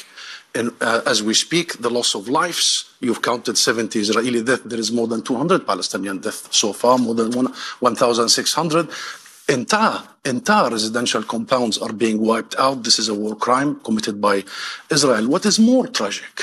[0.58, 2.68] and uh, as we speak the loss of lives
[3.06, 7.16] you've counted 70 Israeli deaths there is more than 200 Palestinian deaths so far more
[7.16, 7.30] than
[7.80, 8.90] 1600
[9.50, 12.84] entire entire residential compounds are being wiped out.
[12.84, 14.44] This is a war crime committed by
[14.90, 15.28] Israel.
[15.28, 16.36] What is more tragic?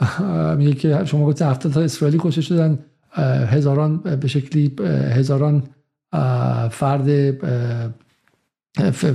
[0.58, 2.78] میگه که شما گفت 70 تا اسرائیلی کشته شدن
[3.50, 4.76] هزاران به شکلی
[5.16, 5.62] هزاران
[6.70, 7.34] فرد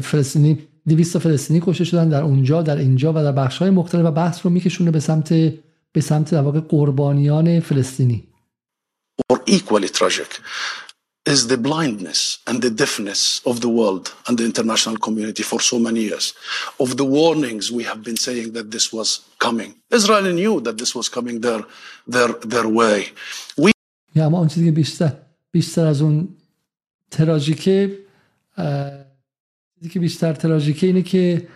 [0.02, 4.12] فلسطینی 200 فلسطینی کشته شدن در اونجا در اینجا و در بخش های مختلف و
[4.12, 5.34] بحث رو میکشونه به سمت
[5.92, 8.28] به سمت در واقع قربانیان فلسطینی
[9.34, 10.32] or equally tragic
[11.26, 15.80] is the blindness and the deafness of the world and the international community for so
[15.80, 16.34] many years,
[16.80, 19.74] of the warnings we have been saying that this was coming.
[19.92, 21.64] Israel knew that this was coming their,
[22.08, 23.12] their, their way.
[23.58, 23.72] We
[24.16, 25.12] یا اما اون چیزی که بیشتر
[25.52, 26.28] بیشتر از اون
[27.12, 28.00] تراژیکه
[29.76, 31.48] چیزی که بیشتر تراژیکه اینه که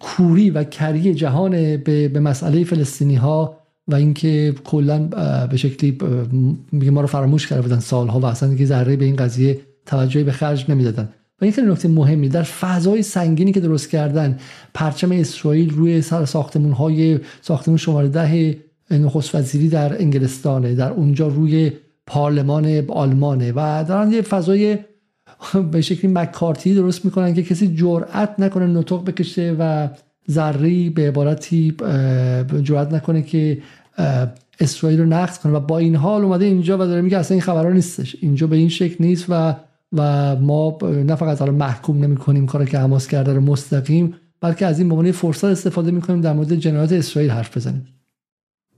[0.00, 4.98] کوری و کری جهان به, به مسئله فلسطینی ها و اینکه کلا
[5.46, 5.98] به شکلی
[6.72, 10.24] میگه ما رو فراموش کرده بودن سالها و اصلا دیگه ذره به این قضیه توجهی
[10.24, 11.08] به خرج نمی‌دادن.
[11.40, 14.38] و این خیلی نکته مهمی در فضای سنگینی که درست کردن
[14.74, 18.58] پرچم اسرائیل روی سر ساختمون های ساختمون شماره ده
[18.90, 21.72] نخست وزیری در انگلستانه در اونجا روی
[22.06, 24.78] پارلمان آلمانه و دارن یه فضای
[25.72, 29.88] به شکلی مکارتی درست می‌کنن که کسی جرأت نکنه نطق بکشه و
[30.30, 31.74] ذری به عبارتی
[32.62, 33.58] جرأت نکنه که
[34.60, 35.52] اسرائیل رو نقد کنه.
[35.52, 38.16] و با این حال اومده اینجا و داره میگه اصلا این خبرها نیستش.
[38.20, 39.54] اینجا به این شکل نیست و
[39.92, 44.66] و ما نه فقط حالا محکوم نمی کنیم کاری که حماس کرده رو مستقیم بلکه
[44.66, 47.88] از این به فرصت استفاده می‌کنیم در مورد جنایات اسرائیل حرف بزنیم.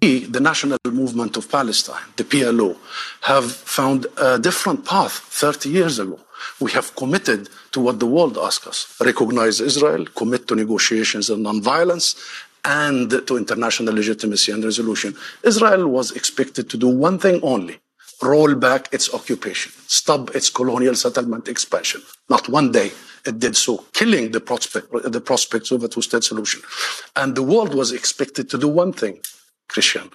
[0.02, 2.70] The National Movement of Palestine, the PLO,
[3.32, 6.18] have found a different path 30 years ago.
[6.60, 8.78] We have committed to what the world asks us.
[9.00, 12.06] Recognize Israel, commit to negotiations and nonviolence,
[12.68, 15.16] and to international legitimacy and resolution.
[15.42, 17.78] Israel was expected to do one thing only
[18.20, 22.02] roll back its occupation, stop its colonial settlement expansion.
[22.28, 22.90] Not one day
[23.24, 26.60] it did so, killing the, prospect, the prospects of a two state solution.
[27.14, 29.20] And the world was expected to do one thing,
[29.68, 30.10] Christian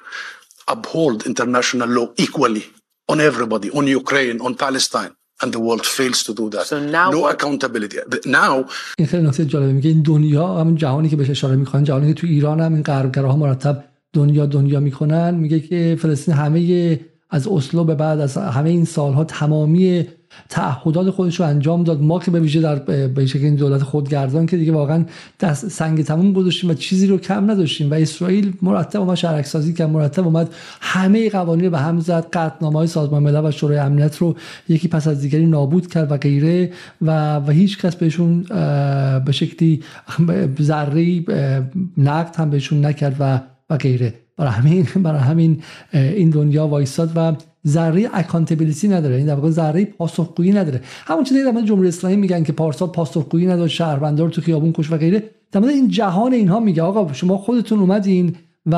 [0.67, 2.65] uphold international law equally
[3.09, 5.15] on everybody, on Ukraine, on Palestine.
[5.41, 6.65] And the world fails to do that.
[6.65, 7.33] So now no what?
[7.35, 7.97] accountability.
[8.25, 8.65] Now
[8.97, 12.21] این خیلی نکته جالبه میگه این دنیا همون جهانی که بهش اشاره می‌کنن جهانی که
[12.21, 13.83] تو ایران هم این غربگراها مرتب
[14.13, 16.99] دنیا دنیا می‌کنن میگه که فلسطین همه
[17.29, 20.07] از اسلو به بعد از همه این سالها تمامی
[20.49, 22.01] تعهدات خودش رو انجام داد.
[22.01, 22.75] ما که به ویژه در
[23.07, 25.05] به شکل این دولت خودگردان که دیگه واقعا
[25.39, 27.91] دست سنگ تموم گذاشتیم و چیزی رو کم نداشتیم.
[27.91, 30.53] و اسرائیل مرتب اومد شرک سازی کرد مرتب اومد.
[30.81, 32.27] همه قوانین به هم زد.
[32.33, 34.35] قطعنامه های سازمان ملل و شورای امنیت رو
[34.69, 36.71] یکی پس از دیگری نابود کرد و غیره.
[37.01, 38.43] و و هیچ کس بهشون
[39.25, 39.83] به شکلی
[40.61, 41.23] ذره
[41.97, 44.13] نقد هم بهشون نکرد و و غیره.
[44.37, 45.61] برای همین برای همین
[45.93, 47.35] این دنیا وایستاد و
[47.67, 49.15] ذره accountability نداره.
[49.15, 50.81] این در واقع ذره پاسخگویی نداره.
[51.05, 54.91] همون چیزی در جمهوری اسلامی میگن که پارسال پاسخگویی نداره شهروندان رو تو خیابون کشت
[54.91, 55.23] و غیره.
[55.51, 58.35] در این جهان اینها میگه آقا شما خودتون اومدین
[58.65, 58.75] و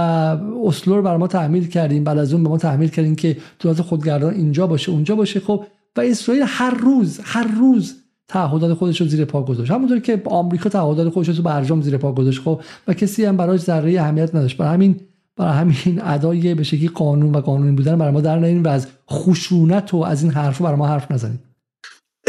[0.65, 2.03] اسلو بر ما تحمیل کردین.
[2.03, 5.39] بعد از اون به ما تحمیل کردین که دولت خودگردان اینجا باشه اونجا باشه.
[5.39, 5.65] خب
[5.97, 7.95] و اسرائیل هر روز هر روز
[8.27, 12.11] تعهدات خودش رو زیر پا گذاشت همونطور که آمریکا تعهدات خودش رو برجام زیر پا
[12.11, 14.99] گذاشت خب و کسی هم براش ذره اهمیت نداشت برای همین
[15.37, 18.87] برای همین ادای به شکلی قانون و قانونی بودن برای ما در نیارین و از
[19.11, 21.39] خشونت و از این حرف برای ما حرف نزنید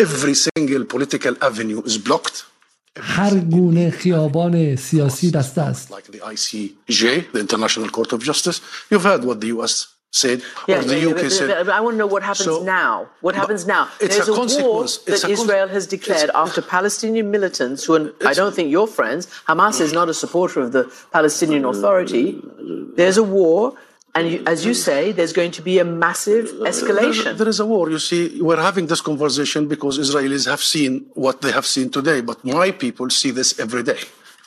[0.00, 2.42] Every single political avenue is blocked.
[2.98, 5.94] هر گونه خیابان سیاسی بسته است.
[5.94, 7.02] Like the ICJ,
[7.34, 8.60] the International Court of Justice.
[8.90, 11.68] You've heard what the US said yeah, or the yeah, UK but, said.
[11.68, 13.08] I want to know what happens So- now.
[13.26, 13.82] What happens now?
[14.00, 14.84] it's There's a a, war.
[14.84, 19.22] That a Israel has declared after Palestinian militants, who are, I don't think you're friends.
[19.48, 20.84] Hamas is not a supporter of the
[21.16, 22.24] Palestinian Authority.
[23.00, 23.60] There's a war,
[24.16, 27.24] And you, as you say, there's going to be a massive escalation.
[27.24, 27.84] There, there is a war.
[27.94, 30.92] You see, we're having this conversation because Israelis have seen
[31.24, 34.00] what they have seen today, but my people see this every day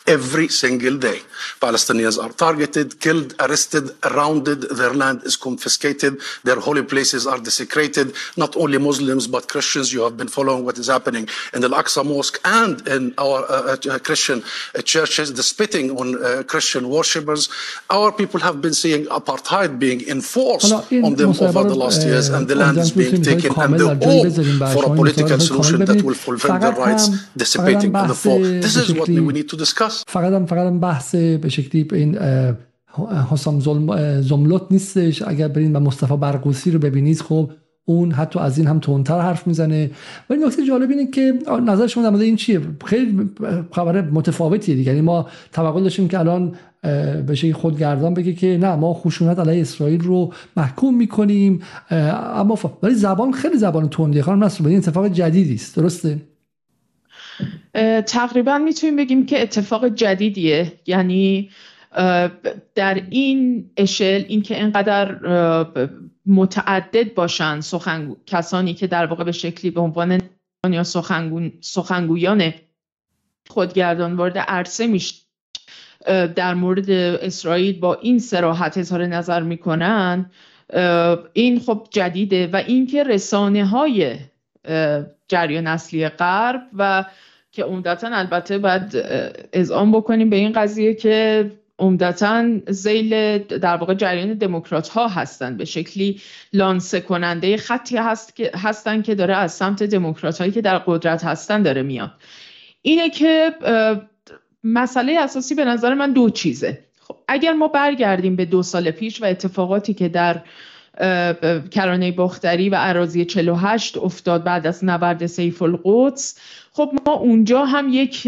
[0.10, 1.20] every single day.
[1.62, 3.86] Palestinians are targeted, killed, arrested,
[4.20, 8.08] rounded, their land is confiscated, their holy places are desecrated.
[8.36, 9.94] Not only Muslims, but Christians.
[9.94, 13.78] You have been following what is happening in the Al-Aqsa Mosque and in our uh,
[13.78, 14.44] uh, Christian
[14.76, 17.50] uh, churches, the spitting on uh, Christian worshippers.
[17.90, 22.48] Our people have been seeing apartheid being enforced on them over the last years, and
[22.48, 26.58] the land is being taken, and the hope for a political solution that will fulfill
[26.58, 28.40] their rights dissipating the floor.
[28.40, 29.99] This is what we need to discuss.
[30.08, 32.18] فقط هم فقط هم بحث به شکلی این
[33.32, 33.60] حسام
[34.22, 35.22] زملت نیستش.
[35.22, 37.50] اگر برین و مصطفی برقوسی رو ببینید خب
[37.86, 39.92] اون حتی از این هم تندتر حرف می‌زنه.
[40.30, 41.34] ولی نکته جالب اینه که
[41.66, 43.30] نظر شما در این چیه؟ خیلی
[43.72, 44.90] خبر متفاوتیه دیگه.
[44.90, 46.56] یعنی ما توقع داشتیم که الان
[47.26, 51.62] شکلی خودگردان بگه که نه ما خشونت علیه اسرائیل رو محکوم می‌کنیم
[52.36, 54.22] اما ولی زبان خیلی زبان تندیه.
[54.22, 55.76] خانم نصر این اتفاق جدیدی است.
[55.76, 56.18] درسته؟
[58.08, 60.74] تقریبا می‌تونیم بگیم که اتفاق جدیدیه.
[60.86, 61.50] یعنی
[62.76, 65.20] در این اشل اینکه اینقدر
[66.26, 68.16] متعدد باشن سخنگو...
[68.26, 70.22] کسانی که در واقع به شکلی به عنوان
[70.70, 71.50] یا سخنگو...
[71.62, 72.54] سخنگویان
[73.50, 75.16] خودگردان وارد عرصه میشه.
[76.36, 80.32] در مورد اسرائیل با این سراحت اظهار نظر می‌کنن
[81.34, 82.48] این خب جدیده.
[82.48, 84.16] و اینکه رسانه های
[85.28, 87.06] جریان اصلی غرب و
[87.52, 88.98] که عمدتا البته باید
[89.54, 91.46] اذعان بکنیم به این قضیه که
[91.80, 96.22] عمدتا زیل در واقع جریان دموکرات ها هستند به شکلی
[96.54, 101.24] لانسه کننده خطی هست که هستن که داره از سمت دموکرات هایی که در قدرت
[101.24, 102.12] هستن داره میاد.
[102.82, 103.54] اینه که
[104.64, 106.80] مسئله اساسی به نظر من دو چیزه.
[107.00, 110.42] خب اگر ما برگردیم به دو سال پیش و اتفاقاتی که در
[111.72, 116.40] کرانه باختری و عراضی 48 افتاد بعد از نبرد سیف القدس
[116.80, 118.28] خب ما اونجا هم یک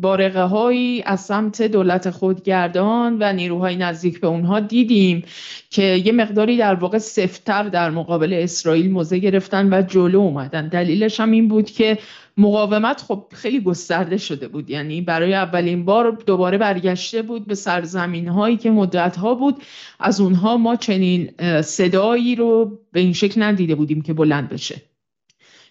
[0.00, 5.24] بارقه هایی از سمت دولت خودگردان و نیروهای نزدیک به اونها دیدیم
[5.70, 10.68] که یه مقداری در واقع سفتر در مقابل اسرائیل موزه گرفتن و جلو اومدن.
[10.68, 11.98] دلیلش هم این بود که
[12.36, 14.70] مقاومت خب خیلی گسترده شده بود.
[14.70, 19.62] یعنی برای اولین بار دوباره برگشته بود به سرزمین هایی که مدت ها بود.
[20.00, 21.30] از اونها ما چنین
[21.62, 24.82] صدایی رو به این شکل ندیده بودیم که بلند بشه.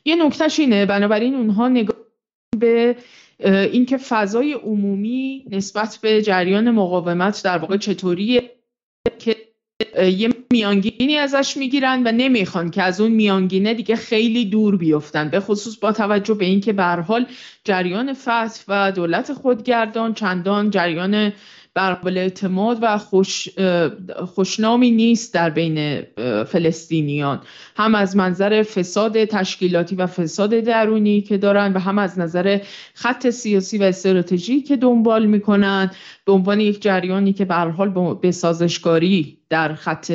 [0.05, 2.04] یه نکتهش اینه بنابراین اونها نگاه
[2.59, 2.95] به
[3.39, 8.51] اینکه فضای عمومی نسبت به جریان مقاومت در واقع چطوریه
[9.19, 9.35] که
[10.03, 15.39] یه میانگینی ازش می‌گیرن و نمی‌خوان که از اون میانگینه دیگه خیلی دور بیفتن به
[15.39, 17.25] خصوص با توجه به اینکه به حال
[17.63, 21.33] جریان فتح و دولت خودگردان چندان جریان
[21.75, 23.49] برقابل اعتماد و خوش
[24.25, 26.01] خوشنامی نیست در بین
[26.43, 27.41] فلسطینیان.
[27.75, 32.59] هم از منظر فساد تشکیلاتی و فساد درونی که دارن و هم از نظر
[32.93, 35.91] خط سیاسی و استراتژی که دنبال می‌کنن
[36.25, 40.11] به عنوان یک جریانی که به حال به سازشکاری در خط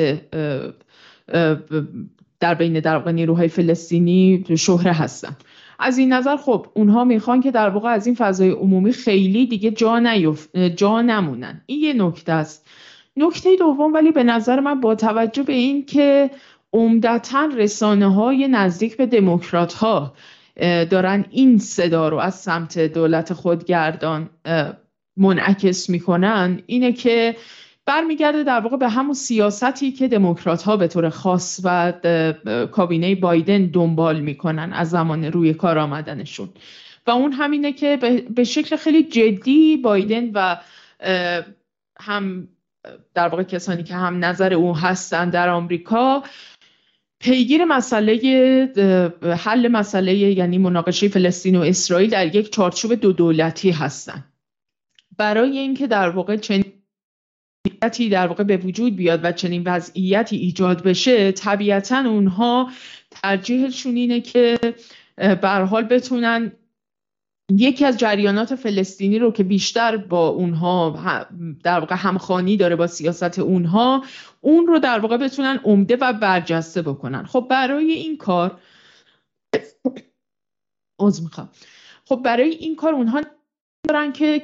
[2.39, 5.35] در بین در نیروهای فلسطینی شهره هستن.
[5.81, 9.71] از این نظر خب اونها می‌خوان که در واقع از این فضای عمومی خیلی دیگه
[9.71, 10.55] جا, نیف...
[10.55, 11.61] جا نمونن.
[11.65, 12.67] این یه نکته است.
[13.17, 16.31] نکته دوم ولی به نظر من با توجه به این که
[16.73, 20.13] عمدتا رسانه های نزدیک به دموکرات ها
[20.89, 24.29] دارن این صدا رو از سمت دولت خودگردان
[25.17, 27.35] منعکس می‌کنن اینه که
[27.85, 31.93] برمیگرده در واقع به همون سیاستی که دموکرات ها به طور خاص و
[32.71, 36.49] کابینه بایدن دنبال می‌کنن از زمان روی کار آمدنشون.
[37.07, 37.97] و اون همینه که
[38.35, 40.57] به شکل خیلی جدی بایدن و
[41.99, 42.47] هم
[43.13, 46.23] در واقع کسانی که هم نظر او هستن در آمریکا
[47.19, 48.15] پیگیر مسئله
[49.37, 54.23] حل مسئله یعنی مناقشه فلسطین و اسرائیل در یک چارچوب دو دولتی هستن.
[55.17, 56.80] برای اینکه در واقع چنین
[57.67, 62.71] وضعیتی در واقع به وجود بیاد و چنین وضعیتی ایجاد بشه طبیعتا اونها
[63.11, 64.57] ترجیحشون اینه که
[65.15, 66.51] به حال بتونن
[67.51, 70.99] یکی از جریانات فلسطینی رو که بیشتر با اونها
[71.63, 74.03] در واقع همخانی داره با سیاست اونها
[74.41, 77.25] اون رو در واقع بتونن عمده و برجسته بکنن.
[77.25, 78.59] خب برای این کار
[80.99, 81.49] از می‌خوام.
[82.05, 83.21] خب برای این کار اونها
[83.89, 84.43] دارن که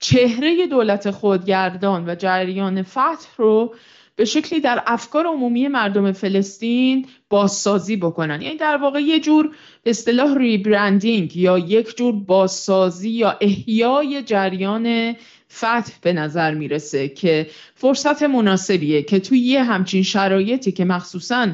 [0.00, 3.74] چهره دولت خودگردان و جریان فتح رو
[4.16, 8.42] به شکلی در افکار عمومی مردم فلسطین بازسازی بکنن.
[8.42, 9.50] یعنی در واقع یه جور
[9.86, 15.16] اصطلاح ریبرندینگ یا یک جور بازسازی یا احیای جریان
[15.52, 21.48] فتح به نظر می‌رسه که فرصت مناسبیه که توی یه همچین شرایطی که مخصوصا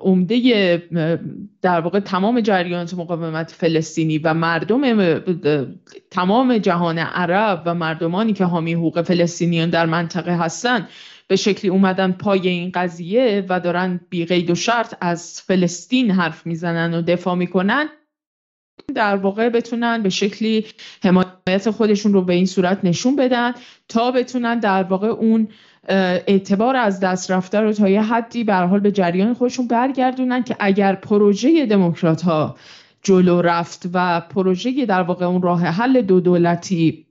[0.00, 0.82] عمده
[1.62, 5.20] در واقع تمام جریانات مقاومت فلسطینی و مردم
[6.10, 10.88] تمام جهان عرب و مردمانی که حامی حقوق فلسطینیان در منطقه هستن
[11.28, 16.46] به شکلی اومدن پای این قضیه و دارن بی قید و شرط از فلسطین حرف
[16.46, 17.88] می‌زنن و دفاع می‌کنن
[18.94, 20.66] در واقع بتونن به شکلی
[21.02, 23.52] حمایت خودشون رو به این صورت نشون بدن
[23.88, 25.48] تا بتونن در واقع اون
[25.90, 30.56] اعتبار از دست رفته رو تا یه حدی به حال به جریان خودشون برگردونن که
[30.60, 32.56] اگر پروژه دموکرات ها
[33.02, 37.06] جلو رفت و پروژه در واقع اون راه حل دو دولتی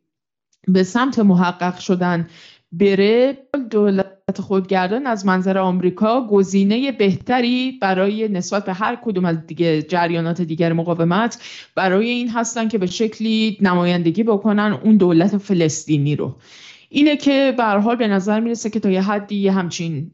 [0.68, 2.28] به سمت محقق شدن
[2.72, 3.38] بره
[3.72, 10.42] دولت خودگردان از منظر آمریکا گزینه بهتری برای نسبت به هر کدوم از دیگه جریانات
[10.42, 11.42] دیگر مقاومت
[11.76, 16.36] برای این هستن که به شکلی نمایندگی بکنن اون دولت فلسطینی رو.
[16.90, 20.12] اینه که به حال به نظر می‌رسه که تا یه حدی همچین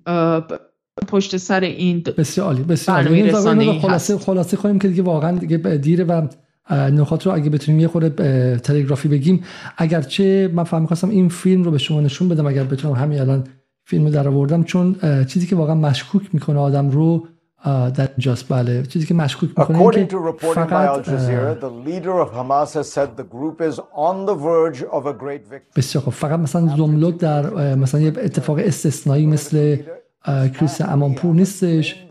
[1.07, 3.79] پشت سر این بسیار عالی بسیار عالی.
[3.79, 6.27] خلاصه خلاصه کنیم که دیگه واقعا دیگه دیره و
[6.71, 9.43] نکات رو اگه بتونیم یه خورده تلگرافی بگیم.
[9.77, 13.43] اگرچه من فهم خواستم این فیلم رو به شما نشون بدم اگر بتونم همین الان
[13.83, 14.95] فیلم رو در آوردم چون
[15.27, 17.27] چیزی که واقعا مشکوک می‌کنه آدم رو
[17.65, 18.45] در اینجاست.
[18.49, 18.83] بله.
[18.83, 22.87] چیزی که مشکوک می‌کنه According to reporting by Al Jazeera, the leader of Hamas has
[22.95, 23.79] said the group is
[24.09, 25.73] on the verge of a great victory.
[25.75, 29.77] بسیار خب فقط مثلا زملود در مثلا یه اتفاق استثنایی مثل
[30.25, 32.05] کریس امانپور نیستش.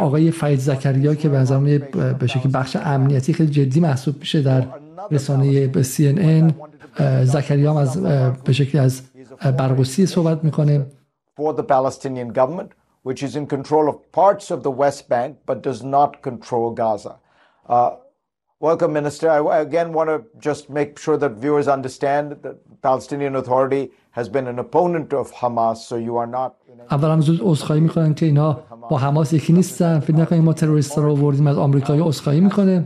[0.00, 1.64] آقای فرید زکریا که به نظرم
[2.18, 4.66] به شکل بخش امنیتی خیلی جدی محسوب میشه در
[5.10, 6.52] رسانه CNN
[7.22, 8.02] زکریا هم از
[8.44, 9.02] به شکلی از
[9.40, 10.86] برقوسی صحبت می‌کنه.
[11.40, 12.81] For the Palestinian government.
[13.07, 17.15] which is in control of parts of the West Bank but does not control Gaza.
[17.67, 17.91] Uh,
[18.59, 19.29] welcome, Minister.
[19.29, 20.17] I again want to
[20.47, 25.31] just make sure that viewers understand that the Palestinian Authority has been an opponent of
[25.31, 26.55] Hamas, so you are not.
[26.91, 28.53] اولا زود عذرخواهی میکنن که اینا
[28.89, 32.85] با حماس یکی نیستن فکر نکنید ما تروریست رو آوردیم از آمریکایی عذرخواهی میکنه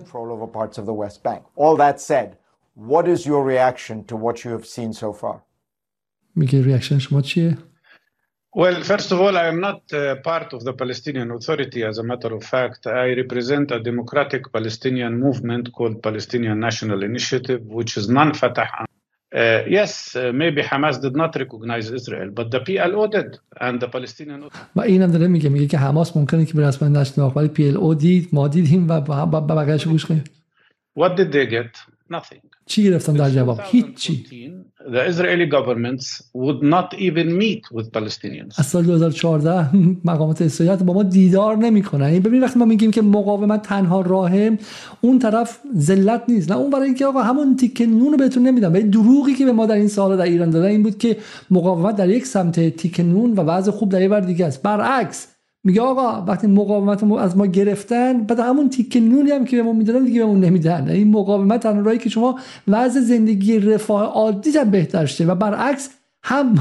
[1.58, 2.30] All that said,
[2.76, 5.36] what is your reaction to what you have seen so far?
[6.36, 7.58] میگه ریاکشن شما چیه؟
[8.56, 11.84] Well, first of all, I am not uh, part of the Palestinian Authority.
[11.84, 17.62] As a matter of fact, I represent a democratic Palestinian movement called Palestinian National Initiative,
[17.66, 18.86] which is non-Fatah.
[19.34, 23.88] Uh, yes, uh, maybe Hamas did not recognize Israel, but the PLO did, and the
[23.88, 24.50] Palestinian.
[24.76, 28.30] و اینم داره میگه میگه که حماس ممکنه که به رسم نشناخت ولی PLO دید
[28.34, 29.02] ما دیدیم و
[29.42, 30.24] بقیه‌اش گوش کنیم.
[31.00, 31.78] What did they get?
[32.14, 32.40] Nothing.
[32.66, 34.26] چی گرفتن در جواب؟ هیچی.
[34.87, 38.55] The Israeli governments would not even meet with Palestinians.
[38.59, 42.07] از سال 2014 مقامات اسرائیل با ما دیدار نمی‌کنن.
[42.07, 44.59] این ببین وقتی ما میگیم که مقاومت تنها راهه
[45.01, 46.51] اون طرف ذلت نیست.
[46.51, 48.73] نه اون برای اینکه آقا همون تیکه نون رو بهتون نمیدم.
[48.73, 51.17] ولی دروغی که به ما در این سال در ایران دادن این بود که
[51.51, 54.63] مقاومت در یک سمت تیکه نون و وضع خوب در یک دیگه است.
[54.63, 55.36] برعکس
[55.67, 59.73] میگه آقا وقتی مقاومت از ما گرفتن بعد همون تیک نونی هم که به ما
[59.73, 60.91] می‌دادن دیگه بهمون نمیدن.
[60.91, 62.39] این مقاومت تنها راهی که شما
[62.69, 65.91] وضع زندگی رفاه عادی هم بهتر شه و برعکس
[66.23, 66.55] هم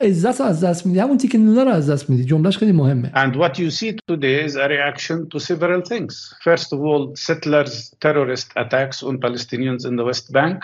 [0.00, 2.24] عزت از دست میدی همون تیک نونا رو از دست میدی.
[2.24, 3.12] جملهش خیلی مهمه.
[3.14, 6.34] And what you see today is a reaction to several things.
[6.44, 10.58] First of all, settlers terrorist attacks on Palestinians in the West Bank.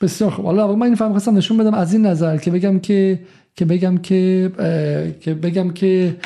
[0.00, 1.74] بسیار خب حالا من این فهم خواستم نشون بدم.
[1.74, 3.18] از این نظر که بگم که
[3.56, 4.50] که بگم که
[5.20, 6.16] که بگم که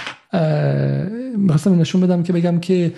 [1.36, 2.92] می‌خواستم نشون بدم که بگم که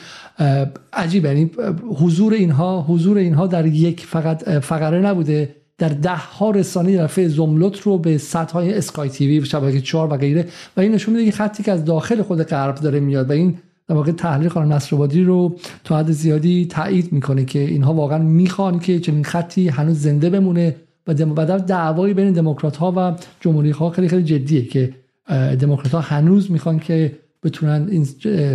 [0.92, 1.50] عجیب یعنی
[1.96, 5.54] حضور اینها حضور اینها در یک فقط فقره نبوده.
[5.78, 10.16] در ده ها رسانه در زملت رو به سطح های اسکای تیوی شبکه 4 و
[10.16, 10.46] غیره.
[10.76, 13.58] و این نشون میده که خطی که از داخل خود غرب داره میاد و این
[13.88, 18.78] در واقع تحلیل خانم نصرآبادی رو تا حد زیادی تایید می‌کنه که اینها واقعا می‌خوان
[18.78, 20.76] که چنین خطی هنوز زنده بمونه.
[21.08, 24.94] و دعوایی بین دموکرات ها و جمهوری ها خیلی خیلی جدیه که
[25.60, 28.06] دموکرات ها هنوز می‌خوان که بتونن این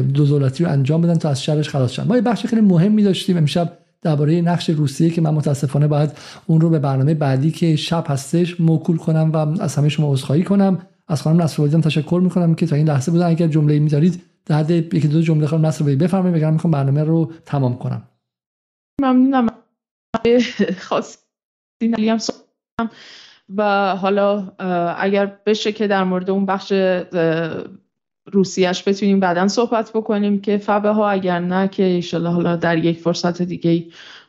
[0.01, 2.07] دو دولتی رو انجام بدن تا از شرش خلاص شن.
[2.07, 6.11] ما یه بخش خیلی مهمی داشتیم امشب درباره نقش روسیه که من متاسفانه باید
[6.47, 10.43] اون رو به برنامه بعدی که شب هستش موکول کنم و از همه شما عذرخواهی
[10.43, 10.77] کنم.
[11.07, 13.25] از خانم نصرالدین تشکر می‌کنم که تا این لحظه بودن.
[13.25, 17.31] اگر جمله می‌ذارید در حد یکی دو جمله خانم نصرالدین بفرمایید بگم می‌خوام برنامه رو
[17.45, 18.03] تمام کنم.
[19.01, 19.47] ممنونم.
[20.77, 21.17] خاص
[23.57, 24.51] و حالا
[24.97, 26.73] اگر بشه که در مورد اون بخش
[28.31, 32.99] روسیش بتونیم بعدا صحبت بکنیم که فبه ها اگر نه که ایشالله حالا در یک
[32.99, 33.85] فرصت دیگه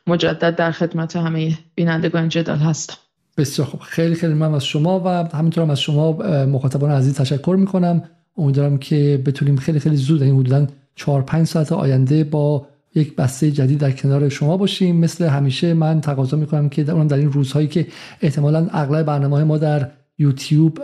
[0.07, 2.95] مجدد در خدمت همه بینندگان جدال هستم.
[3.37, 3.79] بسیار خوب.
[3.79, 5.07] خیلی خیلی من از شما و
[5.37, 6.11] همینطورم از شما
[6.45, 8.03] مخاطبان عزیز تشکر می‌کنم.
[8.37, 13.51] امیدوارم که بتونیم خیلی خیلی زود این حدودا 4 5 ساعت آینده با یک بسته
[13.51, 14.95] جدید در کنار شما باشیم.
[14.95, 17.87] مثل همیشه من تقاضا می‌کنم که اونم در این روزهایی که
[18.21, 20.83] احتمالا اغلب برنامه ما در یوتیوب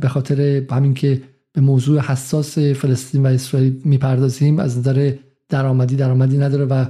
[0.00, 1.22] به خاطر همین که
[1.52, 5.12] به موضوع حساس فلسطین و اسرائیل می‌پردازیم از نظر
[5.48, 6.84] درآمدی درآمدی نداره و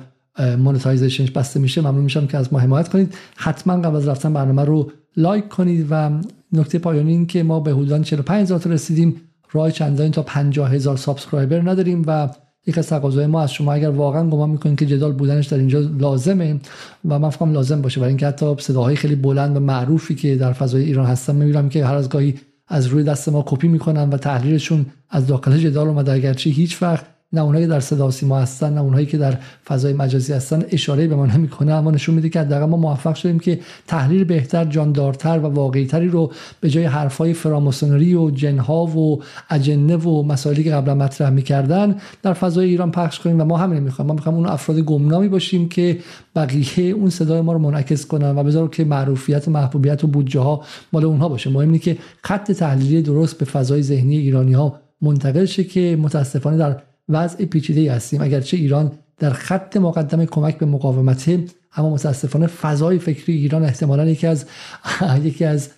[0.59, 1.81] monetization ش بسته میشه.
[1.81, 3.15] ممنون میشم که از ما حمایت کنید.
[3.37, 6.11] حتما قبل از رفتن برنامه رو لایک کنید و
[6.53, 9.17] نکته پایانی این که ما به حدود 45 هزار رسیدیم.
[9.53, 12.29] راه چندانی تا 50 هزار subscriber نداریم و
[12.67, 15.81] یک از تقاضای ما از شما اگر واقعا گمان می‌کنید که جدال بودنش در اینجا
[15.81, 16.61] لازمه
[17.09, 18.01] و من فکرم لازم باشه.
[18.01, 21.87] برای اینکه حتی صداهای خیلی بلند و معروفی که در فضای ایران هستن می‌بینم که
[21.87, 22.35] هر از گاهی
[22.69, 26.13] از روی دست ما کپی می‌کنن و تحلیلشون از داخل جدال اومده.
[26.13, 30.33] اگرچه هیچ وقت نه اونایی در صدا سیما هستن نه اونایی که در فضای مجازی
[30.33, 31.73] هستن اشاره به ما نمی‌کنه.
[31.73, 36.33] اما نشون میده که حداقل ما موفق شدیم که تحلیل بهتر جاندارتر و واقعیتری رو
[36.61, 42.33] به جای حرفای فراماسونری و جنها و اجنه و مسائلی که قبلا مطرح می‌کردن در
[42.33, 43.41] فضای ایران پخش کنیم.
[43.41, 44.09] و ما همین می‌خوایم.
[44.09, 45.99] ما می‌خوایم اون افراد گمنامی باشیم که
[46.37, 50.61] بقیه اون صدای ما رو منعکس کنن و بذارو که معروفیت محبوبیت و بودجه
[50.93, 51.51] مال اونها باشه.
[51.51, 56.77] مهم که خط تحلیلی درست به فضای ذهنی ایرانی ها منتقل شه که متاسفانه در
[57.13, 58.23] وضع پیچیده هستیم.
[58.23, 61.45] اگرچه ایران در خط مقدم کمک به مقاومته
[61.77, 64.47] اما متاسفانه فضای فکری ایران احتمالا یکی از
[65.25, 65.71] یکی از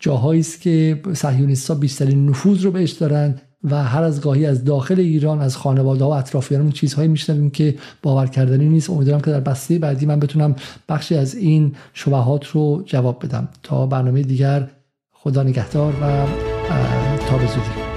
[0.00, 3.34] جاهایی است که صهیونیست‌ها بیشترین نفوذ رو بهش دارن
[3.64, 7.74] و هر از گاهی از داخل ایران از خانواده ها و اطرافیانمون چیزهایی میشنویم که
[8.02, 8.90] باور کردنی نیست.
[8.90, 10.56] امیدوارم که در بسته بعدی من بتونم
[10.88, 13.48] بخشی از این شبهات رو جواب بدم.
[13.62, 14.68] تا برنامه دیگر
[15.12, 16.26] خدا نگهدار و
[17.28, 17.87] تا به زودی.